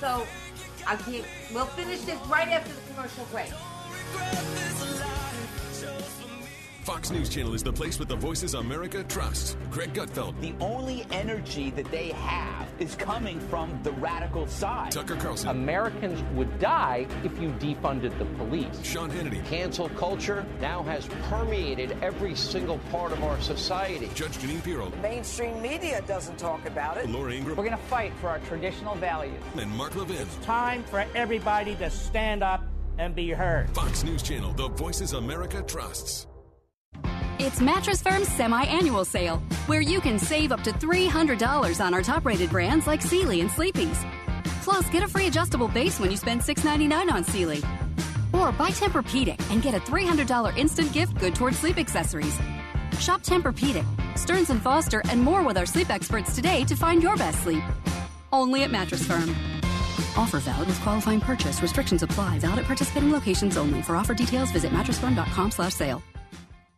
So 0.00 0.26
I 0.86 0.96
can't. 0.96 1.24
We'll 1.52 1.66
finish 1.66 2.00
this 2.02 2.18
right 2.26 2.48
after 2.48 2.72
the 2.72 2.80
commercial 2.92 3.24
break. 3.32 3.52
Fox 6.84 7.10
News 7.10 7.30
Channel 7.30 7.54
is 7.54 7.62
the 7.62 7.72
place 7.72 7.98
with 7.98 8.08
the 8.08 8.16
voices 8.16 8.52
America 8.52 9.02
trusts. 9.04 9.56
Greg 9.70 9.94
Gutfeld, 9.94 10.38
The 10.42 10.52
only 10.62 11.06
energy 11.10 11.70
that 11.70 11.90
they 11.90 12.10
have 12.10 12.68
is 12.78 12.94
coming 12.94 13.40
from 13.40 13.80
the 13.82 13.92
radical 13.92 14.46
side. 14.46 14.92
Tucker 14.92 15.16
Carlson, 15.16 15.48
Americans 15.48 16.22
would 16.34 16.58
die 16.58 17.06
if 17.24 17.40
you 17.40 17.48
defunded 17.52 18.16
the 18.18 18.26
police. 18.36 18.68
Sean 18.82 19.10
Hannity, 19.10 19.42
Cancel 19.46 19.88
culture 19.90 20.44
now 20.60 20.82
has 20.82 21.06
permeated 21.30 21.96
every 22.02 22.34
single 22.34 22.76
part 22.90 23.12
of 23.12 23.24
our 23.24 23.40
society. 23.40 24.10
Judge 24.14 24.36
Jeanine 24.36 24.62
Pirro, 24.62 24.92
Mainstream 25.00 25.62
media 25.62 26.02
doesn't 26.06 26.36
talk 26.38 26.66
about 26.66 26.98
it. 26.98 27.08
Laura 27.08 27.32
Ingraham, 27.32 27.56
We're 27.56 27.64
going 27.64 27.78
to 27.78 27.84
fight 27.86 28.12
for 28.20 28.28
our 28.28 28.40
traditional 28.40 28.94
values. 28.96 29.42
and 29.58 29.70
Mark 29.70 29.96
Levin. 29.96 30.26
Time 30.42 30.84
for 30.84 31.06
everybody 31.14 31.76
to 31.76 31.88
stand 31.88 32.42
up 32.42 32.62
and 32.98 33.14
be 33.14 33.30
heard. 33.30 33.70
Fox 33.70 34.04
News 34.04 34.22
Channel, 34.22 34.52
the 34.52 34.68
voices 34.68 35.14
America 35.14 35.62
trusts. 35.66 36.26
It's 37.44 37.60
Mattress 37.60 38.00
Firm's 38.00 38.28
semi-annual 38.28 39.04
sale, 39.04 39.36
where 39.66 39.82
you 39.82 40.00
can 40.00 40.18
save 40.18 40.50
up 40.50 40.62
to 40.62 40.70
$300 40.72 41.84
on 41.84 41.92
our 41.92 42.02
top-rated 42.02 42.48
brands 42.48 42.86
like 42.86 43.02
Sealy 43.02 43.42
and 43.42 43.50
Sleepy's. 43.50 44.02
Plus, 44.62 44.88
get 44.88 45.02
a 45.02 45.08
free 45.08 45.26
adjustable 45.26 45.68
base 45.68 46.00
when 46.00 46.10
you 46.10 46.16
spend 46.16 46.40
$6.99 46.40 47.12
on 47.12 47.22
Sealy. 47.22 47.58
Or 48.32 48.50
buy 48.50 48.70
Tempur-Pedic 48.70 49.38
and 49.52 49.60
get 49.60 49.74
a 49.74 49.78
$300 49.78 50.56
instant 50.56 50.90
gift 50.94 51.18
good 51.18 51.34
towards 51.34 51.58
sleep 51.58 51.76
accessories. 51.76 52.34
Shop 52.98 53.20
Tempur-Pedic, 53.20 53.84
Stearns 54.16 54.50
& 54.60 54.62
Foster, 54.62 55.02
and 55.10 55.20
more 55.20 55.42
with 55.42 55.58
our 55.58 55.66
sleep 55.66 55.90
experts 55.90 56.34
today 56.34 56.64
to 56.64 56.74
find 56.74 57.02
your 57.02 57.16
best 57.18 57.42
sleep. 57.42 57.62
Only 58.32 58.62
at 58.62 58.70
Mattress 58.70 59.06
Firm. 59.06 59.28
Offer 60.16 60.38
valid 60.38 60.68
with 60.68 60.80
qualifying 60.80 61.20
purchase. 61.20 61.60
Restrictions 61.60 62.02
apply. 62.02 62.38
Valid 62.38 62.60
at 62.60 62.64
participating 62.64 63.12
locations 63.12 63.58
only. 63.58 63.82
For 63.82 63.96
offer 63.96 64.14
details, 64.14 64.50
visit 64.50 64.72
mattressfirm.com 64.72 65.50
slash 65.50 65.74
sale. 65.74 66.02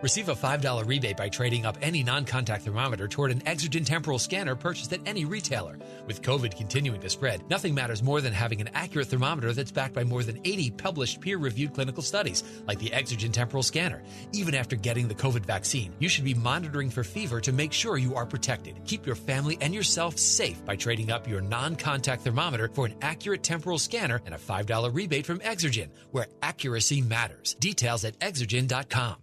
Receive 0.00 0.28
a 0.28 0.34
$5 0.34 0.86
rebate 0.86 1.16
by 1.16 1.28
trading 1.28 1.66
up 1.66 1.76
any 1.82 2.04
non 2.04 2.24
contact 2.24 2.64
thermometer 2.64 3.08
toward 3.08 3.32
an 3.32 3.40
Exergen 3.40 3.84
temporal 3.84 4.20
scanner 4.20 4.54
purchased 4.54 4.92
at 4.92 5.00
any 5.06 5.24
retailer. 5.24 5.76
With 6.06 6.22
COVID 6.22 6.56
continuing 6.56 7.00
to 7.00 7.10
spread, 7.10 7.42
nothing 7.50 7.74
matters 7.74 8.00
more 8.00 8.20
than 8.20 8.32
having 8.32 8.60
an 8.60 8.70
accurate 8.74 9.08
thermometer 9.08 9.52
that's 9.52 9.72
backed 9.72 9.94
by 9.94 10.04
more 10.04 10.22
than 10.22 10.38
80 10.44 10.70
published 10.70 11.20
peer 11.20 11.36
reviewed 11.36 11.74
clinical 11.74 12.04
studies, 12.04 12.44
like 12.68 12.78
the 12.78 12.90
Exergen 12.90 13.32
temporal 13.32 13.64
scanner. 13.64 14.00
Even 14.32 14.54
after 14.54 14.76
getting 14.76 15.08
the 15.08 15.16
COVID 15.16 15.44
vaccine, 15.44 15.92
you 15.98 16.08
should 16.08 16.24
be 16.24 16.34
monitoring 16.34 16.90
for 16.90 17.02
fever 17.02 17.40
to 17.40 17.50
make 17.50 17.72
sure 17.72 17.98
you 17.98 18.14
are 18.14 18.26
protected. 18.26 18.80
Keep 18.86 19.04
your 19.04 19.16
family 19.16 19.58
and 19.60 19.74
yourself 19.74 20.16
safe 20.16 20.64
by 20.64 20.76
trading 20.76 21.10
up 21.10 21.26
your 21.26 21.40
non 21.40 21.74
contact 21.74 22.22
thermometer 22.22 22.70
for 22.72 22.86
an 22.86 22.94
accurate 23.02 23.42
temporal 23.42 23.80
scanner 23.80 24.20
and 24.26 24.34
a 24.34 24.38
$5 24.38 24.94
rebate 24.94 25.26
from 25.26 25.40
Exergen, 25.40 25.88
where 26.12 26.28
accuracy 26.40 27.02
matters. 27.02 27.54
Details 27.54 28.04
at 28.04 28.16
exergen.com. 28.20 29.16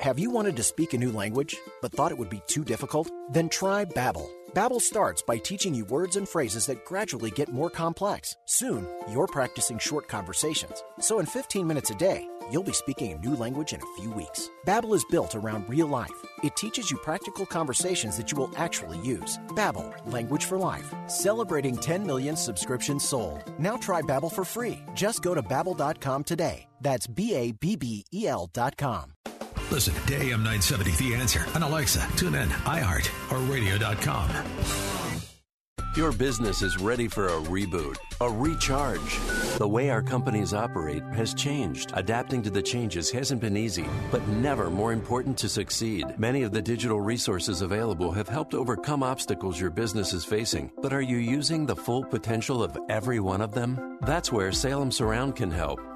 Have 0.00 0.18
you 0.18 0.30
wanted 0.30 0.56
to 0.56 0.62
speak 0.62 0.92
a 0.92 0.98
new 0.98 1.10
language 1.10 1.56
but 1.80 1.90
thought 1.90 2.12
it 2.12 2.18
would 2.18 2.28
be 2.28 2.42
too 2.46 2.64
difficult? 2.64 3.10
Then 3.30 3.48
try 3.48 3.86
Babbel. 3.86 4.28
Babbel 4.52 4.80
starts 4.80 5.22
by 5.22 5.38
teaching 5.38 5.74
you 5.74 5.86
words 5.86 6.16
and 6.16 6.28
phrases 6.28 6.66
that 6.66 6.84
gradually 6.84 7.30
get 7.30 7.48
more 7.52 7.70
complex. 7.70 8.36
Soon, 8.44 8.86
you're 9.10 9.26
practicing 9.26 9.78
short 9.78 10.06
conversations. 10.06 10.84
So 11.00 11.18
in 11.18 11.24
15 11.24 11.66
minutes 11.66 11.90
a 11.90 11.94
day, 11.94 12.28
you'll 12.50 12.62
be 12.62 12.74
speaking 12.74 13.12
a 13.12 13.18
new 13.18 13.36
language 13.36 13.72
in 13.72 13.80
a 13.80 14.00
few 14.00 14.10
weeks. 14.10 14.50
Babbel 14.66 14.94
is 14.94 15.04
built 15.10 15.34
around 15.34 15.68
real 15.68 15.86
life. 15.86 16.24
It 16.44 16.56
teaches 16.56 16.90
you 16.90 16.98
practical 16.98 17.46
conversations 17.46 18.18
that 18.18 18.30
you 18.30 18.36
will 18.36 18.52
actually 18.56 18.98
use. 18.98 19.38
Babbel, 19.48 19.94
language 20.12 20.44
for 20.44 20.58
life. 20.58 20.94
Celebrating 21.06 21.76
10 21.76 22.06
million 22.06 22.36
subscriptions 22.36 23.02
sold. 23.02 23.50
Now 23.58 23.78
try 23.78 24.02
Babbel 24.02 24.32
for 24.32 24.44
free. 24.44 24.84
Just 24.92 25.22
go 25.22 25.34
to 25.34 25.42
babbel.com 25.42 26.24
today. 26.24 26.68
That's 26.82 27.06
B 27.06 27.34
A 27.34 27.52
B 27.52 27.76
B 27.76 28.04
E 28.12 28.26
L.com. 28.26 29.12
Listen 29.70 29.94
to 30.06 30.14
AM 30.14 30.44
970 30.44 30.92
The 30.92 31.14
Answer 31.16 31.44
on 31.54 31.62
Alexa, 31.62 31.98
TuneIn, 31.98 32.48
iHeart, 32.64 33.32
or 33.32 33.38
radio.com. 33.52 34.30
Your 35.96 36.12
business 36.12 36.60
is 36.62 36.78
ready 36.78 37.08
for 37.08 37.26
a 37.26 37.40
reboot, 37.40 37.96
a 38.20 38.30
recharge. 38.30 39.18
The 39.56 39.66
way 39.66 39.88
our 39.88 40.02
companies 40.02 40.52
operate 40.52 41.02
has 41.14 41.32
changed. 41.34 41.90
Adapting 41.94 42.42
to 42.42 42.50
the 42.50 42.62
changes 42.62 43.10
hasn't 43.10 43.40
been 43.40 43.56
easy, 43.56 43.86
but 44.10 44.26
never 44.28 44.70
more 44.70 44.92
important 44.92 45.38
to 45.38 45.48
succeed. 45.48 46.04
Many 46.18 46.42
of 46.42 46.52
the 46.52 46.60
digital 46.60 47.00
resources 47.00 47.62
available 47.62 48.12
have 48.12 48.28
helped 48.28 48.54
overcome 48.54 49.02
obstacles 49.02 49.58
your 49.58 49.70
business 49.70 50.12
is 50.12 50.24
facing, 50.24 50.70
but 50.82 50.92
are 50.92 51.00
you 51.00 51.16
using 51.16 51.64
the 51.64 51.76
full 51.76 52.04
potential 52.04 52.62
of 52.62 52.76
every 52.90 53.18
one 53.18 53.40
of 53.40 53.52
them? 53.52 53.98
That's 54.02 54.30
where 54.30 54.52
Salem 54.52 54.92
Surround 54.92 55.34
can 55.34 55.50
help. 55.50 55.80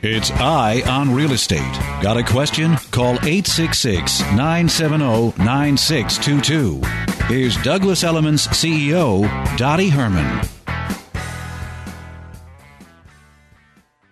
It's 0.00 0.30
Eye 0.30 0.84
on 0.88 1.12
Real 1.12 1.32
Estate. 1.32 1.72
Got 2.00 2.16
a 2.16 2.22
question? 2.22 2.76
Call 2.92 3.14
866 3.14 4.20
970 4.36 5.34
9622. 5.42 6.80
Here's 7.26 7.56
Douglas 7.64 8.04
Elliman's 8.04 8.46
CEO, 8.46 9.22
Dottie 9.56 9.88
Herman. 9.88 10.48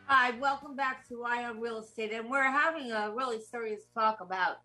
Hi, 0.07 0.33
welcome 0.41 0.75
back 0.75 1.07
to 1.07 1.23
Eye 1.23 1.45
on 1.45 1.61
Real 1.61 1.79
Estate, 1.79 2.11
and 2.13 2.29
we're 2.29 2.43
having 2.43 2.91
a 2.91 3.13
really 3.15 3.41
serious 3.41 3.83
talk 3.95 4.21
about 4.21 4.63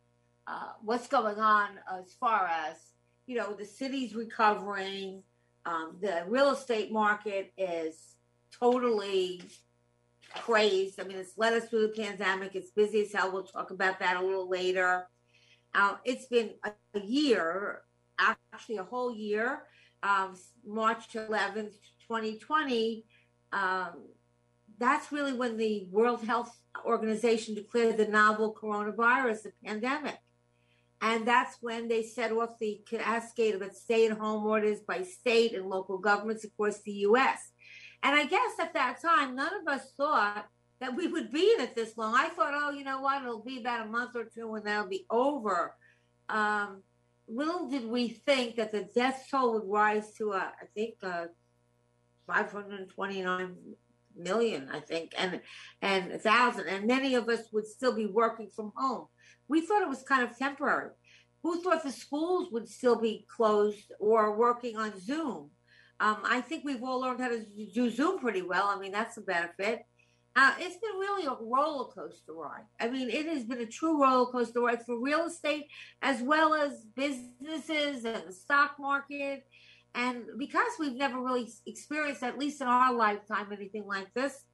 uh, 0.47 0.69
what's 0.81 1.05
going 1.05 1.37
on 1.37 1.69
as 1.99 2.15
far 2.19 2.47
as 2.47 2.77
you 3.27 3.37
know 3.37 3.53
the 3.53 3.65
city's 3.65 4.15
recovering. 4.15 5.21
Um, 5.67 5.97
the 6.01 6.23
real 6.27 6.49
estate 6.49 6.91
market 6.91 7.53
is 7.59 8.15
totally 8.59 9.43
crazed. 10.35 10.99
I 10.99 11.03
mean, 11.03 11.17
it's 11.17 11.37
led 11.37 11.53
us 11.53 11.69
through 11.69 11.87
the 11.87 12.01
pandemic. 12.01 12.55
It's 12.55 12.71
busy 12.71 13.01
as 13.01 13.13
hell. 13.13 13.31
We'll 13.31 13.43
talk 13.43 13.71
about 13.71 13.99
that 13.99 14.17
a 14.17 14.25
little 14.25 14.49
later. 14.49 15.07
Uh, 15.73 15.95
it's 16.03 16.25
been 16.25 16.51
a, 16.63 16.71
a, 16.95 16.99
year, 16.99 17.81
actually 18.19 18.77
a 18.77 18.83
whole 18.83 19.15
year, 19.15 19.63
um, 20.03 20.35
March 20.65 21.13
11th, 21.13 21.73
2020. 22.07 23.05
Um, 23.53 24.07
that's 24.79 25.11
really 25.11 25.33
when 25.33 25.57
the 25.57 25.87
World 25.91 26.25
Health 26.25 26.59
Organization 26.85 27.55
declared 27.55 27.97
the 27.97 28.07
novel 28.07 28.53
coronavirus 28.53 29.45
a 29.45 29.65
pandemic. 29.65 30.17
And 31.01 31.27
that's 31.27 31.57
when 31.61 31.87
they 31.87 32.03
set 32.03 32.31
off 32.31 32.59
the 32.59 32.81
cascade 32.87 33.55
of 33.55 33.71
stay 33.73 34.07
at 34.07 34.17
home 34.17 34.45
orders 34.45 34.81
by 34.81 35.01
state 35.01 35.53
and 35.53 35.67
local 35.67 35.97
governments 35.97 36.43
across 36.43 36.79
the 36.81 36.91
U.S. 36.91 37.51
And 38.03 38.15
I 38.15 38.25
guess 38.25 38.59
at 38.59 38.73
that 38.73 39.01
time, 39.01 39.35
none 39.35 39.53
of 39.61 39.67
us 39.67 39.93
thought 39.95 40.47
that 40.79 40.95
we 40.95 41.07
would 41.07 41.31
be 41.31 41.53
in 41.55 41.61
it 41.61 41.75
this 41.75 41.97
long. 41.97 42.15
I 42.15 42.29
thought, 42.29 42.53
oh, 42.55 42.71
you 42.71 42.83
know 42.83 43.01
what? 43.01 43.21
It'll 43.21 43.43
be 43.43 43.59
about 43.59 43.85
a 43.85 43.89
month 43.89 44.15
or 44.15 44.25
two 44.25 44.55
and 44.55 44.65
that'll 44.65 44.87
be 44.87 45.05
over. 45.09 45.75
Um, 46.27 46.81
little 47.27 47.69
did 47.69 47.85
we 47.85 48.09
think 48.09 48.55
that 48.55 48.71
the 48.71 48.89
death 48.95 49.27
toll 49.29 49.53
would 49.53 49.71
rise 49.71 50.13
to, 50.15 50.31
uh, 50.33 50.49
I 50.61 50.65
think, 50.73 50.95
uh, 51.03 51.27
529 52.27 53.55
million, 54.15 54.69
I 54.71 54.79
think, 54.79 55.13
and 55.17 55.41
and 55.81 56.11
a 56.11 56.19
thousand, 56.19 56.67
and 56.67 56.87
many 56.87 57.15
of 57.15 57.27
us 57.29 57.51
would 57.51 57.67
still 57.67 57.95
be 57.95 58.05
working 58.05 58.49
from 58.55 58.71
home. 58.75 59.07
We 59.47 59.61
thought 59.61 59.81
it 59.81 59.89
was 59.89 60.03
kind 60.03 60.23
of 60.23 60.37
temporary. 60.37 60.91
Who 61.43 61.61
thought 61.61 61.83
the 61.83 61.91
schools 61.91 62.49
would 62.51 62.69
still 62.69 62.99
be 62.99 63.25
closed 63.35 63.91
or 63.99 64.37
working 64.37 64.77
on 64.77 64.99
Zoom? 64.99 65.49
Um, 66.01 66.17
I 66.25 66.41
think 66.41 66.65
we've 66.65 66.83
all 66.83 66.99
learned 66.99 67.21
how 67.21 67.29
to 67.29 67.45
do 67.73 67.89
Zoom 67.89 68.19
pretty 68.19 68.41
well. 68.41 68.67
I 68.67 68.79
mean, 68.79 68.91
that's 68.91 69.17
a 69.17 69.21
benefit. 69.21 69.83
Uh, 70.35 70.53
it's 70.59 70.77
been 70.77 70.99
really 70.99 71.25
a 71.25 71.35
roller 71.41 71.91
coaster 71.91 72.33
ride. 72.33 72.63
I 72.79 72.89
mean, 72.89 73.09
it 73.09 73.25
has 73.27 73.43
been 73.43 73.59
a 73.59 73.65
true 73.65 74.01
roller 74.01 74.31
coaster 74.31 74.61
ride 74.61 74.83
for 74.85 74.99
real 74.99 75.25
estate 75.25 75.67
as 76.01 76.21
well 76.21 76.53
as 76.53 76.85
businesses 76.95 78.05
and 78.05 78.23
the 78.27 78.33
stock 78.33 78.75
market 78.79 79.43
and 79.93 80.23
because 80.37 80.71
we've 80.79 80.95
never 80.95 81.19
really 81.19 81.49
experienced, 81.65 82.23
at 82.23 82.37
least 82.37 82.61
in 82.61 82.67
our 82.67 82.93
lifetime, 82.93 83.47
anything 83.51 83.85
like 83.85 84.13
this, 84.13 84.45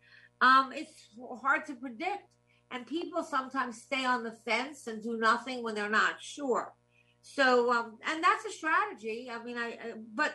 um, 0.42 0.72
it's 0.74 1.10
hard 1.42 1.66
to 1.68 1.76
predict. 1.76 2.24
And 2.72 2.86
people 2.86 3.24
sometimes 3.24 3.82
stay 3.82 4.04
on 4.04 4.24
the 4.24 4.36
fence 4.46 4.88
and 4.88 5.02
do 5.02 5.18
nothing 5.18 5.64
when 5.64 5.74
they're 5.74 5.90
not 5.90 6.16
sure. 6.20 6.74
So, 7.22 7.72
um, 7.72 7.98
and 8.10 8.22
that's 8.24 8.46
a 8.46 8.52
strategy. 8.52 9.30
I 9.32 9.42
mean, 9.42 9.58
I, 9.58 9.68
I, 9.68 9.94
but 10.14 10.34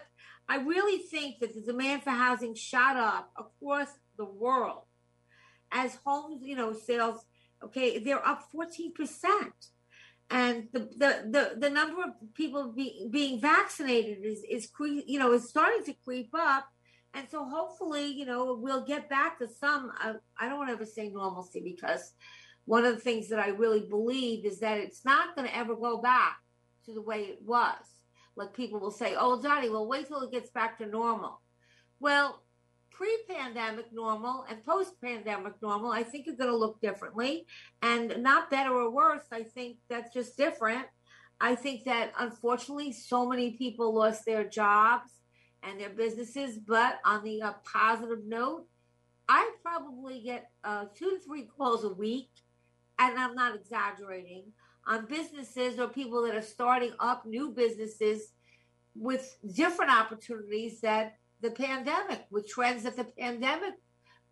I 0.53 0.57
really 0.57 0.99
think 0.99 1.39
that 1.41 1.55
the 1.55 1.63
demand 1.63 2.03
for 2.03 2.11
housing 2.11 2.55
shot 2.55 2.99
up 2.99 3.33
across 3.39 3.89
the 4.19 4.27
world 4.27 4.83
as 5.71 5.97
homes, 6.05 6.43
you 6.45 6.57
know, 6.57 6.75
sales, 6.75 7.25
okay, 7.65 7.99
they're 7.99 8.27
up 8.27 8.51
14% 8.55 8.93
and 10.29 10.69
the 10.73 10.81
the 10.81 11.11
the, 11.31 11.45
the 11.59 11.71
number 11.71 12.03
of 12.03 12.11
people 12.35 12.71
be, 12.71 13.09
being 13.11 13.41
vaccinated 13.41 14.19
is 14.25 14.43
is 14.49 14.71
you 15.07 15.19
know 15.19 15.33
is 15.33 15.49
starting 15.49 15.85
to 15.85 15.95
creep 16.05 16.31
up. 16.35 16.67
And 17.15 17.27
so 17.31 17.45
hopefully 17.45 18.07
you 18.07 18.27
know 18.27 18.59
we'll 18.61 18.85
get 18.85 19.09
back 19.09 19.39
to 19.39 19.49
some 19.49 19.91
uh, 20.03 20.15
i 20.39 20.49
don't 20.49 20.59
want 20.59 20.71
to 20.71 20.75
ever 20.75 20.87
say 20.87 21.11
normalcy 21.11 21.61
because 21.63 22.13
one 22.65 22.87
of 22.87 22.95
the 22.95 23.01
things 23.01 23.29
that 23.29 23.39
i 23.39 23.49
really 23.49 23.85
believe 23.97 24.47
is 24.47 24.61
that 24.61 24.79
it's 24.79 25.05
not 25.05 25.37
going 25.37 25.47
to 25.47 25.55
ever 25.55 25.75
go 25.77 25.99
back 25.99 26.39
to 26.87 26.95
the 26.95 27.03
way 27.03 27.25
it 27.25 27.41
was 27.45 27.92
like 28.37 28.55
people 28.55 28.81
will 28.81 28.91
say 28.91 29.15
oh 29.19 29.41
johnny 29.43 29.69
well 29.69 29.87
wait 29.87 30.07
till 30.07 30.21
it 30.23 30.33
gets 30.33 30.51
back 30.51 30.79
to 30.79 30.87
normal 30.87 31.41
well 32.01 32.43
pre-pandemic 33.03 33.93
normal 33.93 34.45
and 34.49 34.65
post-pandemic 34.65 35.55
normal, 35.63 35.91
I 35.91 36.03
think 36.03 36.29
are 36.29 36.37
going 36.37 36.51
to 36.51 36.57
look 36.57 36.81
differently, 36.81 37.47
and 37.81 38.23
not 38.23 38.51
better 38.51 38.73
or 38.73 38.91
worse. 38.91 39.25
I 39.33 39.43
think 39.43 39.79
that's 39.89 40.13
just 40.13 40.37
different. 40.37 40.87
I 41.41 41.55
think 41.55 41.85
that 41.85 42.13
unfortunately, 42.19 42.93
so 42.93 43.29
many 43.29 43.53
people 43.53 43.93
lost 43.95 44.25
their 44.25 44.45
jobs 44.45 45.11
and 45.63 45.81
their 45.81 45.91
businesses. 45.91 46.59
But 46.59 47.01
on 47.05 47.25
the 47.25 47.43
uh, 47.43 47.53
positive 47.65 48.25
note, 48.27 48.67
I 49.29 49.51
probably 49.63 50.21
get 50.21 50.51
uh, 50.63 50.85
two 50.95 51.11
to 51.11 51.19
three 51.19 51.49
calls 51.57 51.85
a 51.85 51.93
week, 51.93 52.31
and 52.99 53.19
I'm 53.19 53.35
not 53.35 53.57
exaggerating, 53.57 54.45
on 54.87 55.07
businesses 55.07 55.79
or 55.79 55.89
people 55.89 56.23
that 56.23 56.35
are 56.35 56.43
starting 56.43 56.93
up 56.99 57.25
new 57.25 57.51
businesses 57.51 58.33
with 58.95 59.37
different 59.55 59.93
opportunities 59.93 60.81
that 60.81 61.17
the 61.41 61.51
pandemic, 61.51 62.25
with 62.31 62.49
trends 62.49 62.85
that 62.85 62.97
the 62.97 63.05
pandemic 63.05 63.75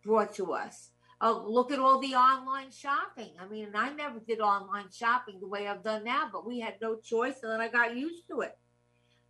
brought 0.04 0.34
to 0.34 0.52
us. 0.52 0.90
Uh, 1.22 1.38
look 1.38 1.70
at 1.70 1.78
all 1.78 1.98
the 2.00 2.14
online 2.14 2.70
shopping. 2.70 3.30
I 3.38 3.46
mean, 3.46 3.68
I 3.74 3.92
never 3.92 4.20
did 4.20 4.40
online 4.40 4.86
shopping 4.90 5.38
the 5.38 5.48
way 5.48 5.68
I've 5.68 5.84
done 5.84 6.04
now, 6.04 6.30
but 6.32 6.46
we 6.46 6.60
had 6.60 6.74
no 6.80 6.96
choice, 6.96 7.36
and 7.42 7.52
then 7.52 7.60
I 7.60 7.68
got 7.68 7.96
used 7.96 8.26
to 8.28 8.40
it. 8.40 8.56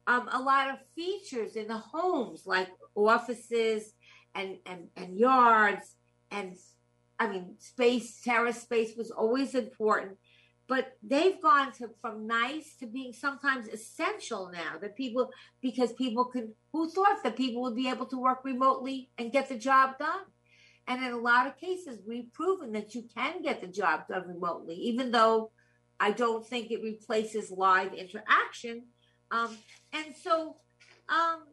Um, 0.06 0.28
a 0.30 0.40
lot 0.40 0.70
of 0.70 0.76
features 0.94 1.56
in 1.56 1.66
the 1.66 1.78
homes, 1.78 2.42
like 2.46 2.68
offices 2.94 3.92
and, 4.34 4.58
and, 4.66 4.88
and 4.96 5.18
yards, 5.18 5.96
and 6.30 6.56
I 7.18 7.26
mean, 7.26 7.56
space, 7.58 8.20
terrace 8.22 8.62
space 8.62 8.96
was 8.96 9.10
always 9.10 9.54
important 9.54 10.16
but 10.70 10.96
they've 11.02 11.42
gone 11.42 11.72
to 11.72 11.90
from 12.00 12.28
nice 12.28 12.76
to 12.78 12.86
being 12.86 13.12
sometimes 13.12 13.66
essential 13.66 14.52
now 14.52 14.78
that 14.80 14.96
people 14.96 15.28
because 15.60 15.92
people 15.94 16.24
can 16.24 16.54
who 16.72 16.88
thought 16.88 17.24
that 17.24 17.36
people 17.36 17.60
would 17.62 17.74
be 17.74 17.88
able 17.88 18.06
to 18.06 18.16
work 18.16 18.44
remotely 18.44 19.10
and 19.18 19.32
get 19.32 19.48
the 19.48 19.58
job 19.58 19.98
done? 19.98 20.20
And 20.86 21.04
in 21.04 21.12
a 21.12 21.18
lot 21.18 21.48
of 21.48 21.56
cases 21.56 21.98
we've 22.06 22.32
proven 22.32 22.70
that 22.74 22.94
you 22.94 23.04
can 23.12 23.42
get 23.42 23.60
the 23.60 23.66
job 23.66 24.06
done 24.08 24.28
remotely 24.28 24.76
even 24.76 25.10
though 25.10 25.50
i 25.98 26.12
don't 26.12 26.46
think 26.46 26.70
it 26.70 26.82
replaces 26.84 27.50
live 27.50 27.92
interaction. 27.92 28.84
Um, 29.32 29.56
and 29.92 30.14
so 30.22 30.56
um, 31.08 31.46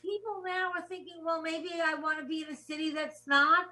people 0.00 0.42
now 0.42 0.72
are 0.74 0.88
thinking 0.88 1.20
well 1.22 1.42
maybe 1.42 1.68
i 1.84 1.94
want 1.96 2.18
to 2.18 2.24
be 2.24 2.42
in 2.42 2.48
a 2.48 2.56
city 2.56 2.90
that's 2.90 3.26
not 3.26 3.66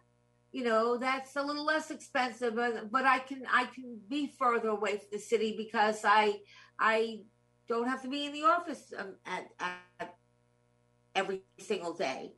you 0.52 0.64
know 0.64 0.96
that's 0.96 1.36
a 1.36 1.42
little 1.42 1.64
less 1.64 1.90
expensive 1.90 2.56
but, 2.56 2.90
but 2.90 3.04
i 3.04 3.18
can 3.18 3.42
i 3.52 3.64
can 3.66 3.98
be 4.08 4.32
further 4.38 4.68
away 4.68 4.92
from 4.98 5.06
the 5.12 5.18
city 5.18 5.54
because 5.56 6.00
i 6.04 6.34
i 6.78 7.20
don't 7.68 7.88
have 7.88 8.02
to 8.02 8.08
be 8.08 8.26
in 8.26 8.32
the 8.32 8.42
office 8.42 8.92
um, 8.98 9.14
at, 9.24 9.46
at 9.60 10.16
every 11.14 11.42
single 11.58 11.94
day. 11.94 12.32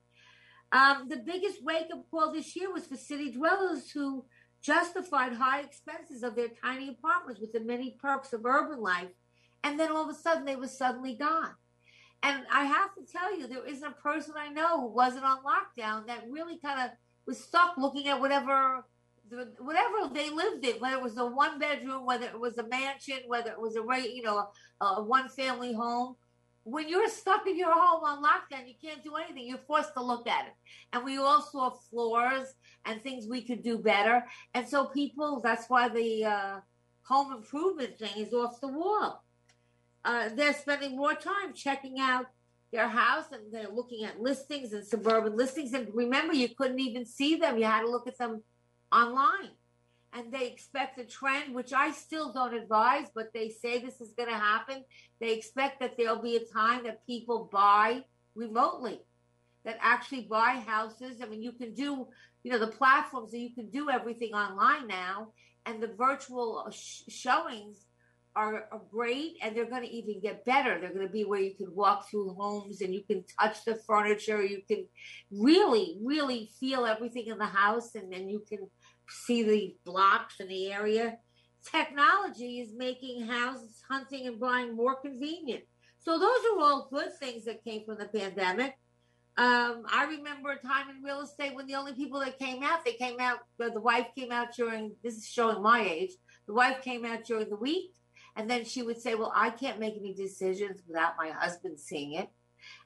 Um, 0.70 1.08
the 1.08 1.16
biggest 1.16 1.62
wake-up 1.62 2.04
call 2.10 2.32
this 2.32 2.54
year 2.54 2.72
was 2.72 2.86
for 2.86 2.96
city 2.96 3.32
dwellers 3.32 3.90
who 3.90 4.24
justified 4.62 5.32
high 5.32 5.60
expenses 5.60 6.22
of 6.22 6.36
their 6.36 6.48
tiny 6.62 6.88
apartments 6.90 7.40
with 7.40 7.52
the 7.52 7.60
many 7.60 7.96
perks 8.00 8.32
of 8.32 8.44
urban 8.44 8.80
life 8.80 9.10
and 9.64 9.78
then 9.78 9.90
all 9.90 10.08
of 10.08 10.08
a 10.08 10.18
sudden 10.18 10.44
they 10.44 10.56
were 10.56 10.68
suddenly 10.68 11.14
gone. 11.14 11.50
And 12.22 12.44
i 12.52 12.64
have 12.64 12.94
to 12.94 13.12
tell 13.12 13.36
you 13.36 13.48
there 13.48 13.66
isn't 13.66 13.84
a 13.84 14.02
person 14.02 14.34
i 14.36 14.48
know 14.48 14.80
who 14.80 14.94
wasn't 14.94 15.24
on 15.24 15.38
lockdown 15.38 16.06
that 16.06 16.24
really 16.30 16.58
kind 16.64 16.80
of 16.80 16.90
was 17.26 17.42
stuck 17.42 17.76
looking 17.76 18.08
at 18.08 18.20
whatever 18.20 18.84
whatever 19.58 20.12
they 20.12 20.30
lived 20.30 20.64
in, 20.64 20.76
whether 20.76 20.96
it 20.96 21.02
was 21.02 21.16
a 21.16 21.24
one 21.24 21.58
bedroom, 21.58 22.04
whether 22.04 22.26
it 22.26 22.38
was 22.38 22.58
a 22.58 22.68
mansion, 22.68 23.18
whether 23.26 23.50
it 23.50 23.60
was 23.60 23.76
a 23.76 24.12
you 24.12 24.22
know 24.22 24.48
a, 24.80 25.02
one 25.02 25.28
family 25.28 25.72
home. 25.72 26.16
When 26.64 26.88
you're 26.88 27.08
stuck 27.08 27.46
in 27.46 27.58
your 27.58 27.72
home 27.72 28.04
on 28.04 28.22
lockdown, 28.22 28.68
you 28.68 28.74
can't 28.80 29.02
do 29.02 29.16
anything. 29.16 29.48
You're 29.48 29.58
forced 29.58 29.94
to 29.94 30.02
look 30.02 30.28
at 30.28 30.46
it. 30.46 30.52
And 30.92 31.04
we 31.04 31.18
all 31.18 31.42
saw 31.42 31.70
flaws 31.70 32.54
and 32.84 33.02
things 33.02 33.26
we 33.26 33.42
could 33.42 33.64
do 33.64 33.78
better. 33.78 34.24
And 34.54 34.68
so 34.68 34.84
people, 34.84 35.40
that's 35.42 35.68
why 35.68 35.88
the 35.88 36.24
uh, 36.24 36.60
home 37.02 37.32
improvement 37.32 37.98
thing 37.98 38.16
is 38.16 38.32
off 38.32 38.60
the 38.60 38.68
wall. 38.68 39.24
Uh, 40.04 40.28
they're 40.36 40.54
spending 40.54 40.96
more 40.96 41.14
time 41.14 41.52
checking 41.52 41.98
out 41.98 42.26
their 42.72 42.88
house 42.88 43.26
and 43.32 43.52
they're 43.52 43.70
looking 43.70 44.04
at 44.04 44.20
listings 44.20 44.72
and 44.72 44.84
suburban 44.84 45.36
listings. 45.36 45.74
And 45.74 45.88
remember, 45.94 46.32
you 46.32 46.48
couldn't 46.48 46.80
even 46.80 47.04
see 47.04 47.36
them. 47.36 47.58
You 47.58 47.64
had 47.64 47.82
to 47.82 47.90
look 47.90 48.08
at 48.08 48.18
them 48.18 48.42
online. 48.90 49.50
And 50.14 50.32
they 50.32 50.46
expect 50.46 50.98
a 50.98 51.04
trend, 51.04 51.54
which 51.54 51.72
I 51.72 51.90
still 51.90 52.32
don't 52.32 52.54
advise, 52.54 53.06
but 53.14 53.32
they 53.32 53.48
say 53.48 53.78
this 53.78 54.00
is 54.00 54.12
going 54.12 54.28
to 54.28 54.34
happen. 54.34 54.84
They 55.20 55.32
expect 55.32 55.80
that 55.80 55.96
there'll 55.96 56.20
be 56.20 56.36
a 56.36 56.44
time 56.44 56.84
that 56.84 57.06
people 57.06 57.48
buy 57.50 58.04
remotely, 58.34 59.00
that 59.64 59.78
actually 59.80 60.22
buy 60.22 60.62
houses. 60.66 61.22
I 61.22 61.26
mean, 61.26 61.42
you 61.42 61.52
can 61.52 61.72
do, 61.72 62.08
you 62.42 62.52
know, 62.52 62.58
the 62.58 62.66
platforms 62.66 63.30
that 63.32 63.38
you 63.38 63.54
can 63.54 63.70
do 63.70 63.88
everything 63.88 64.34
online 64.34 64.86
now, 64.86 65.28
and 65.64 65.82
the 65.82 65.88
virtual 65.88 66.68
sh- 66.70 67.02
showings 67.08 67.86
are, 68.34 68.66
are 68.72 68.80
great 68.90 69.36
and 69.42 69.54
they're 69.54 69.68
going 69.68 69.82
to 69.82 69.90
even 69.90 70.20
get 70.20 70.44
better. 70.44 70.80
They're 70.80 70.94
going 70.94 71.06
to 71.06 71.12
be 71.12 71.24
where 71.24 71.40
you 71.40 71.54
can 71.54 71.74
walk 71.74 72.08
through 72.08 72.34
homes 72.34 72.80
and 72.80 72.94
you 72.94 73.02
can 73.02 73.24
touch 73.40 73.64
the 73.64 73.74
furniture. 73.74 74.42
You 74.42 74.62
can 74.66 74.86
really, 75.30 75.98
really 76.02 76.50
feel 76.58 76.86
everything 76.86 77.26
in 77.26 77.38
the 77.38 77.46
house 77.46 77.94
and 77.94 78.12
then 78.12 78.28
you 78.28 78.42
can 78.48 78.68
see 79.08 79.42
the 79.42 79.76
blocks 79.84 80.40
in 80.40 80.48
the 80.48 80.72
area. 80.72 81.18
technology 81.70 82.60
is 82.60 82.72
making 82.74 83.26
house 83.26 83.82
hunting 83.88 84.26
and 84.26 84.40
buying 84.40 84.74
more 84.74 84.96
convenient. 84.96 85.64
So 85.98 86.18
those 86.18 86.38
are 86.52 86.60
all 86.60 86.88
good 86.90 87.12
things 87.20 87.44
that 87.44 87.62
came 87.62 87.84
from 87.84 87.98
the 87.98 88.06
pandemic. 88.06 88.76
Um, 89.36 89.84
I 89.90 90.06
remember 90.10 90.50
a 90.50 90.58
time 90.58 90.90
in 90.90 91.02
real 91.02 91.22
estate 91.22 91.54
when 91.54 91.66
the 91.66 91.76
only 91.76 91.94
people 91.94 92.20
that 92.20 92.38
came 92.38 92.62
out, 92.62 92.84
they 92.84 92.92
came 92.92 93.18
out, 93.18 93.38
the 93.58 93.80
wife 93.80 94.08
came 94.16 94.30
out 94.30 94.48
during, 94.54 94.94
this 95.02 95.16
is 95.16 95.26
showing 95.26 95.62
my 95.62 95.80
age, 95.80 96.10
the 96.46 96.52
wife 96.52 96.82
came 96.82 97.04
out 97.06 97.24
during 97.24 97.48
the 97.48 97.56
week, 97.56 97.92
and 98.36 98.48
then 98.48 98.64
she 98.64 98.82
would 98.82 99.00
say, 99.00 99.14
Well, 99.14 99.32
I 99.34 99.50
can't 99.50 99.80
make 99.80 99.96
any 99.96 100.14
decisions 100.14 100.82
without 100.86 101.14
my 101.18 101.30
husband 101.30 101.78
seeing 101.78 102.14
it. 102.14 102.28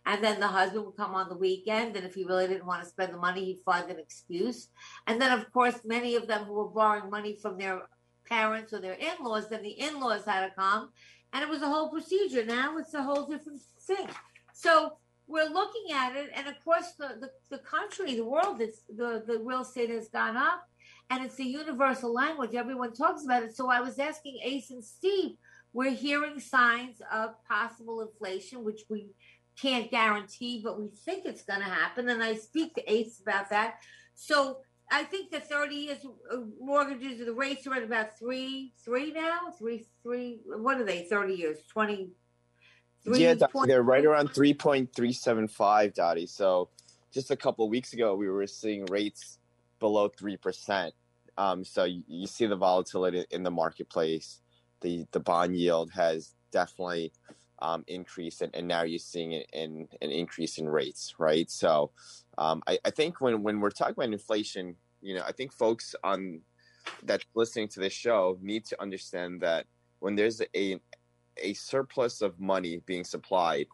And 0.04 0.22
then 0.22 0.40
the 0.40 0.48
husband 0.48 0.86
would 0.86 0.96
come 0.96 1.14
on 1.14 1.28
the 1.28 1.36
weekend, 1.36 1.96
and 1.96 2.06
if 2.06 2.14
he 2.14 2.24
really 2.24 2.46
didn't 2.46 2.66
want 2.66 2.82
to 2.82 2.88
spend 2.88 3.12
the 3.12 3.18
money, 3.18 3.44
he'd 3.44 3.62
find 3.64 3.90
an 3.90 3.98
excuse. 3.98 4.68
And 5.06 5.20
then, 5.20 5.38
of 5.38 5.52
course, 5.52 5.80
many 5.84 6.16
of 6.16 6.26
them 6.26 6.44
who 6.44 6.54
were 6.54 6.68
borrowing 6.68 7.10
money 7.10 7.36
from 7.40 7.58
their 7.58 7.82
parents 8.26 8.72
or 8.72 8.80
their 8.80 8.94
in 8.94 9.22
laws, 9.22 9.48
then 9.48 9.62
the 9.62 9.70
in 9.70 10.00
laws 10.00 10.24
had 10.24 10.46
to 10.46 10.54
come. 10.54 10.90
And 11.32 11.42
it 11.42 11.48
was 11.48 11.62
a 11.62 11.68
whole 11.68 11.90
procedure. 11.90 12.44
Now 12.44 12.78
it's 12.78 12.94
a 12.94 13.02
whole 13.02 13.26
different 13.26 13.60
thing. 13.80 14.08
So 14.54 14.98
we're 15.26 15.48
looking 15.48 15.92
at 15.92 16.16
it, 16.16 16.30
and 16.34 16.48
across 16.48 16.94
the, 16.94 17.16
the, 17.20 17.30
the 17.50 17.58
country, 17.58 18.14
the 18.14 18.24
world, 18.24 18.58
the, 18.58 19.24
the 19.26 19.40
real 19.42 19.62
estate 19.62 19.90
has 19.90 20.08
gone 20.08 20.36
up, 20.36 20.68
and 21.10 21.24
it's 21.24 21.38
a 21.38 21.44
universal 21.44 22.12
language. 22.12 22.54
Everyone 22.54 22.92
talks 22.92 23.24
about 23.24 23.42
it. 23.42 23.56
So 23.56 23.70
I 23.70 23.80
was 23.80 23.98
asking 23.98 24.40
Ace 24.42 24.70
and 24.70 24.84
Steve, 24.84 25.36
we're 25.72 25.92
hearing 25.92 26.40
signs 26.40 27.00
of 27.12 27.34
possible 27.46 28.00
inflation, 28.00 28.64
which 28.64 28.82
we 28.88 29.10
can't 29.60 29.90
guarantee, 29.90 30.60
but 30.64 30.80
we 30.80 30.88
think 31.04 31.24
it's 31.24 31.42
going 31.42 31.60
to 31.60 31.66
happen. 31.66 32.08
And 32.08 32.22
I 32.22 32.34
speak 32.34 32.74
to 32.74 32.92
Ace 32.92 33.20
about 33.20 33.50
that. 33.50 33.76
So 34.14 34.58
I 34.90 35.04
think 35.04 35.30
the 35.30 35.40
30 35.40 35.74
years 35.74 35.98
uh, 36.32 36.38
mortgages, 36.60 37.24
the 37.24 37.32
rates 37.32 37.66
are 37.66 37.74
at 37.74 37.82
about 37.82 38.18
three, 38.18 38.72
three 38.84 39.12
now, 39.12 39.52
three, 39.58 39.86
three. 40.02 40.40
What 40.46 40.80
are 40.80 40.84
they? 40.84 41.04
30 41.04 41.34
years, 41.34 41.58
20. 41.72 42.10
yeah, 43.12 43.34
they're 43.66 43.82
right 43.82 44.04
around 44.04 44.32
3.375, 44.32 45.94
Dottie. 45.94 46.26
So 46.26 46.70
just 47.12 47.30
a 47.30 47.36
couple 47.36 47.64
of 47.64 47.70
weeks 47.70 47.92
ago, 47.92 48.14
we 48.14 48.28
were 48.28 48.46
seeing 48.46 48.84
rates 48.86 49.38
below 49.80 50.08
3%. 50.08 50.92
Um, 51.38 51.64
so 51.64 51.84
you, 51.84 52.02
you 52.06 52.26
see 52.26 52.46
the 52.46 52.56
volatility 52.56 53.24
in 53.30 53.42
the 53.42 53.50
marketplace. 53.50 54.40
The, 54.80 55.06
the 55.12 55.20
bond 55.20 55.56
yield 55.56 55.90
has 55.92 56.34
definitely 56.50 57.12
um, 57.60 57.84
increased, 57.86 58.42
and, 58.42 58.54
and 58.54 58.68
now 58.68 58.82
you're 58.82 58.98
seeing 58.98 59.32
in 59.32 59.88
an 60.02 60.10
increase 60.10 60.58
in 60.58 60.68
rates, 60.68 61.14
right? 61.18 61.50
So 61.50 61.90
um, 62.38 62.62
I, 62.66 62.78
I, 62.84 62.90
think 62.90 63.20
when, 63.20 63.42
when 63.42 63.60
we're 63.60 63.70
talking 63.70 63.94
about 63.94 64.12
inflation, 64.12 64.76
you 65.00 65.14
know, 65.14 65.22
I 65.26 65.32
think 65.32 65.52
folks 65.52 65.94
on 66.04 66.40
that 67.04 67.24
listening 67.34 67.68
to 67.68 67.80
this 67.80 67.92
show 67.92 68.38
need 68.42 68.64
to 68.66 68.80
understand 68.80 69.40
that 69.40 69.66
when 70.00 70.14
there's 70.14 70.42
a 70.54 70.80
a 71.42 71.52
surplus 71.54 72.22
of 72.22 72.40
money 72.40 72.80
being 72.86 73.04
supplied, 73.04 73.66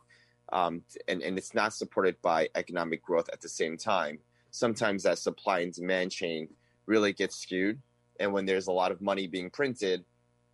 um, 0.52 0.82
and 1.08 1.22
and 1.22 1.38
it's 1.38 1.54
not 1.54 1.74
supported 1.74 2.20
by 2.22 2.48
economic 2.54 3.02
growth 3.02 3.28
at 3.32 3.40
the 3.40 3.48
same 3.48 3.76
time, 3.76 4.18
sometimes 4.52 5.02
that 5.02 5.18
supply 5.18 5.60
and 5.60 5.72
demand 5.72 6.12
chain 6.12 6.48
really 6.86 7.12
gets 7.12 7.36
skewed. 7.36 7.80
And 8.20 8.32
when 8.32 8.46
there's 8.46 8.68
a 8.68 8.72
lot 8.72 8.92
of 8.92 9.00
money 9.00 9.26
being 9.26 9.50
printed, 9.50 10.04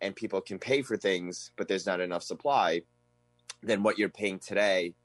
and 0.01 0.15
people 0.15 0.41
can 0.41 0.57
pay 0.57 0.81
for 0.81 0.97
things, 0.97 1.51
but 1.57 1.67
there's 1.67 1.85
not 1.85 1.99
enough 1.99 2.23
supply, 2.23 2.81
then 3.61 3.83
what 3.83 3.99
you're 3.99 4.09
paying 4.09 4.39
today 4.39 4.95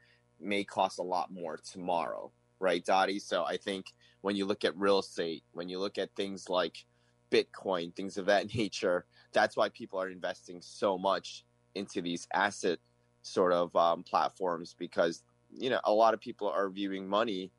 may 0.41 0.65
cost 0.65 0.99
a 0.99 1.03
lot 1.03 1.33
more 1.33 1.59
tomorrow 1.59 2.31
right, 2.65 2.85
Dottie? 2.85 3.19
So 3.19 3.45
I 3.45 3.57
think 3.57 3.93
when 4.23 4.37
you 4.37 4.47
look 4.47 4.65
at 4.65 4.77
real 4.77 4.99
estate, 4.99 5.45
when 5.53 5.69
you 5.69 5.79
look 5.79 5.99
at 5.99 6.15
things 6.17 6.49
like 6.49 6.85
Bitcoin, 7.31 7.95
things 7.95 8.17
of 8.17 8.27
that 8.27 8.55
nature, 8.55 9.05
that's 9.33 9.57
why 9.57 9.69
people 9.69 10.01
are 10.01 10.09
investing 10.09 10.61
so 10.61 10.99
much 10.99 11.45
into 11.75 12.01
these 12.01 12.27
asset 12.33 12.79
sort 13.23 13.53
of 13.53 13.75
um, 13.77 14.03
platforms 14.03 14.75
because 14.79 15.23
you 15.51 15.71
know 15.71 15.81
a 15.85 15.93
lot 15.93 16.13
of 16.13 16.21
people 16.21 16.49
are 16.49 16.69
viewing 16.69 17.09
money 17.09 17.51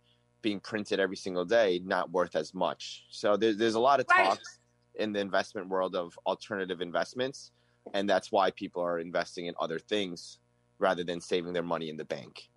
being 0.45 0.59
printed 0.59 0.99
every 0.99 1.15
single 1.15 1.43
day 1.43 1.81
not 1.83 2.11
worth 2.11 2.35
as 2.35 2.53
much. 2.53 3.05
So 3.09 3.35
there's 3.35 3.57
there's 3.57 3.73
a 3.73 3.79
lot 3.79 3.99
of 3.99 4.05
right. 4.11 4.25
talks 4.25 4.59
in 4.93 5.11
the 5.11 5.19
investment 5.19 5.67
world 5.67 5.95
of 5.95 6.17
alternative 6.27 6.81
investments, 6.81 7.51
and 7.95 8.07
that's 8.07 8.31
why 8.31 8.51
people 8.51 8.83
are 8.83 8.99
investing 8.99 9.47
in 9.47 9.55
other 9.59 9.79
things 9.79 10.37
rather 10.77 11.03
than 11.03 11.19
saving 11.19 11.51
their 11.51 11.63
money 11.63 11.89
in 11.89 11.97
the 11.97 12.05
bank. 12.05 12.47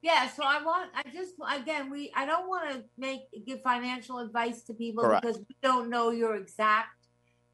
Yeah, 0.00 0.26
so 0.26 0.42
I 0.42 0.64
want 0.64 0.88
I 0.94 1.02
just 1.12 1.34
again 1.60 1.90
we 1.90 2.10
I 2.16 2.24
don't 2.24 2.48
want 2.48 2.70
to 2.72 2.84
make 2.96 3.20
give 3.46 3.60
financial 3.60 4.18
advice 4.18 4.62
to 4.68 4.72
people 4.72 5.04
Correct. 5.04 5.22
because 5.22 5.38
we 5.38 5.54
don't 5.62 5.90
know 5.90 6.10
your 6.12 6.36
exact 6.36 6.96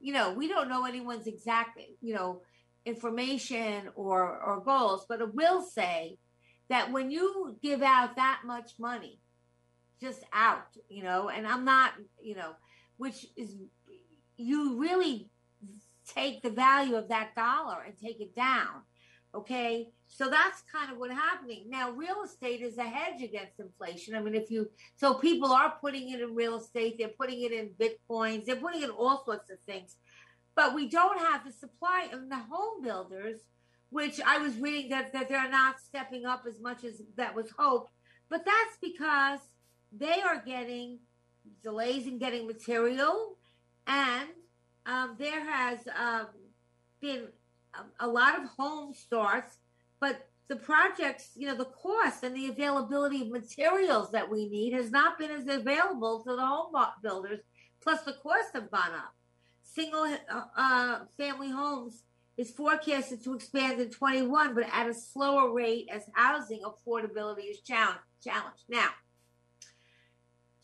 you 0.01 0.13
know, 0.13 0.33
we 0.33 0.47
don't 0.47 0.69
know 0.69 0.85
anyone's 0.85 1.27
exact, 1.27 1.81
you 2.01 2.15
know, 2.15 2.43
information 2.85 3.89
or 3.97 4.21
or 4.39 4.63
goals, 4.65 5.05
but 5.09 5.21
I 5.21 5.25
will 5.25 5.63
say 5.63 6.19
that 6.69 6.93
when 6.93 7.11
you 7.11 7.59
give 7.61 7.83
out 7.83 8.15
that 8.15 8.43
much 8.45 8.71
money 8.79 9.19
just 10.01 10.25
out, 10.33 10.77
you 10.89 11.03
know, 11.03 11.29
and 11.29 11.47
I'm 11.47 11.65
not, 11.65 11.93
you 12.23 12.35
know, 12.35 12.53
which 12.97 13.27
is 13.37 13.57
you 14.37 14.79
really 14.79 15.31
take 16.15 16.43
the 16.43 16.51
value 16.51 16.97
of 16.97 17.09
that 17.09 17.35
dollar 17.35 17.83
and 17.85 17.95
take 17.97 18.21
it 18.21 18.35
down. 18.35 18.83
Okay. 19.35 19.89
So 20.07 20.31
that's 20.31 20.63
kind 20.73 20.91
of 20.91 20.99
what's 20.99 21.13
happening. 21.13 21.67
Now, 21.69 21.91
real 21.91 22.23
estate 22.25 22.63
is 22.63 22.79
a 22.79 22.85
hedge 22.85 23.23
against 23.23 23.61
inflation. 23.61 24.15
I 24.15 24.21
mean, 24.21 24.35
if 24.35 24.51
you, 24.51 24.71
so 24.97 25.15
people 25.15 25.53
are 25.53 25.75
putting 25.81 26.11
it 26.11 26.21
in 26.21 26.35
real 26.35 26.57
estate, 26.57 26.97
they're 26.99 27.09
putting 27.09 27.43
it 27.43 27.53
in 27.53 27.71
Bitcoins, 27.79 28.47
they're 28.47 28.57
putting 28.57 28.83
it 28.83 28.87
in 28.87 28.91
all 28.91 29.23
sorts 29.25 29.51
of 29.51 29.59
things. 29.67 29.97
But 30.57 30.75
we 30.75 30.89
don't 30.89 31.19
have 31.19 31.45
the 31.45 31.53
supply 31.53 32.09
of 32.13 32.29
the 32.31 32.39
home 32.39 32.83
builders, 32.83 33.41
which 33.91 34.19
I 34.27 34.39
was 34.39 34.57
reading 34.57 34.91
that, 34.91 35.13
that 35.13 35.29
they're 35.29 35.51
not 35.51 35.79
stepping 35.79 36.25
up 36.25 36.45
as 36.49 36.61
much 36.61 36.85
as 36.85 37.03
that 37.17 37.35
was 37.35 37.51
hoped. 37.57 37.93
But 38.31 38.45
that's 38.45 38.79
because 38.81 39.41
they 39.93 40.21
are 40.21 40.43
getting 40.45 40.99
delays 41.63 42.07
in 42.07 42.19
getting 42.19 42.47
material, 42.47 43.37
and 43.87 44.29
um, 44.87 45.17
there 45.19 45.45
has 45.45 45.79
um, 45.99 46.27
been 47.01 47.29
a, 47.75 48.07
a 48.07 48.09
lot 48.09 48.39
of 48.39 48.49
home 48.59 48.93
starts 48.95 49.59
but 50.01 50.29
the 50.49 50.57
projects, 50.57 51.31
you 51.35 51.47
know, 51.47 51.55
the 51.55 51.67
cost 51.67 52.23
and 52.23 52.35
the 52.35 52.49
availability 52.49 53.23
of 53.23 53.29
materials 53.29 54.11
that 54.13 54.31
we 54.31 54.49
need 54.49 54.73
has 54.73 54.91
not 54.91 55.19
been 55.19 55.31
as 55.31 55.47
available 55.47 56.23
to 56.23 56.37
the 56.37 56.47
home 56.47 56.73
builders. 57.03 57.41
Plus, 57.83 58.03
the 58.03 58.15
costs 58.15 58.53
have 58.55 58.71
gone 58.71 58.95
up. 58.95 59.15
Single 59.63 60.05
uh, 60.05 60.43
uh, 60.57 60.99
family 61.17 61.51
homes 61.51 62.03
is 62.37 62.51
forecasted 62.51 63.23
to 63.25 63.35
expand 63.35 63.81
in 63.81 63.91
21, 63.91 64.55
but 64.55 64.65
at 64.73 64.89
a 64.89 64.95
slower 64.95 65.53
rate 65.53 65.89
as 65.93 66.05
housing 66.15 66.63
affordability 66.63 67.51
is 67.51 67.61
challenged. 67.61 68.01
challenged. 68.25 68.65
Now, 68.69 68.89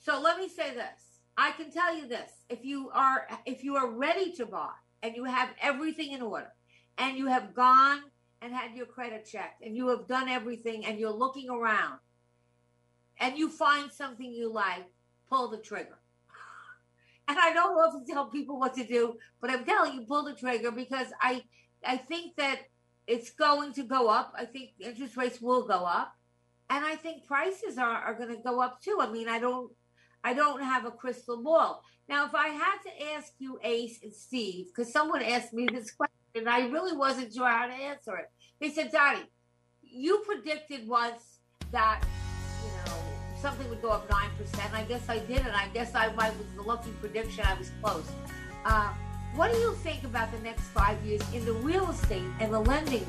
so 0.04 0.20
let 0.20 0.38
me 0.38 0.48
say 0.48 0.74
this. 0.74 1.20
I 1.36 1.52
can 1.52 1.70
tell 1.70 1.96
you 1.96 2.06
this: 2.06 2.30
if 2.48 2.64
you 2.64 2.90
are 2.90 3.26
if 3.46 3.64
you 3.64 3.76
are 3.76 3.90
ready 3.90 4.32
to 4.32 4.46
buy 4.46 4.72
and 5.02 5.16
you 5.16 5.24
have 5.24 5.50
everything 5.60 6.12
in 6.12 6.22
order, 6.22 6.52
and 6.98 7.16
you 7.16 7.26
have 7.26 7.54
gone 7.54 8.00
and 8.40 8.52
had 8.54 8.76
your 8.76 8.86
credit 8.86 9.26
checked 9.30 9.62
and 9.62 9.74
you 9.76 9.88
have 9.88 10.06
done 10.06 10.28
everything 10.28 10.84
and 10.84 10.98
you're 10.98 11.10
looking 11.10 11.48
around 11.48 11.98
and 13.18 13.38
you 13.38 13.48
find 13.48 13.90
something 13.90 14.30
you 14.30 14.52
like, 14.52 14.84
pull 15.28 15.48
the 15.48 15.58
trigger. 15.58 15.98
And 17.26 17.38
I 17.38 17.54
don't 17.54 18.06
to 18.06 18.12
tell 18.12 18.26
people 18.26 18.60
what 18.60 18.74
to 18.74 18.84
do, 18.86 19.16
but 19.40 19.50
I'm 19.50 19.64
telling 19.64 19.94
you, 19.94 20.02
pull 20.02 20.24
the 20.24 20.34
trigger 20.34 20.70
because 20.70 21.06
I 21.22 21.42
I 21.86 21.96
think 21.96 22.36
that 22.36 22.60
it's 23.06 23.30
going 23.30 23.72
to 23.74 23.82
go 23.82 24.08
up. 24.08 24.34
I 24.36 24.44
think 24.44 24.70
interest 24.78 25.16
rates 25.16 25.40
will 25.40 25.66
go 25.66 25.84
up. 25.86 26.14
And 26.70 26.84
I 26.84 26.96
think 26.96 27.26
prices 27.26 27.76
are, 27.78 27.96
are 27.96 28.14
going 28.14 28.34
to 28.34 28.42
go 28.42 28.60
up 28.60 28.80
too. 28.82 28.98
I 29.00 29.10
mean, 29.10 29.28
I 29.28 29.38
don't 29.38 29.70
I 30.24 30.32
don't 30.32 30.62
have 30.62 30.86
a 30.86 30.90
crystal 30.90 31.42
ball. 31.42 31.82
Now, 32.08 32.26
if 32.26 32.34
I 32.34 32.48
had 32.48 32.78
to 32.86 33.12
ask 33.14 33.32
you, 33.38 33.58
Ace 33.62 34.00
and 34.02 34.12
Steve, 34.12 34.66
because 34.66 34.90
someone 34.90 35.22
asked 35.22 35.52
me 35.52 35.66
this 35.70 35.90
question, 35.90 36.14
and 36.34 36.48
I 36.48 36.66
really 36.68 36.96
wasn't 36.96 37.32
sure 37.32 37.46
how 37.46 37.66
to 37.66 37.72
answer 37.72 38.16
it. 38.16 38.30
They 38.60 38.70
said, 38.70 38.90
Dottie, 38.90 39.30
you 39.82 40.22
predicted 40.26 40.88
once 40.88 41.38
that, 41.70 42.02
you 42.62 42.70
know, 42.86 42.98
something 43.40 43.68
would 43.68 43.82
go 43.82 43.90
up 43.90 44.08
9%. 44.08 44.74
I 44.74 44.82
guess 44.84 45.08
I 45.08 45.18
did, 45.20 45.40
and 45.40 45.54
I 45.54 45.68
guess 45.68 45.94
I, 45.94 46.06
I 46.06 46.30
was 46.30 46.46
the 46.56 46.62
lucky 46.62 46.90
prediction. 47.00 47.44
I 47.46 47.54
was 47.54 47.70
close. 47.82 48.10
Uh, 48.64 48.92
what 49.34 49.52
do 49.52 49.58
you 49.58 49.74
think 49.82 50.04
about 50.04 50.32
the 50.32 50.38
next 50.40 50.62
five 50.68 51.02
years 51.04 51.22
in 51.34 51.44
the 51.44 51.52
real 51.52 51.90
estate 51.90 52.22
and 52.40 52.52
the 52.52 52.60
lending 52.60 53.06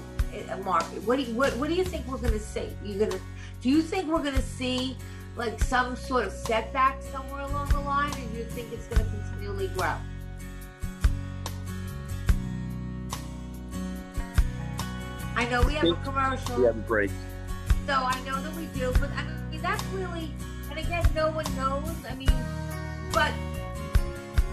uh, 0.49 0.57
market? 0.57 1.03
What 1.03 1.17
do 1.17 1.23
you, 1.23 1.33
what, 1.35 1.55
what 1.57 1.69
do 1.69 1.75
you 1.75 1.83
think 1.83 2.07
we're 2.07 2.17
going 2.17 2.33
to 2.33 2.39
see? 2.39 2.69
You 2.83 2.97
going 2.97 3.11
to 3.11 3.19
do 3.61 3.69
you 3.69 3.81
think 3.81 4.07
we're 4.07 4.23
going 4.23 4.35
to 4.35 4.41
see 4.41 4.97
like 5.35 5.61
some 5.63 5.95
sort 5.95 6.25
of 6.25 6.31
setback 6.31 7.01
somewhere 7.01 7.41
along 7.41 7.69
the 7.69 7.79
line, 7.79 8.13
and 8.17 8.35
you 8.35 8.45
think 8.45 8.71
it's 8.71 8.87
going 8.87 9.03
to 9.03 9.11
continually 9.11 9.67
grow? 9.69 9.95
I 15.35 15.45
know 15.49 15.61
we 15.63 15.73
have 15.73 15.85
a 15.85 15.95
commercial. 16.03 16.57
We 16.57 16.65
have 16.65 16.77
a 16.77 16.79
break. 16.79 17.11
So 17.85 17.93
I 17.93 18.19
know 18.25 18.41
that 18.41 18.55
we 18.55 18.65
do, 18.67 18.93
but 18.99 19.11
I 19.11 19.25
mean 19.51 19.61
that's 19.61 19.83
really, 19.93 20.31
and 20.69 20.79
again, 20.79 21.05
no 21.13 21.29
one 21.31 21.45
knows. 21.55 21.91
I 22.09 22.15
mean, 22.15 22.31
but 23.11 23.31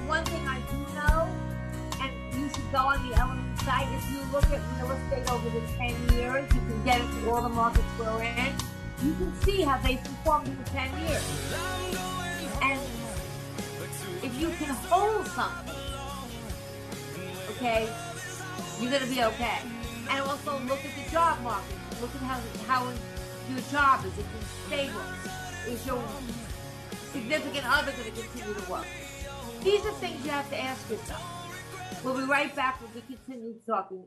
one 0.07 0.24
thing 0.24 0.47
I 0.49 0.61
do 0.70 0.76
know, 0.95 1.28
and 2.03 2.35
you 2.35 2.49
should 2.49 2.72
go 2.72 2.78
on 2.78 3.09
the 3.09 3.14
Elliman 3.14 3.57
site. 3.61 3.87
If 3.93 4.11
you 4.11 4.18
look 4.33 4.45
at 4.45 4.61
real 4.76 4.91
estate 4.91 5.30
over 5.30 5.49
the 5.49 5.64
10 5.78 6.18
years, 6.18 6.53
you 6.53 6.61
can 6.61 6.85
get 6.85 7.01
into 7.01 7.30
all 7.30 7.43
the 7.43 7.49
markets 7.49 7.85
we're 7.99 8.22
in. 8.22 8.53
You 9.05 9.14
can 9.14 9.34
see 9.42 9.62
how 9.62 9.78
they 9.78 9.96
performed 9.96 10.57
for 10.57 10.72
10 10.72 11.00
years. 11.00 11.24
And 12.62 12.80
if 14.22 14.40
you 14.40 14.48
can 14.50 14.72
hold 14.86 15.26
something, 15.26 15.74
okay, 17.50 17.88
you're 18.80 18.90
going 18.90 19.03
to 19.03 19.09
be 19.09 19.24
okay. 19.24 19.59
And 20.09 20.20
also 20.22 20.57
look 20.61 20.78
at 20.84 21.05
the 21.05 21.11
job 21.11 21.42
market. 21.42 21.74
Look 22.00 22.14
at 22.14 22.20
how, 22.20 22.40
how 22.68 22.92
your 23.50 23.61
job 23.72 24.05
is. 24.07 24.12
Is 24.12 24.18
it 24.18 24.26
stable? 24.68 25.00
Is 25.66 25.84
your 25.84 26.03
significant 27.11 27.66
other 27.66 27.90
going 27.90 28.12
to 28.12 28.22
continue 28.22 28.55
to 28.55 28.70
work? 28.70 28.86
These 29.64 29.84
are 29.84 29.92
things 29.94 30.24
you 30.24 30.30
have 30.30 30.48
to 30.50 30.61
ask 30.61 30.88
yourself. 30.88 31.22
We'll 32.05 32.16
be 32.16 32.22
right 32.22 32.55
back 32.55 32.80
when 32.80 32.90
we 32.94 33.00
continue 33.00 33.55
talking 33.66 34.05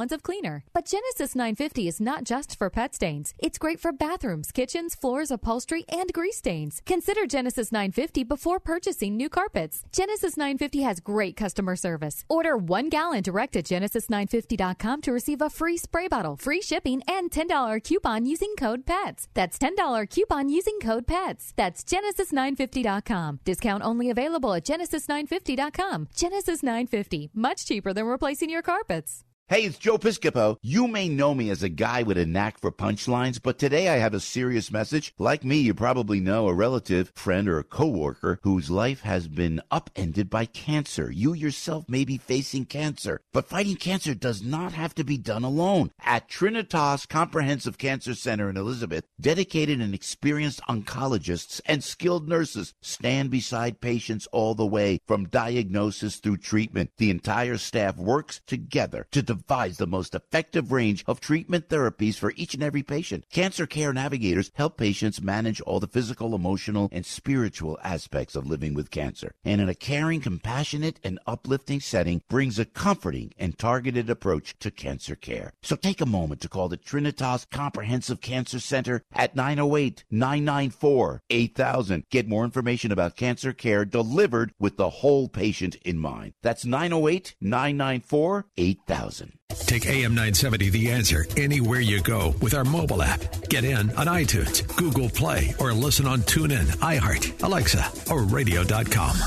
gallons 0.01 0.11
of 0.11 0.23
cleaner. 0.23 0.63
But 0.73 0.85
Genesis 0.85 1.35
950 1.35 1.87
is 1.87 2.01
not 2.01 2.23
just 2.23 2.57
for 2.57 2.69
pet 2.69 2.95
stains. 2.95 3.33
It's 3.37 3.59
great 3.59 3.79
for 3.79 3.91
bathrooms, 3.91 4.51
kitchens, 4.51 4.95
floors, 4.95 5.31
upholstery, 5.31 5.85
and 5.89 6.11
grease 6.13 6.37
stains. 6.37 6.81
Consider 6.85 7.27
Genesis 7.27 7.71
950 7.71 8.23
before 8.23 8.59
purchasing 8.59 9.15
new 9.17 9.29
carpets. 9.29 9.83
Genesis 9.91 10.37
950 10.37 10.81
has 10.81 10.99
great 10.99 11.35
customer 11.37 11.75
service. 11.75 12.23
Order 12.29 12.57
one 12.57 12.89
gallon 12.89 13.21
direct 13.21 13.55
at 13.55 13.65
genesis950.com 13.65 15.01
to 15.01 15.11
receive 15.11 15.41
a 15.41 15.49
free 15.49 15.77
spray 15.77 16.07
bottle, 16.07 16.35
free 16.35 16.61
shipping, 16.61 17.01
and 17.07 17.29
$10 17.29 17.83
coupon 17.83 18.25
using 18.25 18.55
code 18.57 18.85
PETS. 18.85 19.27
That's 19.33 19.57
$10 19.59 20.09
coupon 20.09 20.49
using 20.49 20.79
code 20.81 21.05
PETS. 21.05 21.53
That's 21.55 21.83
genesis950.com. 21.83 23.39
Discount 23.45 23.83
only 23.83 24.09
available 24.09 24.53
at 24.53 24.65
genesis950.com. 24.65 26.07
Genesis 26.15 26.63
950, 26.63 27.29
much 27.33 27.65
cheaper 27.65 27.93
than 27.93 28.05
replacing 28.05 28.49
your 28.49 28.63
carpets. 28.63 29.23
Hey, 29.47 29.63
it's 29.63 29.77
Joe 29.77 29.97
Piscopo. 29.97 30.55
You 30.61 30.87
may 30.87 31.09
know 31.09 31.33
me 31.33 31.49
as 31.49 31.61
a 31.61 31.67
guy 31.67 32.03
with 32.03 32.17
a 32.17 32.25
knack 32.25 32.57
for 32.57 32.71
punchlines, 32.71 33.37
but 33.43 33.59
today 33.59 33.89
I 33.89 33.97
have 33.97 34.13
a 34.13 34.21
serious 34.21 34.71
message. 34.71 35.13
Like 35.19 35.43
me, 35.43 35.57
you 35.57 35.73
probably 35.73 36.21
know 36.21 36.47
a 36.47 36.53
relative, 36.53 37.11
friend, 37.15 37.49
or 37.49 37.59
a 37.59 37.65
coworker 37.65 38.39
whose 38.43 38.69
life 38.69 39.01
has 39.01 39.27
been 39.27 39.61
upended 39.69 40.29
by 40.29 40.45
cancer. 40.45 41.11
You 41.11 41.33
yourself 41.33 41.83
may 41.89 42.05
be 42.05 42.17
facing 42.17 42.63
cancer, 42.63 43.19
but 43.33 43.49
fighting 43.49 43.75
cancer 43.75 44.13
does 44.13 44.41
not 44.41 44.71
have 44.71 44.95
to 44.95 45.03
be 45.03 45.17
done 45.17 45.43
alone. 45.43 45.91
At 45.99 46.29
Trinitas 46.29 47.05
Comprehensive 47.05 47.77
Cancer 47.77 48.15
Center 48.15 48.49
in 48.49 48.55
Elizabeth, 48.55 49.03
dedicated 49.19 49.81
and 49.81 49.93
experienced 49.93 50.61
oncologists 50.69 51.59
and 51.65 51.83
skilled 51.83 52.29
nurses 52.29 52.73
stand 52.81 53.29
beside 53.29 53.81
patients 53.81 54.27
all 54.31 54.55
the 54.55 54.65
way 54.65 55.01
from 55.05 55.27
diagnosis 55.27 56.15
through 56.15 56.37
treatment. 56.37 56.91
The 56.95 57.09
entire 57.09 57.57
staff 57.57 57.97
works 57.97 58.39
together 58.47 59.07
to 59.11 59.21
devise 59.47 59.77
the 59.77 59.87
most 59.87 60.15
effective 60.15 60.71
range 60.71 61.03
of 61.07 61.19
treatment 61.19 61.69
therapies 61.69 62.15
for 62.15 62.33
each 62.35 62.53
and 62.53 62.63
every 62.63 62.83
patient. 62.83 63.25
Cancer 63.31 63.65
Care 63.65 63.93
Navigators 63.93 64.51
help 64.55 64.77
patients 64.77 65.21
manage 65.21 65.61
all 65.61 65.79
the 65.79 65.87
physical, 65.87 66.35
emotional, 66.35 66.89
and 66.91 67.05
spiritual 67.05 67.77
aspects 67.83 68.35
of 68.35 68.47
living 68.47 68.73
with 68.73 68.91
cancer. 68.91 69.33
And 69.43 69.61
in 69.61 69.69
a 69.69 69.75
caring, 69.75 70.21
compassionate, 70.21 70.99
and 71.03 71.19
uplifting 71.25 71.79
setting, 71.79 72.21
brings 72.29 72.59
a 72.59 72.65
comforting 72.65 73.33
and 73.37 73.57
targeted 73.57 74.09
approach 74.09 74.57
to 74.59 74.71
cancer 74.71 75.15
care. 75.15 75.53
So 75.61 75.75
take 75.75 76.01
a 76.01 76.05
moment 76.05 76.41
to 76.41 76.49
call 76.49 76.69
the 76.69 76.77
Trinitas 76.77 77.49
Comprehensive 77.49 78.21
Cancer 78.21 78.59
Center 78.59 79.03
at 79.13 79.35
908 79.35 80.03
994 80.11 81.21
8000. 81.29 82.03
Get 82.09 82.27
more 82.27 82.43
information 82.43 82.91
about 82.91 83.15
cancer 83.15 83.53
care 83.53 83.85
delivered 83.85 84.53
with 84.59 84.77
the 84.77 84.89
whole 84.89 85.27
patient 85.27 85.75
in 85.83 85.97
mind. 85.97 86.33
That's 86.41 86.65
908 86.65 87.35
994 87.41 88.45
8000. 88.57 89.30
Take 89.59 89.85
AM 89.85 90.13
970 90.13 90.69
The 90.69 90.91
Answer 90.91 91.25
anywhere 91.37 91.79
you 91.79 92.01
go 92.01 92.33
with 92.41 92.53
our 92.53 92.63
mobile 92.63 93.01
app. 93.01 93.21
Get 93.49 93.63
in 93.63 93.89
on 93.91 94.07
iTunes, 94.07 94.75
Google 94.75 95.09
Play, 95.09 95.53
or 95.59 95.73
listen 95.73 96.07
on 96.07 96.21
TuneIn, 96.21 96.67
iHeart, 96.77 97.43
Alexa, 97.43 98.11
or 98.11 98.23
radio.com. 98.23 99.17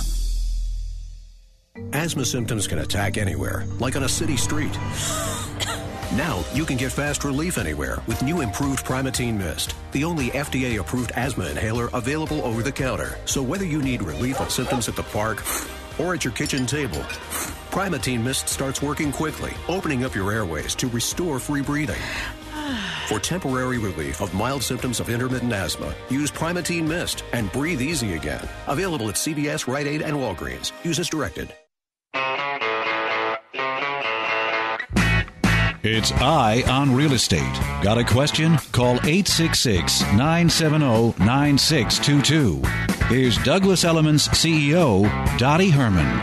Asthma 1.93 2.25
symptoms 2.25 2.66
can 2.66 2.79
attack 2.79 3.18
anywhere, 3.18 3.64
like 3.79 3.97
on 3.97 4.05
a 4.05 4.09
city 4.09 4.37
street. 4.37 4.77
Now 6.12 6.45
you 6.53 6.64
can 6.64 6.77
get 6.77 6.93
fast 6.93 7.25
relief 7.25 7.59
anywhere 7.59 8.01
with 8.07 8.22
new 8.22 8.41
improved 8.41 8.85
Primatene 8.85 9.37
Mist, 9.37 9.75
the 9.91 10.05
only 10.05 10.29
FDA 10.31 10.79
approved 10.79 11.11
asthma 11.16 11.47
inhaler 11.47 11.89
available 11.93 12.41
over 12.43 12.62
the 12.62 12.70
counter. 12.70 13.18
So 13.25 13.43
whether 13.43 13.64
you 13.64 13.83
need 13.83 14.01
relief 14.01 14.39
of 14.41 14.53
symptoms 14.53 14.89
at 14.89 14.95
the 14.95 15.03
park 15.03 15.43
or 15.99 16.14
at 16.14 16.24
your 16.24 16.32
kitchen 16.32 16.66
table, 16.66 17.01
Primatene 17.70 18.22
Mist 18.22 18.49
starts 18.49 18.80
working 18.80 19.11
quickly, 19.11 19.53
opening 19.68 20.05
up 20.05 20.14
your 20.14 20.32
airways 20.32 20.74
to 20.76 20.86
restore 20.88 21.38
free 21.38 21.62
breathing. 21.62 22.01
For 23.09 23.18
temporary 23.18 23.78
relief 23.78 24.20
of 24.20 24.32
mild 24.32 24.62
symptoms 24.62 25.01
of 25.01 25.11
intermittent 25.11 25.53
asthma, 25.53 25.95
use 26.09 26.30
Primatene 26.30 26.86
Mist 26.86 27.24
and 27.32 27.51
breathe 27.53 27.82
easy 27.82 28.14
again. 28.14 28.49
Available 28.66 29.09
at 29.09 29.16
CVS, 29.16 29.66
Rite 29.66 29.86
Aid, 29.86 30.03
and 30.03 30.16
Walgreens. 30.16 30.72
Use 30.84 30.99
as 30.99 31.09
directed. 31.09 31.53
It's 35.86 36.12
Eye 36.12 36.62
on 36.66 36.95
Real 36.95 37.12
Estate. 37.12 37.42
Got 37.82 37.99
a 37.99 38.05
question? 38.05 38.57
Call 38.72 38.95
866 39.05 40.01
970 40.14 41.22
9622. 41.22 42.62
Here's 43.09 43.36
Douglas 43.44 43.84
Elliman's 43.84 44.28
CEO, 44.28 45.05
Dottie 45.36 45.68
Herman. 45.68 46.22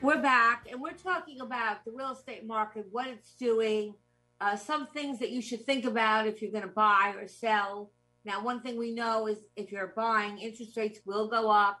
We're 0.00 0.20
back, 0.20 0.66
and 0.68 0.80
we're 0.80 0.90
talking 0.94 1.40
about 1.40 1.84
the 1.84 1.92
real 1.92 2.10
estate 2.10 2.44
market, 2.44 2.86
what 2.90 3.06
it's 3.06 3.34
doing, 3.34 3.94
uh, 4.40 4.56
some 4.56 4.88
things 4.88 5.20
that 5.20 5.30
you 5.30 5.40
should 5.40 5.64
think 5.64 5.84
about 5.84 6.26
if 6.26 6.42
you're 6.42 6.50
going 6.50 6.64
to 6.64 6.68
buy 6.68 7.14
or 7.16 7.28
sell. 7.28 7.92
Now, 8.24 8.42
one 8.42 8.62
thing 8.62 8.76
we 8.76 8.92
know 8.92 9.28
is 9.28 9.38
if 9.54 9.70
you're 9.70 9.92
buying, 9.94 10.38
interest 10.38 10.76
rates 10.76 10.98
will 11.06 11.28
go 11.28 11.48
up. 11.48 11.78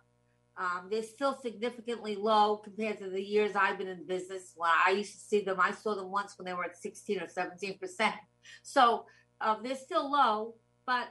Um, 0.56 0.86
they're 0.88 1.02
still 1.02 1.36
significantly 1.42 2.14
low 2.14 2.58
compared 2.58 2.98
to 2.98 3.10
the 3.10 3.20
years 3.20 3.56
I've 3.56 3.76
been 3.76 3.88
in 3.88 4.06
business. 4.06 4.54
I 4.62 4.92
used 4.92 5.14
to 5.14 5.20
see 5.20 5.40
them. 5.40 5.58
I 5.58 5.72
saw 5.72 5.96
them 5.96 6.12
once 6.12 6.38
when 6.38 6.46
they 6.46 6.54
were 6.54 6.64
at 6.64 6.76
16 6.76 7.20
or 7.20 7.28
17 7.28 7.78
percent. 7.78 8.14
So 8.62 9.06
uh, 9.40 9.56
they're 9.64 9.74
still 9.74 10.10
low, 10.12 10.54
but 10.86 11.08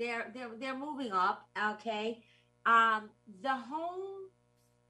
they're 0.00 0.32
they're 0.34 0.50
they're 0.58 0.78
moving 0.78 1.12
up. 1.12 1.48
Okay, 1.74 2.24
um, 2.66 3.10
the 3.42 3.54
home 3.54 4.30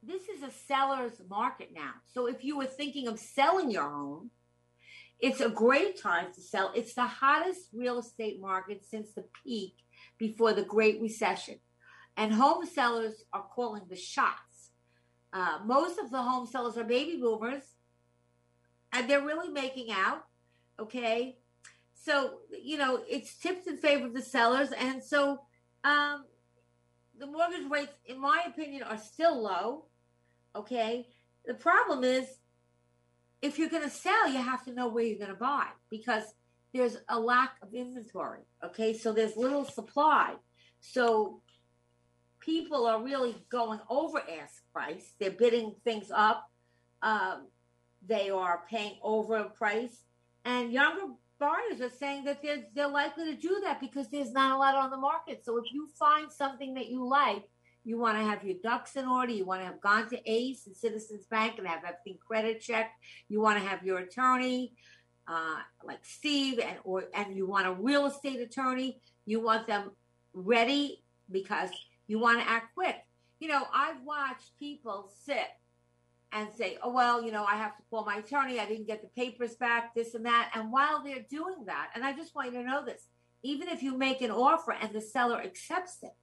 this 0.03 0.23
is 0.29 0.43
a 0.43 0.51
seller's 0.51 1.21
market 1.29 1.71
now. 1.75 1.93
So 2.15 2.27
if 2.27 2.43
you 2.43 2.57
were 2.57 2.67
thinking 2.67 3.07
of 3.07 3.19
selling 3.19 3.71
your 3.71 3.91
home, 3.91 4.31
it's 5.19 5.43
a 5.43 5.51
great 5.51 6.01
time 6.01 6.33
to 6.35 6.41
sell. 6.41 6.73
It's 6.75 6.95
the 6.95 7.07
hottest 7.07 7.69
real 7.75 7.99
estate 7.99 8.41
market 8.41 8.83
since 8.89 9.13
the 9.13 9.25
peak 9.45 9.75
before 10.17 10.55
the 10.55 10.63
Great 10.63 11.03
Recession. 11.03 11.57
And 12.17 12.33
home 12.33 12.65
sellers 12.65 13.25
are 13.35 13.45
calling 13.55 13.83
the 13.91 13.97
shots. 13.97 14.71
Uh, 15.35 15.59
most 15.67 15.99
of 15.99 16.11
the 16.11 16.23
home 16.23 16.47
sellers 16.47 16.79
are 16.79 16.85
baby 16.85 17.19
boomers, 17.21 17.63
and 18.93 19.09
they're 19.09 19.25
really 19.25 19.51
making 19.51 19.93
out. 19.93 20.25
Okay. 20.79 21.40
So, 22.03 22.39
you 22.63 22.79
know, 22.79 23.03
it's 23.09 23.37
tipped 23.37 23.67
in 23.67 23.77
favor 23.77 24.07
of 24.07 24.15
the 24.15 24.23
sellers. 24.23 24.71
And 24.73 25.03
so 25.03 25.43
um, 25.85 26.25
the 27.19 27.27
mortgage 27.27 27.71
rates, 27.71 27.93
in 28.07 28.19
my 28.19 28.45
opinion, 28.47 28.83
are 28.85 28.99
still 28.99 29.41
low. 29.41 29.85
Okay. 30.57 31.07
The 31.45 31.55
problem 31.55 32.03
is 32.05 32.27
if 33.43 33.59
you're 33.59 33.69
going 33.69 33.83
to 33.83 33.91
sell, 33.91 34.29
you 34.29 34.39
have 34.39 34.65
to 34.65 34.73
know 34.73 34.89
where 34.89 35.05
you're 35.05 35.19
going 35.19 35.31
to 35.31 35.37
buy 35.37 35.67
because 35.91 36.25
there's 36.73 36.97
a 37.09 37.21
lack 37.21 37.57
of 37.63 37.75
inventory. 37.75 38.41
Okay. 38.65 38.97
So 38.97 39.13
there's 39.13 39.37
little 39.37 39.67
supply. 39.67 40.37
So 40.81 41.43
people 42.41 42.87
are 42.87 43.03
really 43.03 43.37
going 43.51 43.81
over 43.91 44.23
ask 44.41 44.63
price. 44.73 45.13
They're 45.19 45.31
bidding 45.31 45.75
things 45.85 46.11
up. 46.15 46.51
Um, 47.03 47.49
they 48.07 48.31
are 48.31 48.63
paying 48.71 48.97
over 49.03 49.37
a 49.37 49.51
price. 49.51 50.05
And 50.47 50.73
younger 50.73 51.13
buyers 51.41 51.81
are 51.81 51.91
saying 51.91 52.25
that 52.25 52.43
they're, 52.43 52.65
they're 52.75 52.89
likely 52.89 53.25
to 53.25 53.41
do 53.41 53.61
that 53.65 53.81
because 53.81 54.09
there's 54.11 54.33
not 54.33 54.55
a 54.55 54.59
lot 54.59 54.75
on 54.75 54.91
the 54.91 54.97
market. 54.97 55.45
So 55.45 55.57
if 55.57 55.73
you 55.73 55.89
find 55.99 56.31
something 56.31 56.75
that 56.75 56.89
you 56.89 57.05
like, 57.05 57.45
you 57.83 57.99
want 57.99 58.19
to 58.19 58.25
have 58.25 58.45
your 58.45 58.57
ducks 58.63 58.97
in 58.97 59.07
order. 59.07 59.33
You 59.33 59.47
want 59.47 59.63
to 59.63 59.67
have 59.67 59.81
gone 59.81 60.09
to 60.11 60.31
ACE 60.31 60.67
and 60.67 60.77
Citizens 60.77 61.25
Bank 61.31 61.55
and 61.59 61.67
have 61.67 61.83
everything 61.83 62.19
credit 62.25 62.61
checked. 62.61 62.93
You 63.29 63.41
want 63.41 63.59
to 63.61 63.67
have 63.67 63.83
your 63.83 63.99
attorney, 63.99 64.75
uh, 65.27 65.57
like 65.83 66.05
Steve, 66.05 66.59
and 66.59 66.77
or 66.85 67.05
and 67.15 67.35
you 67.35 67.47
want 67.47 67.67
a 67.67 67.73
real 67.73 68.05
estate 68.05 68.41
attorney. 68.41 69.01
You 69.25 69.41
want 69.41 69.67
them 69.67 69.93
ready 70.35 71.03
because 71.31 71.71
you 72.07 72.19
want 72.19 72.41
to 72.41 72.49
act 72.49 72.75
quick. 72.75 72.97
You 73.39 73.49
know, 73.49 73.63
I've 73.75 74.03
watched 74.05 74.59
people 74.59 75.11
sit 75.25 75.49
and 76.33 76.49
say, 76.55 76.79
"Oh 76.83 76.93
well, 76.93 77.23
you 77.23 77.33
know, 77.33 77.45
I 77.45 77.57
have 77.57 77.77
to 77.77 77.83
call 77.91 78.05
my 78.05 78.17
attorney. 78.17 78.61
I 78.61 78.67
didn't 78.67 78.87
get 78.87 79.03
the 79.03 79.09
papers 79.09 79.57
back, 79.57 79.95
this 79.95 80.15
and 80.15 80.27
that." 80.27 80.53
And 80.55 80.73
while 80.73 81.03
they're 81.03 81.27
doing 81.29 81.65
that, 81.67 81.91
and 81.95 82.05
I 82.05 82.13
just 82.13 82.35
want 82.35 82.53
you 82.53 82.59
to 82.59 82.69
know 82.69 82.85
this, 82.85 83.09
even 83.43 83.69
if 83.69 83.83
you 83.83 83.97
make 83.97 84.21
an 84.21 84.31
offer 84.31 84.73
and 84.73 84.93
the 84.93 85.01
seller 85.01 85.41
accepts 85.41 85.99
it 86.03 86.15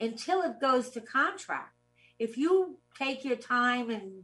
until 0.00 0.42
it 0.42 0.60
goes 0.60 0.90
to 0.90 1.00
contract. 1.00 1.74
If 2.18 2.36
you 2.36 2.78
take 2.98 3.24
your 3.24 3.36
time 3.36 3.90
and 3.90 4.22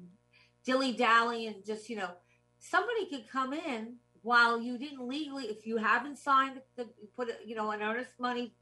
dilly 0.65 0.93
dally 0.93 1.47
and 1.47 1.65
just, 1.65 1.89
you 1.89 1.97
know, 1.97 2.11
somebody 2.59 3.07
could 3.07 3.29
come 3.31 3.53
in 3.53 3.97
while 4.23 4.61
you 4.61 4.79
didn't 4.79 5.07
legally, 5.07 5.45
if 5.45 5.67
you 5.67 5.77
haven't 5.79 6.19
signed 6.19 6.61
the, 6.77 6.89
put, 7.17 7.29
you 7.45 7.55
know, 7.55 7.71
an 7.71 7.83
earnest 7.83 8.13
money 8.19 8.53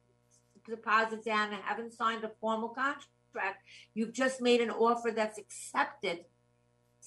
deposit 0.69 1.25
down 1.25 1.53
and 1.53 1.63
haven't 1.63 1.93
signed 1.93 2.25
a 2.25 2.31
formal 2.41 2.69
contract, 2.69 3.63
you've 3.95 4.13
just 4.13 4.41
made 4.41 4.61
an 4.61 4.71
offer 4.71 5.11
that's 5.11 5.39
accepted. 5.39 6.25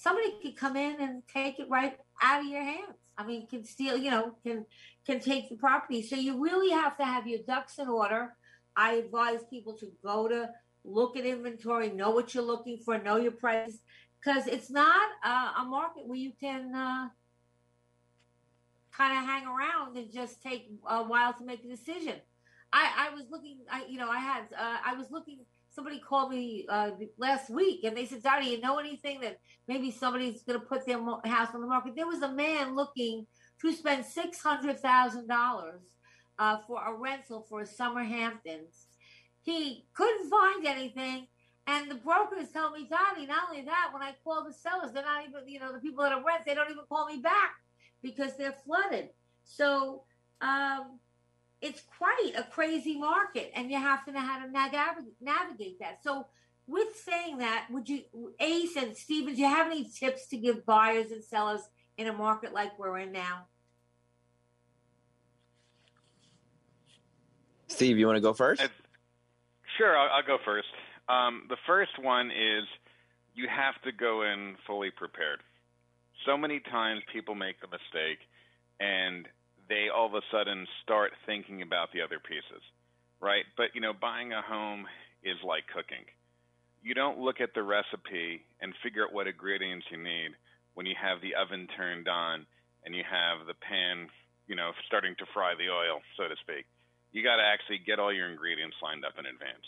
Somebody 0.00 0.32
could 0.42 0.56
come 0.56 0.76
in 0.76 1.00
and 1.00 1.22
take 1.32 1.58
it 1.58 1.68
right 1.68 1.98
out 2.22 2.40
of 2.40 2.46
your 2.46 2.62
hands. 2.62 2.96
I 3.18 3.26
mean, 3.26 3.46
can 3.46 3.64
steal, 3.64 3.98
you 3.98 4.10
know, 4.10 4.32
can 4.42 4.64
can 5.06 5.20
take 5.20 5.50
the 5.50 5.56
property. 5.56 6.00
So 6.00 6.16
you 6.16 6.42
really 6.42 6.70
have 6.70 6.96
to 6.96 7.04
have 7.04 7.26
your 7.26 7.40
ducks 7.46 7.78
in 7.78 7.88
order 7.88 8.34
I 8.76 8.94
advise 8.94 9.40
people 9.50 9.74
to 9.74 9.92
go 10.02 10.26
to 10.28 10.48
look 10.84 11.16
at 11.16 11.26
inventory, 11.26 11.90
know 11.90 12.10
what 12.12 12.34
you're 12.34 12.42
looking 12.42 12.78
for, 12.78 12.96
know 12.98 13.16
your 13.16 13.32
price, 13.32 13.78
because 14.18 14.46
it's 14.46 14.70
not 14.70 15.06
uh, 15.22 15.52
a 15.60 15.64
market 15.64 16.06
where 16.06 16.16
you 16.16 16.32
can 16.40 16.74
uh, 16.74 17.08
kind 18.96 19.18
of 19.18 19.24
hang 19.24 19.46
around 19.46 19.98
and 19.98 20.10
just 20.10 20.42
take 20.42 20.70
a 20.88 21.02
while 21.02 21.34
to 21.34 21.44
make 21.44 21.62
a 21.62 21.68
decision. 21.68 22.14
I, 22.72 23.10
I 23.10 23.14
was 23.14 23.24
looking, 23.30 23.58
I, 23.70 23.84
you 23.86 23.98
know, 23.98 24.08
I 24.08 24.20
had, 24.20 24.44
uh, 24.58 24.76
I 24.86 24.94
was 24.94 25.10
looking. 25.10 25.40
Somebody 25.70 26.00
called 26.00 26.30
me 26.32 26.66
uh, 26.68 26.90
last 27.18 27.48
week 27.50 27.84
and 27.84 27.96
they 27.96 28.06
said, 28.06 28.22
"Dottie, 28.22 28.50
you 28.50 28.60
know 28.60 28.78
anything 28.78 29.20
that 29.20 29.38
maybe 29.68 29.90
somebody's 29.90 30.42
going 30.42 30.58
to 30.58 30.66
put 30.66 30.84
their 30.86 30.98
house 31.24 31.54
on 31.54 31.60
the 31.60 31.66
market?" 31.66 31.94
There 31.96 32.06
was 32.06 32.22
a 32.22 32.32
man 32.32 32.74
looking 32.74 33.26
to 33.60 33.72
spend 33.72 34.04
six 34.04 34.40
hundred 34.42 34.80
thousand 34.80 35.28
dollars 35.28 35.82
uh, 36.38 36.58
for 36.66 36.82
a 36.84 36.94
rental 36.94 37.46
for 37.48 37.64
Summer 37.64 38.02
Hamptons. 38.02 38.86
He 39.42 39.86
couldn't 39.94 40.30
find 40.30 40.66
anything. 40.66 41.26
And 41.66 41.90
the 41.90 41.94
brokers 41.96 42.50
tell 42.52 42.70
me, 42.72 42.88
Donnie, 42.88 43.26
not 43.26 43.44
only 43.48 43.62
that, 43.62 43.90
when 43.92 44.02
I 44.02 44.14
call 44.24 44.44
the 44.44 44.52
sellers, 44.52 44.92
they're 44.92 45.04
not 45.04 45.24
even, 45.28 45.46
you 45.46 45.60
know, 45.60 45.72
the 45.72 45.78
people 45.78 46.02
that 46.02 46.12
are 46.12 46.24
rent, 46.24 46.42
they 46.46 46.54
don't 46.54 46.70
even 46.70 46.84
call 46.88 47.06
me 47.06 47.18
back 47.18 47.52
because 48.02 48.36
they're 48.36 48.56
flooded. 48.64 49.10
So 49.44 50.04
um, 50.40 50.98
it's 51.60 51.82
quite 51.98 52.32
a 52.36 52.42
crazy 52.42 52.98
market, 52.98 53.52
and 53.54 53.70
you 53.70 53.78
have 53.78 54.04
to 54.06 54.12
know 54.12 54.20
how 54.20 54.44
to 54.44 54.50
navigate, 54.50 55.14
navigate 55.20 55.78
that. 55.80 56.02
So, 56.02 56.26
with 56.66 56.94
saying 57.04 57.38
that, 57.38 57.66
would 57.70 57.88
you, 57.88 58.02
Ace 58.38 58.76
and 58.76 58.96
Steven, 58.96 59.34
do 59.34 59.40
you 59.40 59.48
have 59.48 59.66
any 59.66 59.84
tips 59.88 60.26
to 60.28 60.36
give 60.36 60.64
buyers 60.64 61.10
and 61.10 61.22
sellers 61.22 61.62
in 61.96 62.06
a 62.06 62.12
market 62.12 62.52
like 62.52 62.78
we're 62.78 62.98
in 62.98 63.12
now? 63.12 63.46
Steve, 67.66 67.98
you 67.98 68.06
want 68.06 68.16
to 68.16 68.20
go 68.20 68.32
first? 68.32 68.62
Sure, 69.76 69.96
I'll, 69.96 70.10
I'll 70.16 70.26
go 70.26 70.38
first. 70.44 70.68
Um, 71.08 71.46
the 71.48 71.56
first 71.66 71.98
one 72.00 72.30
is 72.30 72.64
you 73.34 73.48
have 73.48 73.80
to 73.82 73.92
go 73.92 74.22
in 74.22 74.56
fully 74.66 74.90
prepared. 74.90 75.40
So 76.26 76.36
many 76.36 76.60
times 76.60 77.02
people 77.12 77.34
make 77.34 77.60
the 77.60 77.66
mistake 77.66 78.18
and 78.78 79.26
they 79.70 79.88
all 79.88 80.06
of 80.06 80.14
a 80.14 80.20
sudden 80.30 80.66
start 80.82 81.12
thinking 81.24 81.62
about 81.62 81.88
the 81.94 82.02
other 82.02 82.20
pieces, 82.20 82.60
right? 83.20 83.46
But, 83.56 83.72
you 83.72 83.80
know, 83.80 83.94
buying 83.94 84.34
a 84.34 84.42
home 84.42 84.84
is 85.24 85.40
like 85.40 85.64
cooking. 85.72 86.04
You 86.82 86.92
don't 86.92 87.18
look 87.18 87.40
at 87.40 87.54
the 87.54 87.62
recipe 87.62 88.44
and 88.60 88.74
figure 88.82 89.04
out 89.04 89.14
what 89.14 89.26
ingredients 89.26 89.86
you 89.90 89.96
need 89.96 90.36
when 90.74 90.84
you 90.84 90.94
have 91.00 91.22
the 91.22 91.36
oven 91.40 91.68
turned 91.76 92.08
on 92.08 92.44
and 92.84 92.94
you 92.94 93.04
have 93.08 93.46
the 93.46 93.56
pan, 93.56 94.08
you 94.46 94.56
know, 94.56 94.72
starting 94.86 95.14
to 95.18 95.26
fry 95.32 95.54
the 95.56 95.72
oil, 95.72 96.04
so 96.16 96.28
to 96.28 96.36
speak 96.44 96.66
you 97.12 97.22
got 97.22 97.36
to 97.36 97.46
actually 97.46 97.82
get 97.82 97.98
all 97.98 98.12
your 98.12 98.30
ingredients 98.30 98.76
lined 98.82 99.04
up 99.04 99.18
in 99.18 99.26
advance. 99.26 99.66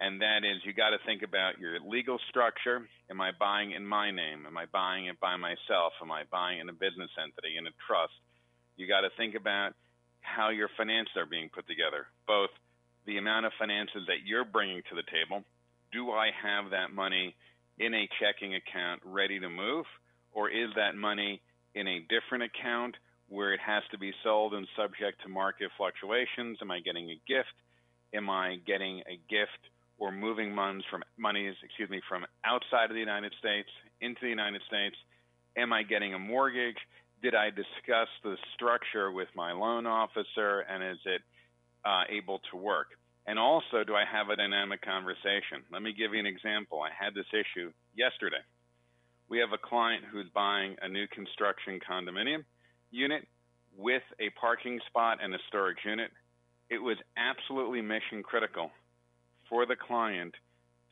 And 0.00 0.20
that 0.20 0.42
is, 0.42 0.60
you 0.64 0.72
got 0.72 0.90
to 0.90 1.00
think 1.06 1.22
about 1.22 1.58
your 1.58 1.78
legal 1.80 2.18
structure. 2.28 2.82
Am 3.08 3.20
I 3.20 3.30
buying 3.38 3.72
in 3.72 3.86
my 3.86 4.10
name? 4.10 4.44
Am 4.46 4.56
I 4.56 4.66
buying 4.66 5.06
it 5.06 5.20
by 5.20 5.36
myself? 5.36 5.94
Am 6.02 6.10
I 6.10 6.24
buying 6.30 6.58
in 6.58 6.68
a 6.68 6.74
business 6.74 7.10
entity, 7.16 7.56
in 7.56 7.66
a 7.66 7.74
trust? 7.86 8.12
You 8.76 8.88
got 8.88 9.02
to 9.02 9.10
think 9.16 9.34
about 9.34 9.72
how 10.20 10.50
your 10.50 10.68
finances 10.76 11.16
are 11.16 11.26
being 11.26 11.50
put 11.52 11.66
together, 11.66 12.06
both 12.26 12.50
the 13.06 13.18
amount 13.18 13.46
of 13.46 13.52
finances 13.58 14.02
that 14.06 14.24
you're 14.24 14.44
bringing 14.44 14.82
to 14.88 14.94
the 14.94 15.02
table. 15.10 15.44
Do 15.92 16.10
I 16.10 16.30
have 16.42 16.70
that 16.70 16.94
money 16.94 17.34
in 17.78 17.94
a 17.94 18.08
checking 18.20 18.54
account 18.54 19.02
ready 19.04 19.38
to 19.40 19.48
move? 19.48 19.84
Or 20.32 20.48
is 20.48 20.70
that 20.76 20.94
money 20.94 21.42
in 21.74 21.86
a 21.86 22.00
different 22.08 22.44
account 22.44 22.96
where 23.28 23.52
it 23.52 23.60
has 23.60 23.82
to 23.90 23.98
be 23.98 24.12
sold 24.22 24.54
and 24.54 24.66
subject 24.76 25.22
to 25.22 25.28
market 25.28 25.70
fluctuations? 25.76 26.58
Am 26.62 26.70
I 26.70 26.80
getting 26.80 27.10
a 27.10 27.20
gift? 27.26 27.52
Am 28.14 28.30
I 28.30 28.56
getting 28.66 29.00
a 29.00 29.18
gift 29.28 29.60
or 29.98 30.12
moving 30.12 30.54
monies 30.54 30.84
from 30.90 31.02
monies, 31.18 31.54
excuse 31.62 31.88
me, 31.90 32.00
from 32.08 32.24
outside 32.44 32.90
of 32.90 32.94
the 32.94 33.00
United 33.00 33.32
States 33.38 33.68
into 34.00 34.20
the 34.22 34.28
United 34.28 34.62
States? 34.66 34.96
Am 35.56 35.72
I 35.72 35.82
getting 35.82 36.14
a 36.14 36.18
mortgage? 36.18 36.78
Did 37.22 37.34
I 37.34 37.50
discuss 37.50 38.08
the 38.24 38.36
structure 38.54 39.12
with 39.12 39.28
my 39.34 39.52
loan 39.52 39.86
officer 39.86 40.60
and 40.68 40.82
is 40.82 40.98
it 41.04 41.22
uh, 41.84 42.02
able 42.10 42.40
to 42.50 42.56
work? 42.56 42.88
And 43.26 43.38
also, 43.38 43.84
do 43.86 43.94
I 43.94 44.04
have 44.04 44.30
a 44.30 44.36
dynamic 44.36 44.82
conversation? 44.82 45.62
Let 45.70 45.82
me 45.82 45.92
give 45.96 46.12
you 46.12 46.18
an 46.18 46.26
example. 46.26 46.80
I 46.82 46.90
had 46.92 47.14
this 47.14 47.30
issue 47.30 47.70
yesterday. 47.94 48.42
We 49.28 49.38
have 49.38 49.52
a 49.52 49.58
client 49.58 50.04
who's 50.10 50.26
buying 50.34 50.74
a 50.82 50.88
new 50.88 51.06
construction 51.06 51.78
condominium 51.88 52.44
unit 52.90 53.26
with 53.76 54.02
a 54.20 54.30
parking 54.38 54.80
spot 54.86 55.18
and 55.22 55.34
a 55.34 55.38
storage 55.48 55.78
unit, 55.84 56.10
it 56.68 56.78
was 56.78 56.96
absolutely 57.16 57.82
mission 57.82 58.22
critical 58.22 58.70
for 59.48 59.66
the 59.66 59.76
client 59.76 60.34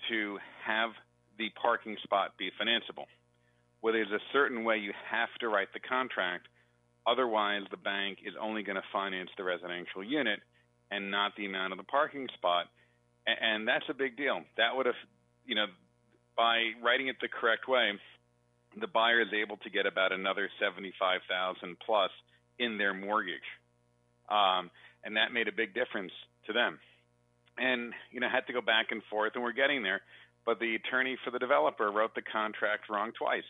to 0.08 0.38
have 0.64 0.90
the 1.38 1.50
parking 1.60 1.96
spot 2.02 2.32
be 2.38 2.50
financeable. 2.60 3.06
Well, 3.82 3.92
there's 3.92 4.10
a 4.10 4.20
certain 4.32 4.64
way 4.64 4.78
you 4.78 4.92
have 5.10 5.30
to 5.40 5.48
write 5.48 5.72
the 5.72 5.80
contract. 5.80 6.46
Otherwise, 7.06 7.62
the 7.70 7.78
bank 7.78 8.18
is 8.26 8.34
only 8.40 8.62
going 8.62 8.76
to 8.76 8.84
finance 8.92 9.30
the 9.36 9.44
residential 9.44 10.04
unit 10.04 10.40
and 10.90 11.10
not 11.10 11.32
the 11.36 11.46
amount 11.46 11.72
of 11.72 11.78
the 11.78 11.84
parking 11.84 12.28
spot. 12.34 12.66
And 13.26 13.66
that's 13.66 13.84
a 13.88 13.94
big 13.94 14.16
deal. 14.16 14.42
That 14.56 14.76
would 14.76 14.86
have, 14.86 15.00
you 15.46 15.54
know, 15.54 15.66
by 16.36 16.72
writing 16.82 17.08
it 17.08 17.16
the 17.20 17.28
correct 17.28 17.68
way, 17.68 17.92
the 18.80 18.86
buyer 18.86 19.20
is 19.20 19.32
able 19.32 19.56
to 19.58 19.70
get 19.70 19.86
about 19.86 20.12
another 20.12 20.48
75,000 20.60 21.76
plus 21.84 22.10
in 22.58 22.78
their 22.78 22.94
mortgage. 22.94 23.48
Um, 24.28 24.70
and 25.04 25.16
that 25.16 25.32
made 25.32 25.48
a 25.48 25.52
big 25.52 25.74
difference 25.74 26.12
to 26.46 26.52
them. 26.52 26.78
And, 27.58 27.92
you 28.10 28.20
know, 28.20 28.28
had 28.28 28.46
to 28.46 28.52
go 28.52 28.60
back 28.60 28.86
and 28.90 29.02
forth 29.10 29.32
and 29.34 29.42
we're 29.42 29.52
getting 29.52 29.82
there. 29.82 30.02
but 30.46 30.58
the 30.58 30.74
attorney 30.74 31.16
for 31.24 31.30
the 31.30 31.38
developer 31.38 31.90
wrote 31.90 32.14
the 32.14 32.22
contract 32.22 32.88
wrong 32.90 33.12
twice. 33.12 33.44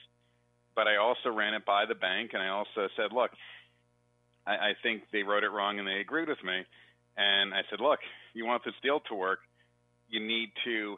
But 0.74 0.86
I 0.86 0.96
also 0.96 1.30
ran 1.30 1.54
it 1.54 1.64
by 1.64 1.84
the 1.86 1.94
bank, 1.94 2.30
and 2.32 2.42
I 2.42 2.48
also 2.48 2.88
said, 2.96 3.12
look, 3.12 3.30
I, 4.46 4.52
I 4.52 4.72
think 4.82 5.02
they 5.12 5.22
wrote 5.22 5.44
it 5.44 5.50
wrong, 5.50 5.78
and 5.78 5.86
they 5.86 6.00
agreed 6.00 6.28
with 6.28 6.42
me. 6.44 6.64
And 7.16 7.52
I 7.52 7.62
said, 7.68 7.80
look, 7.80 7.98
you 8.34 8.46
want 8.46 8.64
this 8.64 8.74
deal 8.82 9.00
to 9.08 9.14
work, 9.14 9.40
you 10.08 10.20
need 10.20 10.50
to 10.64 10.96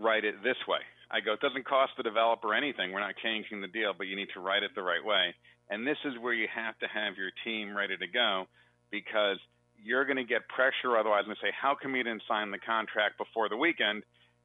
write 0.00 0.24
it 0.24 0.42
this 0.42 0.56
way. 0.68 0.80
I 1.10 1.20
go, 1.20 1.32
it 1.34 1.40
doesn't 1.40 1.66
cost 1.66 1.92
the 1.96 2.02
developer 2.02 2.54
anything. 2.54 2.92
We're 2.92 3.00
not 3.00 3.14
changing 3.22 3.60
the 3.60 3.68
deal, 3.68 3.92
but 3.96 4.06
you 4.06 4.16
need 4.16 4.28
to 4.34 4.40
write 4.40 4.62
it 4.62 4.72
the 4.74 4.82
right 4.82 5.04
way. 5.04 5.34
And 5.70 5.86
this 5.86 5.98
is 6.04 6.14
where 6.20 6.34
you 6.34 6.48
have 6.54 6.78
to 6.78 6.86
have 6.86 7.16
your 7.16 7.30
team 7.44 7.76
ready 7.76 7.96
to 7.96 8.06
go 8.06 8.46
because 8.90 9.38
you're 9.82 10.04
going 10.04 10.16
to 10.16 10.24
get 10.24 10.48
pressure 10.48 10.96
otherwise 10.96 11.24
and 11.26 11.36
say, 11.42 11.50
how 11.60 11.74
come 11.80 11.94
you 11.94 12.02
didn't 12.02 12.22
sign 12.28 12.50
the 12.50 12.58
contract 12.58 13.18
before 13.18 13.48
the 13.48 13.56
weekend? 13.56 14.02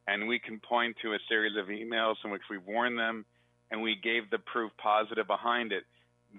And 0.07 0.27
we 0.27 0.39
can 0.39 0.59
point 0.59 0.95
to 1.01 1.13
a 1.13 1.19
series 1.27 1.57
of 1.57 1.67
emails 1.67 2.15
in 2.23 2.31
which 2.31 2.41
we 2.49 2.57
warned 2.57 2.97
them 2.97 3.25
and 3.71 3.81
we 3.81 3.95
gave 3.95 4.29
the 4.29 4.39
proof 4.39 4.71
positive 4.77 5.27
behind 5.27 5.71
it 5.71 5.83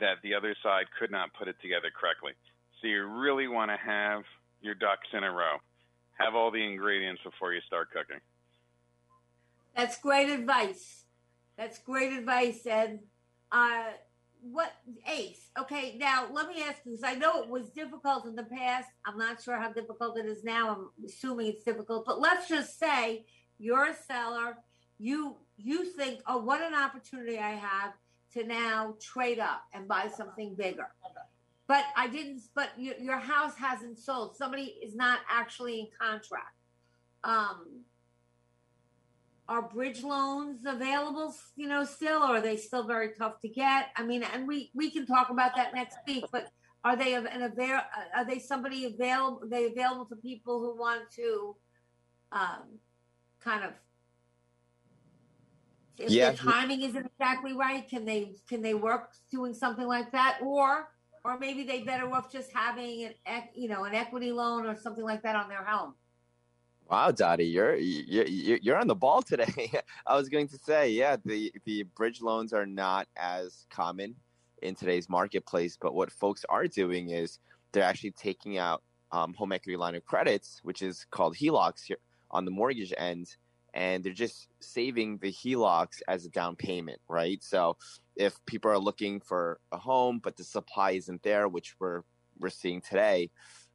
that 0.01 0.16
the 0.22 0.35
other 0.35 0.55
side 0.62 0.87
could 0.99 1.11
not 1.11 1.31
put 1.39 1.49
it 1.49 1.57
together 1.61 1.89
correctly. 1.99 2.33
So 2.81 2.89
you 2.89 3.05
really 3.05 3.49
want 3.49 3.70
to 3.70 3.76
have 3.76 4.22
your 4.61 4.74
ducks 4.74 5.09
in 5.12 5.24
a 5.24 5.31
row. 5.31 5.57
Have 6.18 6.35
all 6.35 6.51
the 6.51 6.62
ingredients 6.62 7.22
before 7.24 7.53
you 7.53 7.61
start 7.66 7.89
cooking. 7.91 8.20
That's 9.76 9.99
great 9.99 10.28
advice. 10.28 11.05
That's 11.57 11.78
great 11.78 12.12
advice. 12.12 12.66
Ed. 12.66 13.01
uh, 13.53 13.85
what 14.43 14.72
Ace? 15.07 15.51
Okay, 15.59 15.97
now 15.99 16.26
let 16.33 16.49
me 16.49 16.62
ask 16.62 16.78
you 16.85 16.93
because 16.93 17.05
I 17.05 17.14
know 17.14 17.43
it 17.43 17.49
was 17.49 17.68
difficult 17.70 18.26
in 18.26 18.35
the 18.35 18.45
past. 18.45 18.89
I'm 19.07 19.18
not 19.18 19.43
sure 19.43 19.57
how 19.57 19.72
difficult 19.72 20.18
it 20.18 20.26
is 20.26 20.45
now. 20.45 20.70
I'm 20.70 21.07
assuming 21.07 21.49
it's 21.49 21.62
difficult, 21.62 22.05
but 22.07 22.20
let's 22.20 22.49
just 22.49 22.78
say 22.78 23.26
you're 23.59 23.87
a 23.87 23.95
seller. 23.95 24.57
You 24.99 25.37
you 25.62 25.84
think, 25.84 26.20
oh, 26.26 26.38
what 26.38 26.61
an 26.61 26.74
opportunity 26.74 27.38
I 27.38 27.52
have 27.52 27.92
to 28.34 28.44
now 28.44 28.94
trade 29.00 29.38
up 29.38 29.62
and 29.72 29.88
buy 29.88 30.08
something 30.14 30.54
bigger. 30.54 30.88
But 31.66 31.84
I 31.96 32.08
didn't. 32.08 32.42
But 32.54 32.70
your, 32.76 32.96
your 32.96 33.18
house 33.18 33.54
hasn't 33.56 33.98
sold. 33.98 34.36
Somebody 34.36 34.74
is 34.82 34.94
not 34.96 35.20
actually 35.30 35.80
in 35.80 35.86
contract. 36.00 36.56
Um, 37.22 37.84
are 39.50 39.62
bridge 39.62 40.04
loans 40.04 40.64
available 40.64 41.34
you 41.56 41.66
know 41.66 41.84
still 41.84 42.22
or 42.22 42.36
are 42.36 42.40
they 42.40 42.56
still 42.56 42.86
very 42.86 43.11
tough 43.18 43.40
to 43.40 43.48
get 43.48 43.88
i 43.96 44.02
mean 44.02 44.22
and 44.22 44.46
we 44.46 44.70
we 44.74 44.92
can 44.92 45.04
talk 45.04 45.28
about 45.28 45.56
that 45.56 45.74
next 45.74 45.96
week 46.06 46.24
but 46.30 46.52
are 46.84 46.94
they 46.94 47.14
an 47.14 47.26
avail 47.42 47.80
are 48.14 48.24
they 48.24 48.38
somebody 48.38 48.84
available 48.84 49.42
they 49.50 49.66
available 49.66 50.04
to 50.04 50.14
people 50.14 50.61
who 50.61 50.78
want 50.78 51.02
to 51.11 51.56
um, 52.30 52.78
kind 53.40 53.64
of 53.64 53.72
if 55.99 56.11
Yeah. 56.11 56.30
the 56.30 56.36
timing 56.36 56.82
isn't 56.82 57.07
exactly 57.07 57.53
right 57.53 57.88
can 57.88 58.05
they 58.05 58.34
can 58.49 58.62
they 58.62 58.74
work 58.74 59.11
doing 59.30 59.55
something 59.55 59.86
like 59.86 60.11
that 60.12 60.38
or 60.43 60.88
or 61.24 61.38
maybe 61.38 61.64
they 61.64 61.82
better 61.82 62.11
off 62.12 62.32
just 62.32 62.51
having 62.53 63.11
an 63.26 63.43
you 63.55 63.68
know 63.68 63.84
an 63.84 63.95
equity 63.95 64.32
loan 64.32 64.66
or 64.66 64.76
something 64.76 65.05
like 65.05 65.22
that 65.22 65.36
on 65.36 65.49
their 65.49 65.64
home 65.64 65.95
Wow, 66.91 67.12
Dottie, 67.12 67.45
you're 67.45 67.76
you're 67.76 68.26
you're 68.26 68.76
on 68.76 68.88
the 68.88 68.97
ball 68.97 69.22
today. 69.22 69.70
I 70.09 70.16
was 70.16 70.28
going 70.28 70.49
to 70.49 70.59
say, 70.59 70.91
yeah, 70.91 71.16
the 71.24 71.53
the 71.64 71.84
bridge 71.84 72.20
loans 72.20 72.53
are 72.53 72.66
not 72.66 73.07
as 73.16 73.66
common 73.70 74.16
in 74.62 74.74
today's 74.74 75.09
marketplace, 75.09 75.78
but 75.80 75.95
what 75.95 76.11
folks 76.11 76.45
are 76.49 76.66
doing 76.66 77.11
is 77.11 77.38
they're 77.70 77.84
actually 77.84 78.11
taking 78.11 78.59
out 78.59 78.82
um, 79.12 79.34
home 79.34 79.53
equity 79.53 79.76
line 79.76 79.95
of 79.95 80.05
credits, 80.05 80.59
which 80.64 80.82
is 80.82 81.07
called 81.12 81.36
HELOCs 81.36 81.84
here 81.86 81.99
on 82.32 82.45
the 82.45 82.51
mortgage 82.51 82.93
end, 82.99 83.36
and 83.75 84.03
they're 84.03 84.12
just 84.12 84.49
saving 84.61 85.18
the 85.18 85.33
HELOCs 85.33 86.01
as 86.09 86.25
a 86.25 86.31
down 86.31 86.57
payment, 86.57 87.01
right? 87.09 87.43
So 87.43 87.77
if 88.16 88.35
people 88.47 88.71
are 88.71 88.79
looking 88.79 89.21
for 89.21 89.61
a 89.73 89.79
home, 89.79 90.21
but 90.23 90.37
the 90.37 90.45
supply 90.45 90.93
isn't 90.93 91.23
there, 91.23 91.49
which 91.49 91.75
we're 91.79 92.03
we're 92.39 92.49
seeing 92.49 92.81
today, 92.81 93.31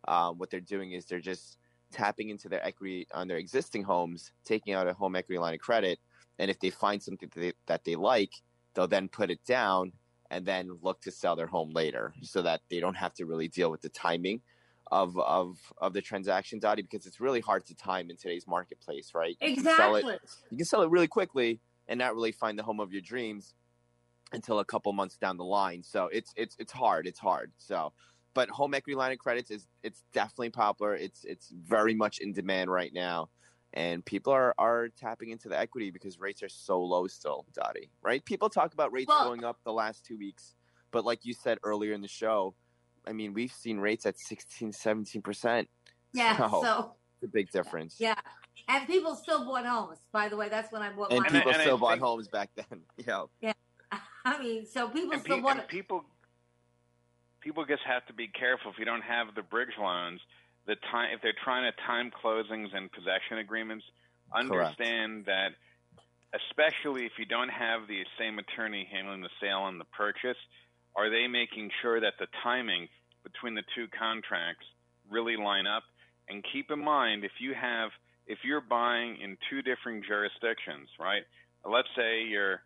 um, 0.08 0.38
what 0.38 0.50
they're 0.50 0.60
doing 0.60 0.93
is 0.93 1.06
they're 1.06 1.20
just 1.20 1.58
tapping 1.91 2.30
into 2.30 2.50
their 2.50 2.66
equity 2.66 3.08
on 3.14 3.28
their 3.28 3.38
existing 3.38 3.84
homes, 3.84 4.32
taking 4.43 4.74
out 4.74 4.88
a 4.88 4.93
home 4.93 5.16
equity 5.16 5.38
line 5.39 5.54
of 5.54 5.60
credit, 5.60 6.00
and 6.39 6.50
if 6.50 6.60
they 6.60 6.70
find 6.70 7.02
something 7.02 7.30
that 7.34 7.39
they, 7.39 7.54
that 7.68 7.84
they 7.84 7.96
like, 7.96 8.32
they'll 8.74 8.88
then 8.88 9.08
put 9.08 9.30
it 9.30 9.43
down 9.46 9.91
and 10.32 10.46
then 10.46 10.78
look 10.82 11.00
to 11.02 11.12
sell 11.12 11.36
their 11.36 11.48
home 11.48 11.72
later, 11.72 12.14
so 12.22 12.41
that 12.41 12.62
they 12.70 12.80
don't 12.80 12.96
have 12.96 13.14
to 13.14 13.26
really 13.26 13.48
deal 13.48 13.70
with 13.70 13.82
the 13.82 13.89
timing 13.89 14.41
of 14.91 15.17
of 15.19 15.57
of 15.79 15.93
the 15.93 16.01
transaction, 16.01 16.59
Dottie, 16.59 16.81
because 16.83 17.05
it's 17.05 17.19
really 17.19 17.39
hard 17.41 17.65
to 17.67 17.75
time 17.75 18.09
in 18.09 18.17
today's 18.17 18.47
marketplace, 18.47 19.11
right? 19.15 19.36
You 19.41 19.55
can 19.55 19.63
sell 19.63 19.95
it- 19.95 19.99
Exactly. 20.05 20.29
you 20.51 20.57
can 20.57 20.65
sell 20.65 20.81
it 20.83 20.89
really 20.89 21.07
quickly 21.07 21.59
and 21.88 21.97
not 21.97 22.13
really 22.15 22.31
find 22.31 22.57
the 22.57 22.63
home 22.63 22.79
of 22.79 22.91
your 22.91 23.01
dreams 23.01 23.55
until 24.31 24.59
a 24.59 24.65
couple 24.65 24.91
months 24.93 25.17
down 25.17 25.38
the 25.38 25.43
line. 25.43 25.83
So 25.83 26.07
it's 26.11 26.33
it's 26.36 26.55
it's 26.59 26.71
hard. 26.71 27.07
It's 27.07 27.19
hard. 27.19 27.51
So, 27.57 27.93
but 28.33 28.49
home 28.49 28.73
equity 28.73 28.95
line 28.95 29.11
of 29.11 29.17
credits 29.19 29.49
is 29.51 29.67
it's 29.83 30.03
definitely 30.13 30.49
popular. 30.51 30.95
It's 30.95 31.23
it's 31.25 31.49
very 31.49 31.93
much 31.95 32.19
in 32.19 32.33
demand 32.33 32.69
right 32.71 32.93
now, 32.93 33.29
and 33.73 34.03
people 34.05 34.33
are 34.33 34.53
are 34.57 34.89
tapping 34.89 35.29
into 35.29 35.49
the 35.49 35.57
equity 35.57 35.89
because 35.91 36.19
rates 36.19 36.43
are 36.43 36.49
so 36.49 36.79
low 36.81 37.07
still, 37.07 37.45
Dottie. 37.53 37.89
Right? 38.03 38.23
People 38.23 38.49
talk 38.49 38.73
about 38.73 38.91
rates 38.93 39.07
Well- 39.09 39.25
going 39.25 39.43
up 39.43 39.57
the 39.63 39.73
last 39.73 40.05
two 40.05 40.17
weeks, 40.17 40.53
but 40.91 41.05
like 41.05 41.25
you 41.25 41.33
said 41.33 41.57
earlier 41.63 41.93
in 41.93 42.01
the 42.01 42.07
show, 42.07 42.55
I 43.08 43.14
mean 43.14 43.34
we've 43.34 43.51
seen 43.51 43.80
rates 43.80 44.06
at 44.06 44.18
16, 44.20 44.72
17 44.72 45.22
percent. 45.22 45.70
yeah 46.14 46.38
so 46.49 46.93
it's 47.22 47.24
a 47.24 47.28
big 47.32 47.49
difference. 47.51 47.95
Yeah. 47.99 48.16
And 48.68 48.88
people 48.88 49.16
still 49.16 49.45
bought 49.45 49.66
homes, 49.66 49.99
by 50.12 50.28
the 50.28 50.36
way. 50.38 50.49
That's 50.49 50.72
when 50.72 50.82
I 50.82 50.91
bought 50.91 51.12
And 51.12 51.22
mine. 51.22 51.32
people 51.32 51.51
and 51.51 51.62
I 51.62 51.64
still 51.64 51.78
bought 51.78 51.91
think- 51.91 52.01
homes 52.03 52.28
back 52.28 52.49
then. 52.56 52.82
Yeah. 53.06 53.24
Yeah. 53.41 53.53
I 54.26 54.39
mean, 54.41 54.66
so 54.66 54.89
people 54.89 55.14
and, 55.14 55.22
still 55.22 55.38
pe- 55.38 55.41
bought 55.43 55.60
and 55.60 55.68
people 55.68 56.03
people 57.41 57.66
just 57.66 57.84
have 57.86 58.06
to 58.08 58.14
be 58.14 58.28
careful 58.28 58.72
if 58.72 58.80
you 58.80 58.86
don't 58.86 59.03
have 59.03 59.36
the 59.36 59.43
bridge 59.43 59.76
loans 59.80 60.20
the 60.66 60.76
time 60.91 61.10
if 61.14 61.22
they're 61.22 61.39
trying 61.43 61.72
to 61.72 61.78
time 61.86 62.12
closings 62.24 62.76
and 62.76 62.91
possession 62.91 63.38
agreements 63.38 63.86
understand 64.36 65.26
that 65.26 65.49
especially 66.34 67.06
if 67.06 67.12
you 67.20 67.26
don't 67.26 67.49
have 67.49 67.88
the 67.88 68.03
same 68.20 68.39
attorney 68.39 68.88
handling 68.91 69.22
the 69.22 69.30
sale 69.39 69.68
and 69.68 69.80
the 69.80 69.86
purchase 69.86 70.38
are 70.96 71.10
they 71.10 71.28
making 71.28 71.70
sure 71.82 72.00
that 72.00 72.14
the 72.20 72.28
timing 72.43 72.88
between 73.24 73.56
the 73.56 73.64
two 73.76 73.88
contracts 73.98 74.66
really 75.10 75.36
line 75.36 75.68
up? 75.68 75.84
And 76.30 76.43
keep 76.52 76.72
in 76.72 76.84
mind 76.84 77.24
if 77.24 77.34
you 77.39 77.54
have 77.54 77.91
if 78.28 78.39
you're 78.43 78.62
buying 78.62 79.18
in 79.22 79.38
two 79.50 79.62
different 79.62 80.04
jurisdictions 80.06 80.89
right? 81.00 81.24
Let's 81.64 81.89
say 81.96 82.24
you're 82.24 82.62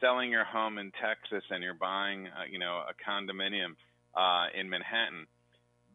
selling 0.00 0.30
your 0.30 0.44
home 0.44 0.78
in 0.78 0.90
Texas 1.00 1.44
and 1.50 1.62
you're 1.62 1.78
buying, 1.78 2.26
uh, 2.26 2.44
you 2.50 2.58
know, 2.58 2.82
a 2.82 2.92
condominium 3.08 3.78
uh, 4.14 4.46
in 4.58 4.68
Manhattan, 4.68 5.26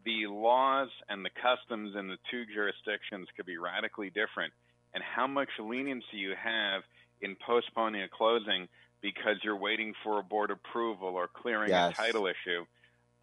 the 0.05 0.25
laws 0.31 0.89
and 1.09 1.23
the 1.23 1.29
customs 1.35 1.93
in 1.99 2.07
the 2.07 2.17
two 2.31 2.45
jurisdictions 2.47 3.27
could 3.35 3.45
be 3.45 3.57
radically 3.57 4.09
different. 4.09 4.53
And 4.95 5.03
how 5.03 5.27
much 5.27 5.49
leniency 5.59 6.15
you 6.15 6.33
have 6.41 6.81
in 7.21 7.35
postponing 7.45 8.01
a 8.01 8.07
closing 8.07 8.67
because 9.01 9.37
you're 9.43 9.57
waiting 9.57 9.93
for 10.03 10.19
a 10.19 10.23
board 10.23 10.51
approval 10.51 11.09
or 11.09 11.27
clearing 11.27 11.69
Yes. 11.69 11.93
a 11.93 12.01
title 12.01 12.27
issue 12.27 12.65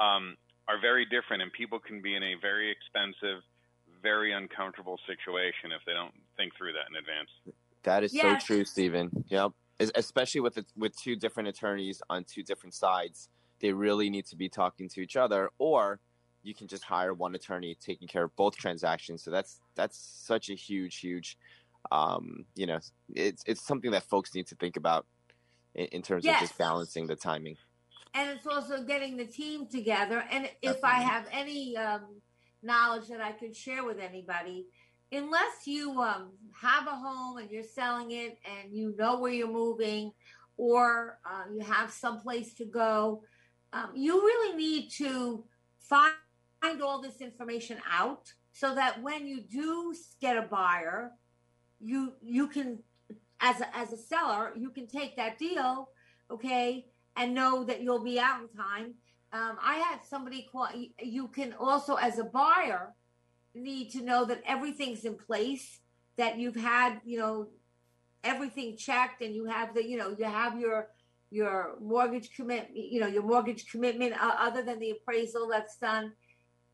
um, 0.01 0.37
are 0.69 0.81
very 0.81 1.05
different. 1.05 1.43
And 1.43 1.53
people 1.53 1.79
can 1.79 2.01
be 2.01 2.15
in 2.15 2.23
a 2.23 2.35
very 2.41 2.71
expensive, 2.71 3.43
very 4.03 4.33
uncomfortable 4.33 4.99
situation 5.07 5.73
if 5.73 5.83
they 5.87 5.93
don't 5.93 6.15
think 6.37 6.53
through 6.57 6.73
that 6.73 6.89
in 6.91 6.97
advance. 6.97 7.31
That 7.83 8.05
is 8.05 8.13
Yes. 8.15 8.23
so 8.23 8.37
true, 8.37 8.65
Stephen. 8.65 9.11
Yep. 9.29 9.53
Especially 9.97 10.41
with 10.41 10.55
the, 10.55 10.65
with 10.77 10.97
two 10.97 11.17
different 11.17 11.49
attorneys 11.49 12.01
on 12.09 12.25
two 12.25 12.45
different 12.45 12.75
sides, 12.75 13.29
they 13.61 13.73
really 13.73 14.09
need 14.09 14.27
to 14.27 14.37
be 14.37 14.49
talking 14.49 14.89
to 14.91 15.01
each 15.01 15.17
other, 15.17 15.51
or 15.59 16.01
you 16.43 16.55
can 16.55 16.69
just 16.69 16.85
hire 16.85 17.13
one 17.13 17.35
attorney 17.35 17.77
taking 17.81 18.07
care 18.07 18.25
of 18.25 18.37
both 18.37 18.57
transactions. 18.57 19.25
So 19.25 19.31
that's 19.31 19.61
that's 19.75 19.99
such 19.99 20.49
a 20.51 20.55
huge, 20.55 20.99
huge, 20.99 21.37
um, 21.91 22.45
you 22.55 22.67
know, 22.67 22.79
it's 23.15 23.43
it's 23.47 23.67
something 23.67 23.91
that 23.91 24.05
folks 24.05 24.35
need 24.35 24.47
to 24.49 24.55
think 24.57 24.77
about 24.77 25.07
in, 25.75 25.87
in 25.87 26.03
terms 26.03 26.27
of 26.27 26.35
just 26.41 26.57
balancing 26.59 27.07
the 27.07 27.17
timing. 27.17 27.57
and 28.15 28.31
it's 28.31 28.47
also 28.47 28.83
getting 28.83 29.17
the 29.17 29.27
team 29.27 29.67
together. 29.67 30.25
And 30.31 30.49
if 30.63 30.83
I 30.85 31.01
have 31.03 31.27
any 31.33 31.77
um, 31.77 32.21
knowledge 32.63 33.09
that 33.09 33.21
I 33.21 33.33
could 33.33 33.57
share 33.57 33.85
with 33.85 33.99
anybody, 33.99 34.67
unless 35.13 35.67
you 35.67 36.01
um, 36.01 36.31
have 36.61 36.87
a 36.87 36.95
home 36.95 37.39
and 37.39 37.51
you're 37.51 37.63
selling 37.63 38.13
it 38.13 38.39
and 38.45 38.73
you 38.73 38.95
know 38.97 39.19
where 39.19 39.33
you're 39.33 39.49
moving 39.49 40.13
or 40.57 41.19
uh, 41.29 41.45
you 41.53 41.61
have 41.61 41.91
some 41.91 42.21
place 42.21 42.55
to 42.55 42.65
go, 42.65 43.23
um, 43.73 43.91
you 43.95 44.15
really 44.21 44.57
need 44.57 44.91
to 44.91 45.45
find, 45.81 46.15
find 46.63 46.81
all 46.83 47.03
this 47.03 47.21
information 47.21 47.79
out 47.91 48.33
so 48.53 48.75
that 48.75 49.03
when 49.03 49.27
you 49.27 49.41
do 49.41 49.93
get 50.21 50.37
a 50.37 50.43
buyer, 50.43 51.11
you 51.81 52.13
you 52.23 52.47
can 52.47 52.79
as 53.49 53.61
a, 53.61 53.77
as 53.77 53.93
a 53.93 53.97
seller 53.97 54.53
you 54.57 54.71
can 54.71 54.87
take 54.87 55.13
that 55.17 55.39
deal 55.39 55.89
okay 56.31 56.87
and 57.17 57.35
know 57.35 57.65
that 57.65 57.81
you'll 57.83 58.03
be 58.13 58.19
out 58.19 58.41
in 58.43 58.49
time 58.57 58.89
um, 59.33 59.57
i 59.63 59.75
had 59.87 59.99
somebody 60.13 60.41
call 60.51 60.69
you- 61.03 61.29
can 61.29 61.55
also 61.59 61.95
as 61.97 62.19
a 62.19 62.25
buyer 62.25 62.95
need 63.55 63.87
to 63.91 64.01
know 64.03 64.25
that 64.25 64.43
everything's 64.55 65.05
in 65.05 65.17
place 65.17 65.67
that 66.17 66.39
you've 66.39 66.57
had 66.57 67.01
you 67.05 67.19
know 67.19 67.49
everything 68.25 68.77
checked 68.77 69.21
and 69.21 69.35
you 69.35 69.45
have 69.45 69.75
the, 69.75 69.87
you 69.87 69.97
know, 69.97 70.15
you 70.19 70.25
have 70.25 70.59
your 70.59 70.89
your 71.31 71.77
mortgage 71.81 72.31
commit, 72.37 72.71
you 72.73 73.01
know, 73.01 73.09
your 73.09 73.23
mortgage 73.25 73.67
commitment 73.71 74.13
uh, 74.23 74.37
other 74.39 74.63
than 74.63 74.79
the 74.79 74.91
appraisal 74.91 75.49
that's 75.51 75.77
done. 75.79 76.13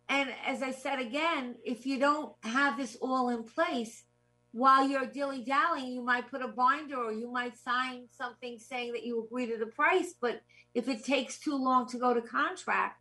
And 0.08 0.28
as 0.44 0.62
I 0.62 0.70
said 0.70 0.98
again, 0.98 1.54
if 1.64 1.86
you 1.86 1.98
don't 1.98 2.34
have 2.42 2.76
this 2.76 2.96
all 3.00 3.30
in 3.30 3.44
place, 3.44 4.04
while 4.52 4.88
you're 4.88 5.06
dilly 5.06 5.42
dallying, 5.42 5.92
you 5.92 6.02
might 6.02 6.30
put 6.30 6.42
a 6.42 6.48
binder 6.48 6.96
or 6.96 7.12
you 7.12 7.30
might 7.30 7.56
sign 7.56 8.06
something 8.10 8.58
saying 8.58 8.92
that 8.92 9.04
you 9.04 9.24
agree 9.24 9.46
to 9.46 9.56
the 9.56 9.66
price. 9.66 10.14
But 10.20 10.42
if 10.74 10.88
it 10.88 11.04
takes 11.04 11.38
too 11.38 11.56
long 11.56 11.88
to 11.88 11.98
go 11.98 12.14
to 12.14 12.20
contract, 12.20 13.00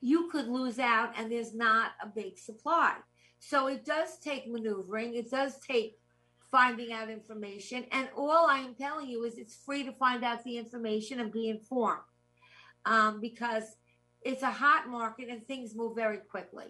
you 0.00 0.30
could 0.30 0.48
lose 0.48 0.78
out 0.78 1.12
and 1.18 1.30
there's 1.30 1.54
not 1.54 1.92
a 2.02 2.06
big 2.06 2.38
supply. 2.38 2.94
So 3.40 3.66
it 3.66 3.84
does 3.84 4.18
take 4.18 4.48
maneuvering, 4.48 5.14
it 5.14 5.30
does 5.30 5.58
take 5.58 5.98
finding 6.50 6.92
out 6.92 7.10
information. 7.10 7.84
And 7.92 8.08
all 8.16 8.46
I 8.48 8.60
am 8.60 8.74
telling 8.74 9.08
you 9.08 9.24
is 9.24 9.36
it's 9.36 9.56
free 9.56 9.84
to 9.84 9.92
find 9.92 10.24
out 10.24 10.44
the 10.44 10.56
information 10.56 11.20
and 11.20 11.30
be 11.30 11.50
informed 11.50 12.00
um, 12.86 13.20
because 13.20 13.64
it's 14.22 14.42
a 14.42 14.50
hot 14.50 14.88
market 14.88 15.28
and 15.28 15.46
things 15.46 15.76
move 15.76 15.94
very 15.94 16.18
quickly. 16.18 16.66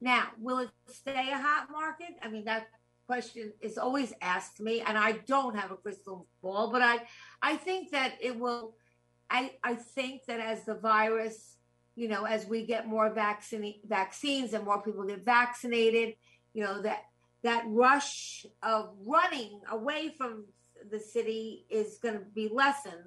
Now, 0.00 0.28
will 0.38 0.58
it 0.58 0.70
stay 0.88 1.30
a 1.32 1.38
hot 1.38 1.68
market? 1.70 2.10
I 2.22 2.28
mean, 2.28 2.44
that 2.44 2.66
question 3.06 3.52
is 3.60 3.78
always 3.78 4.12
asked 4.20 4.60
me, 4.60 4.80
and 4.80 4.96
I 4.96 5.12
don't 5.26 5.56
have 5.56 5.70
a 5.70 5.76
crystal 5.76 6.26
ball, 6.42 6.70
but 6.70 6.82
I, 6.82 6.98
I 7.42 7.56
think 7.56 7.90
that 7.92 8.14
it 8.20 8.38
will. 8.38 8.74
I, 9.30 9.52
I 9.62 9.74
think 9.74 10.26
that 10.26 10.40
as 10.40 10.64
the 10.64 10.74
virus, 10.74 11.56
you 11.96 12.08
know, 12.08 12.24
as 12.24 12.46
we 12.46 12.66
get 12.66 12.86
more 12.86 13.12
vaccine 13.12 13.74
vaccines 13.86 14.52
and 14.52 14.64
more 14.64 14.82
people 14.82 15.04
get 15.04 15.24
vaccinated, 15.24 16.14
you 16.52 16.62
know, 16.62 16.82
that 16.82 17.04
that 17.42 17.64
rush 17.66 18.46
of 18.62 18.94
running 19.06 19.60
away 19.70 20.12
from 20.16 20.44
the 20.90 20.98
city 20.98 21.66
is 21.70 21.98
going 22.02 22.14
to 22.14 22.24
be 22.34 22.48
lessened. 22.52 23.04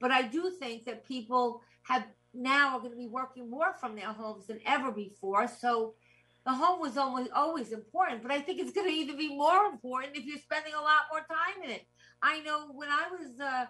But 0.00 0.10
I 0.10 0.22
do 0.22 0.50
think 0.58 0.84
that 0.84 1.06
people 1.06 1.62
have 1.82 2.06
now 2.34 2.76
are 2.76 2.80
going 2.80 2.92
to 2.92 2.98
be 2.98 3.08
working 3.08 3.50
more 3.50 3.74
from 3.80 3.96
their 3.96 4.12
homes 4.12 4.46
than 4.46 4.60
ever 4.66 4.92
before. 4.92 5.48
So 5.48 5.94
the 6.48 6.54
home 6.54 6.80
was 6.80 6.96
always 6.96 7.28
always 7.34 7.72
important, 7.72 8.22
but 8.22 8.32
I 8.32 8.40
think 8.40 8.58
it's 8.58 8.72
going 8.72 8.88
to 8.88 8.94
even 8.94 9.18
be 9.18 9.28
more 9.28 9.66
important 9.66 10.16
if 10.16 10.24
you're 10.24 10.38
spending 10.38 10.72
a 10.72 10.80
lot 10.80 11.02
more 11.12 11.20
time 11.20 11.62
in 11.62 11.70
it. 11.70 11.86
I 12.22 12.40
know 12.40 12.68
when 12.72 12.88
I 12.88 13.08
was, 13.10 13.38
uh, 13.38 13.66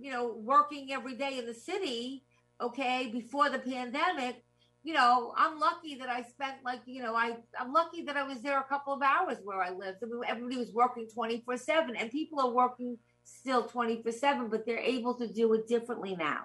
you 0.00 0.12
know, 0.12 0.36
working 0.36 0.92
every 0.92 1.16
day 1.16 1.38
in 1.38 1.46
the 1.46 1.54
city, 1.54 2.22
okay, 2.60 3.10
before 3.12 3.50
the 3.50 3.58
pandemic, 3.58 4.44
you 4.84 4.94
know, 4.94 5.34
I'm 5.36 5.58
lucky 5.58 5.96
that 5.96 6.08
I 6.08 6.22
spent 6.22 6.58
like, 6.64 6.82
you 6.86 7.02
know, 7.02 7.16
I 7.16 7.34
I'm 7.58 7.72
lucky 7.72 8.04
that 8.04 8.16
I 8.16 8.22
was 8.22 8.42
there 8.42 8.60
a 8.60 8.64
couple 8.64 8.94
of 8.94 9.02
hours 9.02 9.38
where 9.42 9.60
I 9.60 9.70
lived. 9.70 9.98
I 10.00 10.06
mean, 10.06 10.20
everybody 10.28 10.56
was 10.56 10.72
working 10.72 11.08
24 11.12 11.56
seven, 11.56 11.96
and 11.96 12.12
people 12.12 12.38
are 12.38 12.52
working 12.52 12.96
still 13.24 13.64
24 13.64 14.12
seven, 14.12 14.48
but 14.48 14.64
they're 14.64 14.78
able 14.78 15.14
to 15.14 15.26
do 15.26 15.52
it 15.54 15.66
differently 15.66 16.14
now. 16.14 16.42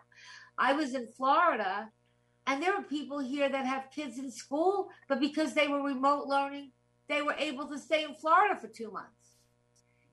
I 0.58 0.74
was 0.74 0.96
in 0.96 1.08
Florida 1.16 1.90
and 2.48 2.62
there 2.62 2.76
are 2.76 2.84
people 2.84 3.20
here 3.20 3.50
that 3.50 3.66
have 3.66 3.90
kids 3.94 4.20
in 4.20 4.30
school, 4.32 4.90
but 5.08 5.20
because 5.20 5.54
they 5.54 5.68
were 5.68 5.82
remote 5.82 6.28
learning, 6.28 6.72
they 7.08 7.22
were 7.22 7.36
able 7.38 7.68
to 7.68 7.80
stay 7.80 8.04
in 8.04 8.14
Florida 8.14 8.60
for 8.60 8.68
two 8.68 8.92
months, 8.92 9.38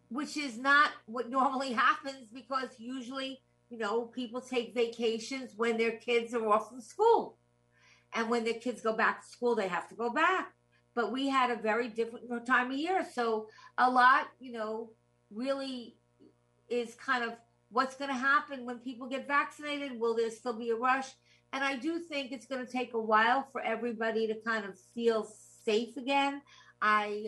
which 0.09 0.37
is 0.37 0.59
not 0.59 0.91
what 1.07 1.31
normally 1.31 1.73
happens 1.73 2.31
because 2.33 2.69
usually, 2.79 3.41
you 3.69 3.79
know, 3.79 4.03
people 4.03 4.41
take 4.41 4.75
vacations 4.75 5.53
when 5.57 5.77
their 5.77 5.93
kids 5.93 6.35
are 6.35 6.47
off 6.49 6.71
from 6.71 6.81
school. 6.81 7.37
And 8.15 8.29
when 8.29 8.45
their 8.45 8.55
kids 8.55 8.83
go 8.83 8.95
back 8.95 9.23
to 9.23 9.29
school, 9.29 9.55
they 9.55 9.69
have 9.69 9.89
to 9.89 9.95
go 9.95 10.11
back. 10.11 10.53
But 10.95 11.13
we 11.13 11.29
had 11.29 11.51
a 11.51 11.57
very 11.57 11.89
different 11.89 12.47
time 12.47 12.71
of 12.71 12.77
year. 12.77 13.07
So 13.15 13.47
a 13.79 13.91
lot, 13.91 14.29
you 14.39 14.53
know, 14.53 14.91
really 15.31 15.97
is 16.69 16.95
kind 16.95 17.25
of 17.25 17.33
what's 17.71 17.97
going 17.97 18.11
to 18.11 18.17
happen 18.17 18.67
when 18.67 18.79
people 18.79 19.09
get 19.09 19.27
vaccinated. 19.27 19.99
Will 19.99 20.15
there 20.15 20.31
still 20.31 20.53
be 20.53 20.69
a 20.71 20.77
rush? 20.77 21.09
And 21.53 21.63
I 21.63 21.77
do 21.77 21.99
think 21.99 22.33
it's 22.33 22.47
going 22.47 22.65
to 22.65 22.71
take 22.71 22.95
a 22.95 23.01
while 23.01 23.47
for 23.53 23.61
everybody 23.61 24.27
to 24.27 24.35
kind 24.47 24.65
of 24.65 24.79
feel 24.95 25.29
safe 25.65 25.97
again. 25.97 26.41
I, 26.81 27.27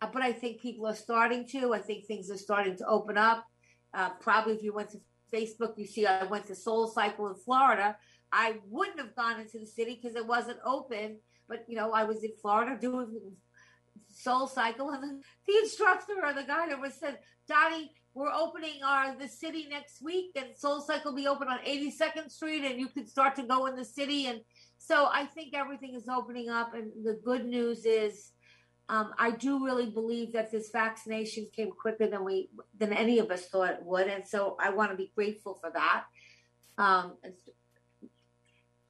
uh, 0.00 0.06
but 0.12 0.22
I 0.22 0.32
think 0.32 0.60
people 0.60 0.86
are 0.86 0.94
starting 0.94 1.46
to. 1.48 1.72
I 1.72 1.78
think 1.78 2.06
things 2.06 2.30
are 2.30 2.36
starting 2.36 2.76
to 2.76 2.86
open 2.86 3.16
up. 3.16 3.46
Uh, 3.94 4.10
probably 4.20 4.54
if 4.54 4.62
you 4.62 4.72
went 4.72 4.90
to 4.90 5.00
Facebook, 5.32 5.76
you 5.76 5.86
see 5.86 6.06
I 6.06 6.24
went 6.24 6.46
to 6.46 6.54
Soul 6.54 6.88
Cycle 6.88 7.28
in 7.28 7.34
Florida. 7.34 7.96
I 8.32 8.56
wouldn't 8.68 8.98
have 8.98 9.14
gone 9.14 9.40
into 9.40 9.58
the 9.58 9.66
city 9.66 9.98
because 10.00 10.16
it 10.16 10.26
wasn't 10.26 10.58
open. 10.64 11.18
But 11.48 11.64
you 11.68 11.76
know, 11.76 11.92
I 11.92 12.04
was 12.04 12.22
in 12.22 12.32
Florida 12.40 12.78
doing 12.80 13.32
Soul 14.08 14.46
Cycle, 14.46 14.90
and 14.90 15.22
the, 15.46 15.58
instructor 15.62 16.14
or 16.22 16.32
the 16.32 16.44
guy 16.44 16.68
that 16.68 16.80
was 16.80 16.94
said, 16.94 17.18
"Dottie, 17.48 17.92
we're 18.14 18.32
opening 18.32 18.82
our 18.84 19.16
the 19.16 19.28
city 19.28 19.66
next 19.70 20.02
week, 20.02 20.32
and 20.36 20.56
Soul 20.56 20.80
Cycle 20.80 21.12
will 21.12 21.16
be 21.16 21.28
open 21.28 21.48
on 21.48 21.58
82nd 21.60 22.30
Street, 22.30 22.64
and 22.64 22.78
you 22.78 22.88
can 22.88 23.06
start 23.06 23.36
to 23.36 23.42
go 23.42 23.66
in 23.66 23.76
the 23.76 23.84
city. 23.84 24.26
And 24.26 24.40
so 24.78 25.08
I 25.12 25.26
think 25.26 25.54
everything 25.54 25.94
is 25.94 26.08
opening 26.08 26.48
up. 26.48 26.74
And 26.74 26.90
the 27.04 27.20
good 27.24 27.44
news 27.44 27.84
is, 27.84 28.32
um, 28.88 29.12
I 29.18 29.30
do 29.30 29.64
really 29.64 29.90
believe 29.90 30.32
that 30.32 30.50
this 30.50 30.70
vaccination 30.72 31.46
came 31.54 31.70
quicker 31.70 32.08
than 32.08 32.24
we 32.24 32.48
than 32.76 32.92
any 32.92 33.20
of 33.20 33.30
us 33.30 33.46
thought 33.46 33.70
it 33.70 33.84
would, 33.84 34.08
and 34.08 34.26
so 34.26 34.56
I 34.60 34.70
want 34.70 34.90
to 34.90 34.96
be 34.96 35.12
grateful 35.14 35.54
for 35.60 35.70
that. 35.70 36.04
Um, 36.76 37.16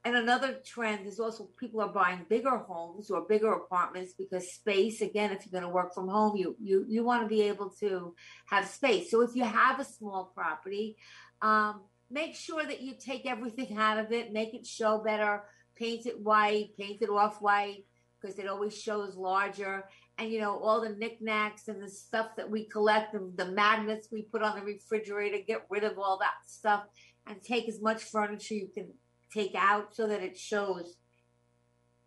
and 0.05 0.17
another 0.17 0.59
trend 0.65 1.07
is 1.07 1.21
also 1.21 1.51
people 1.59 1.81
are 1.81 1.93
buying 1.93 2.25
bigger 2.29 2.57
homes 2.57 3.11
or 3.11 3.27
bigger 3.29 3.53
apartments 3.53 4.15
because 4.17 4.53
space 4.53 5.03
again 5.03 5.31
if 5.31 5.45
you're 5.45 5.61
going 5.61 5.69
to 5.69 5.75
work 5.75 5.95
from 5.95 6.09
home 6.09 6.37
you 6.37 6.57
you 6.61 6.85
you 6.89 7.05
want 7.05 7.23
to 7.23 7.29
be 7.29 7.43
able 7.43 7.71
to 7.81 8.15
have 8.47 8.67
space. 8.67 9.11
So 9.11 9.21
if 9.21 9.35
you 9.35 9.45
have 9.45 9.79
a 9.79 9.85
small 9.85 10.33
property 10.35 10.97
um, 11.43 11.83
make 12.11 12.35
sure 12.35 12.65
that 12.65 12.81
you 12.81 12.95
take 12.99 13.27
everything 13.27 13.77
out 13.79 13.99
of 13.99 14.11
it 14.13 14.33
make 14.33 14.55
it 14.55 14.67
show 14.67 15.03
better 15.05 15.43
paint 15.77 16.07
it 16.07 16.19
white 16.21 16.71
paint 16.79 17.03
it 17.03 17.11
off 17.11 17.43
white 17.43 17.85
because 18.21 18.39
it 18.39 18.49
always 18.49 18.77
shows 18.77 19.17
larger. 19.17 19.85
And 20.19 20.31
you 20.31 20.41
know 20.41 20.59
all 20.59 20.83
the 20.83 20.91
knickknacks 20.91 21.69
and 21.69 21.83
the 21.83 21.89
stuff 21.89 22.37
that 22.37 22.51
we 22.51 22.65
collect 22.67 23.15
and 23.15 23.37
the 23.37 23.47
magnets 23.47 24.09
we 24.13 24.23
put 24.23 24.43
on 24.43 24.59
the 24.59 24.65
refrigerator 24.65 25.39
get 25.47 25.67
rid 25.71 25.85
of 25.85 25.99
all 25.99 26.19
that 26.19 26.35
stuff 26.47 26.85
and 27.27 27.43
take 27.43 27.69
as 27.69 27.81
much 27.81 28.03
furniture 28.05 28.55
you 28.55 28.69
can 28.75 28.89
take 29.33 29.55
out 29.55 29.95
so 29.95 30.07
that 30.07 30.23
it 30.23 30.37
shows 30.37 30.97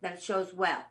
that 0.01 0.13
it 0.13 0.23
shows 0.23 0.53
well. 0.53 0.83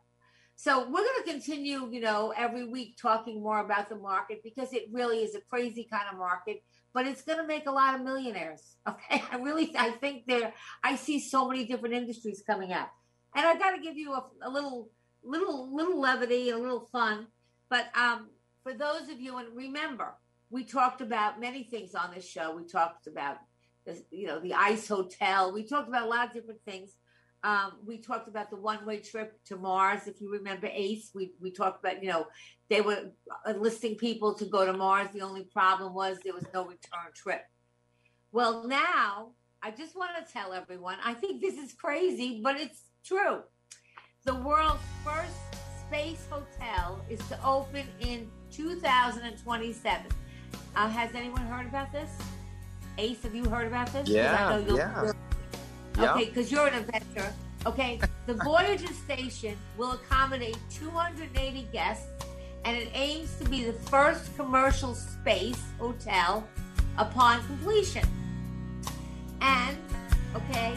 So 0.55 0.81
we're 0.81 1.03
going 1.03 1.23
to 1.23 1.31
continue, 1.31 1.89
you 1.91 2.01
know, 2.01 2.33
every 2.35 2.67
week 2.67 2.97
talking 3.01 3.41
more 3.41 3.59
about 3.59 3.89
the 3.89 3.95
market 3.95 4.41
because 4.43 4.73
it 4.73 4.83
really 4.91 5.19
is 5.19 5.35
a 5.35 5.41
crazy 5.41 5.87
kind 5.91 6.05
of 6.11 6.17
market, 6.17 6.63
but 6.93 7.07
it's 7.07 7.23
going 7.23 7.39
to 7.39 7.47
make 7.47 7.67
a 7.67 7.71
lot 7.71 7.95
of 7.95 8.01
millionaires. 8.01 8.75
Okay, 8.87 9.23
I 9.31 9.37
really, 9.37 9.73
I 9.77 9.91
think 9.91 10.25
there, 10.27 10.53
I 10.83 10.97
see 10.97 11.19
so 11.19 11.47
many 11.47 11.65
different 11.65 11.95
industries 11.95 12.43
coming 12.45 12.73
up, 12.73 12.91
and 13.33 13.45
I 13.45 13.57
got 13.57 13.71
to 13.71 13.81
give 13.81 13.95
you 13.95 14.11
a, 14.11 14.25
a, 14.43 14.49
little, 14.49 14.89
little, 15.23 15.73
little 15.73 16.01
levity, 16.01 16.49
a 16.49 16.57
little 16.57 16.85
fun. 16.91 17.27
But 17.69 17.85
um, 17.95 18.27
for 18.61 18.73
those 18.73 19.09
of 19.09 19.21
you, 19.21 19.37
and 19.37 19.55
remember, 19.55 20.15
we 20.49 20.65
talked 20.65 20.99
about 20.99 21.39
many 21.39 21.63
things 21.63 21.95
on 21.95 22.13
this 22.13 22.27
show. 22.27 22.55
We 22.55 22.65
talked 22.65 23.07
about 23.07 23.37
you 24.11 24.27
know, 24.27 24.39
the 24.39 24.53
ICE 24.53 24.87
hotel. 24.87 25.53
We 25.53 25.63
talked 25.63 25.87
about 25.87 26.03
a 26.03 26.09
lot 26.09 26.27
of 26.27 26.33
different 26.33 26.61
things. 26.65 26.95
Um, 27.43 27.73
we 27.85 27.97
talked 27.97 28.29
about 28.29 28.49
the 28.49 28.55
one-way 28.55 28.99
trip 28.99 29.37
to 29.47 29.57
Mars. 29.57 30.07
If 30.07 30.21
you 30.21 30.31
remember 30.31 30.69
ACE, 30.71 31.11
we, 31.13 31.33
we 31.41 31.51
talked 31.51 31.83
about, 31.83 32.01
you 32.01 32.09
know, 32.09 32.27
they 32.69 32.79
were 32.79 33.11
enlisting 33.45 33.95
people 33.95 34.33
to 34.35 34.45
go 34.45 34.65
to 34.65 34.71
Mars. 34.71 35.09
The 35.13 35.21
only 35.21 35.43
problem 35.43 35.93
was 35.93 36.19
there 36.23 36.33
was 36.33 36.45
no 36.53 36.63
return 36.65 37.11
trip. 37.13 37.41
Well, 38.31 38.65
now 38.67 39.31
I 39.61 39.71
just 39.71 39.95
want 39.95 40.11
to 40.15 40.31
tell 40.31 40.53
everyone, 40.53 40.97
I 41.03 41.13
think 41.13 41.41
this 41.41 41.55
is 41.55 41.73
crazy, 41.73 42.41
but 42.41 42.59
it's 42.59 42.81
true. 43.05 43.41
The 44.25 44.35
world's 44.35 44.81
first 45.03 45.35
space 45.85 46.25
hotel 46.29 47.03
is 47.09 47.19
to 47.27 47.37
open 47.45 47.85
in 47.99 48.29
2027. 48.51 50.05
Uh, 50.75 50.89
has 50.89 51.13
anyone 51.13 51.41
heard 51.41 51.67
about 51.67 51.91
this? 51.91 52.09
Ace, 52.97 53.23
have 53.23 53.33
you 53.35 53.45
heard 53.45 53.67
about 53.67 53.91
this? 53.91 54.07
Yeah, 54.09 54.57
yeah. 54.75 55.11
Okay, 56.13 56.25
because 56.25 56.51
you're 56.51 56.67
an 56.67 56.75
inventor. 56.75 57.33
Okay, 57.65 57.99
the 58.27 58.33
Voyager 58.35 58.91
station 58.93 59.57
will 59.77 59.91
accommodate 59.93 60.57
280 60.71 61.67
guests, 61.71 62.07
and 62.65 62.77
it 62.77 62.89
aims 62.93 63.35
to 63.39 63.45
be 63.49 63.63
the 63.63 63.73
first 63.73 64.35
commercial 64.37 64.93
space 64.95 65.61
hotel 65.79 66.47
upon 66.97 67.43
completion. 67.47 68.05
And 69.41 69.77
okay, 70.35 70.73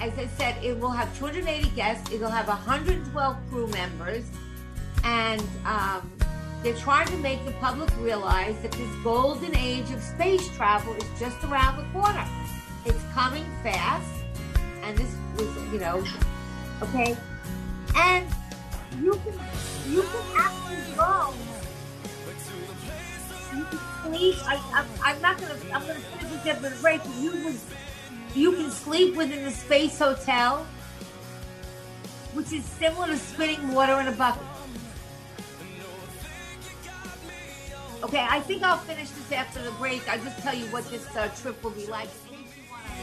as 0.00 0.16
I 0.18 0.26
said, 0.38 0.62
it 0.64 0.78
will 0.78 0.90
have 0.90 1.16
280 1.18 1.68
guests. 1.76 2.10
It 2.10 2.20
will 2.20 2.30
have 2.30 2.48
112 2.48 3.36
crew 3.50 3.66
members, 3.68 4.24
and 5.04 5.42
um, 5.64 6.10
they're 6.62 6.74
trying 6.74 7.08
to 7.08 7.16
make 7.16 7.44
the 7.44 7.50
public 7.52 7.90
realize 7.98 8.56
that 8.62 8.72
this 8.72 8.90
golden 9.02 9.56
age 9.56 9.90
of 9.90 10.00
space 10.00 10.48
travel 10.56 10.94
is 10.94 11.04
just 11.18 11.42
around 11.44 11.76
the 11.76 11.98
corner. 11.98 12.26
It's 12.84 13.02
coming 13.12 13.44
fast, 13.62 14.08
and 14.82 14.96
this 14.96 15.12
is, 15.38 15.72
you 15.72 15.80
know, 15.80 16.04
okay. 16.82 17.16
And 17.96 18.26
you 19.00 19.12
can 19.12 19.40
you 19.88 20.02
can 20.02 20.24
actually 20.36 20.94
go. 20.96 21.34
You 23.56 23.64
can 23.64 23.78
sleep. 24.04 24.36
I, 24.46 24.86
I, 25.04 25.12
am 25.12 25.22
not 25.22 25.38
gonna. 25.40 25.54
I'm 25.72 25.86
gonna 25.86 25.94
finish 25.94 26.30
this 26.30 26.46
after 26.46 26.70
the 26.70 26.76
break. 26.80 27.00
You 27.20 27.30
can, 27.32 27.58
you 28.34 28.52
can 28.52 28.70
sleep 28.70 29.16
within 29.16 29.44
the 29.44 29.50
Space 29.50 29.98
Hotel, 29.98 30.66
which 32.34 32.52
is 32.52 32.64
similar 32.64 33.08
to 33.08 33.16
spinning 33.16 33.72
water 33.72 34.00
in 34.00 34.08
a 34.08 34.12
bucket. 34.12 34.51
Okay, 38.02 38.26
I 38.28 38.40
think 38.40 38.62
I'll 38.62 38.78
finish 38.78 39.08
this 39.10 39.32
after 39.32 39.62
the 39.62 39.70
break. 39.72 40.08
I'll 40.08 40.22
just 40.22 40.38
tell 40.40 40.54
you 40.54 40.66
what 40.66 40.88
this 40.90 41.06
uh, 41.16 41.28
trip 41.40 41.62
will 41.62 41.70
be 41.70 41.86
like. 41.86 42.08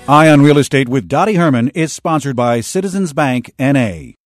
Eye 0.08 0.30
on 0.30 0.42
Real 0.42 0.58
Estate 0.58 0.90
with 0.90 1.08
Dottie 1.08 1.36
Herman 1.36 1.70
is 1.70 1.94
sponsored 1.94 2.36
by 2.36 2.62
Citizens 2.62 3.14
Bank 3.14 3.52
NA. 3.60 4.19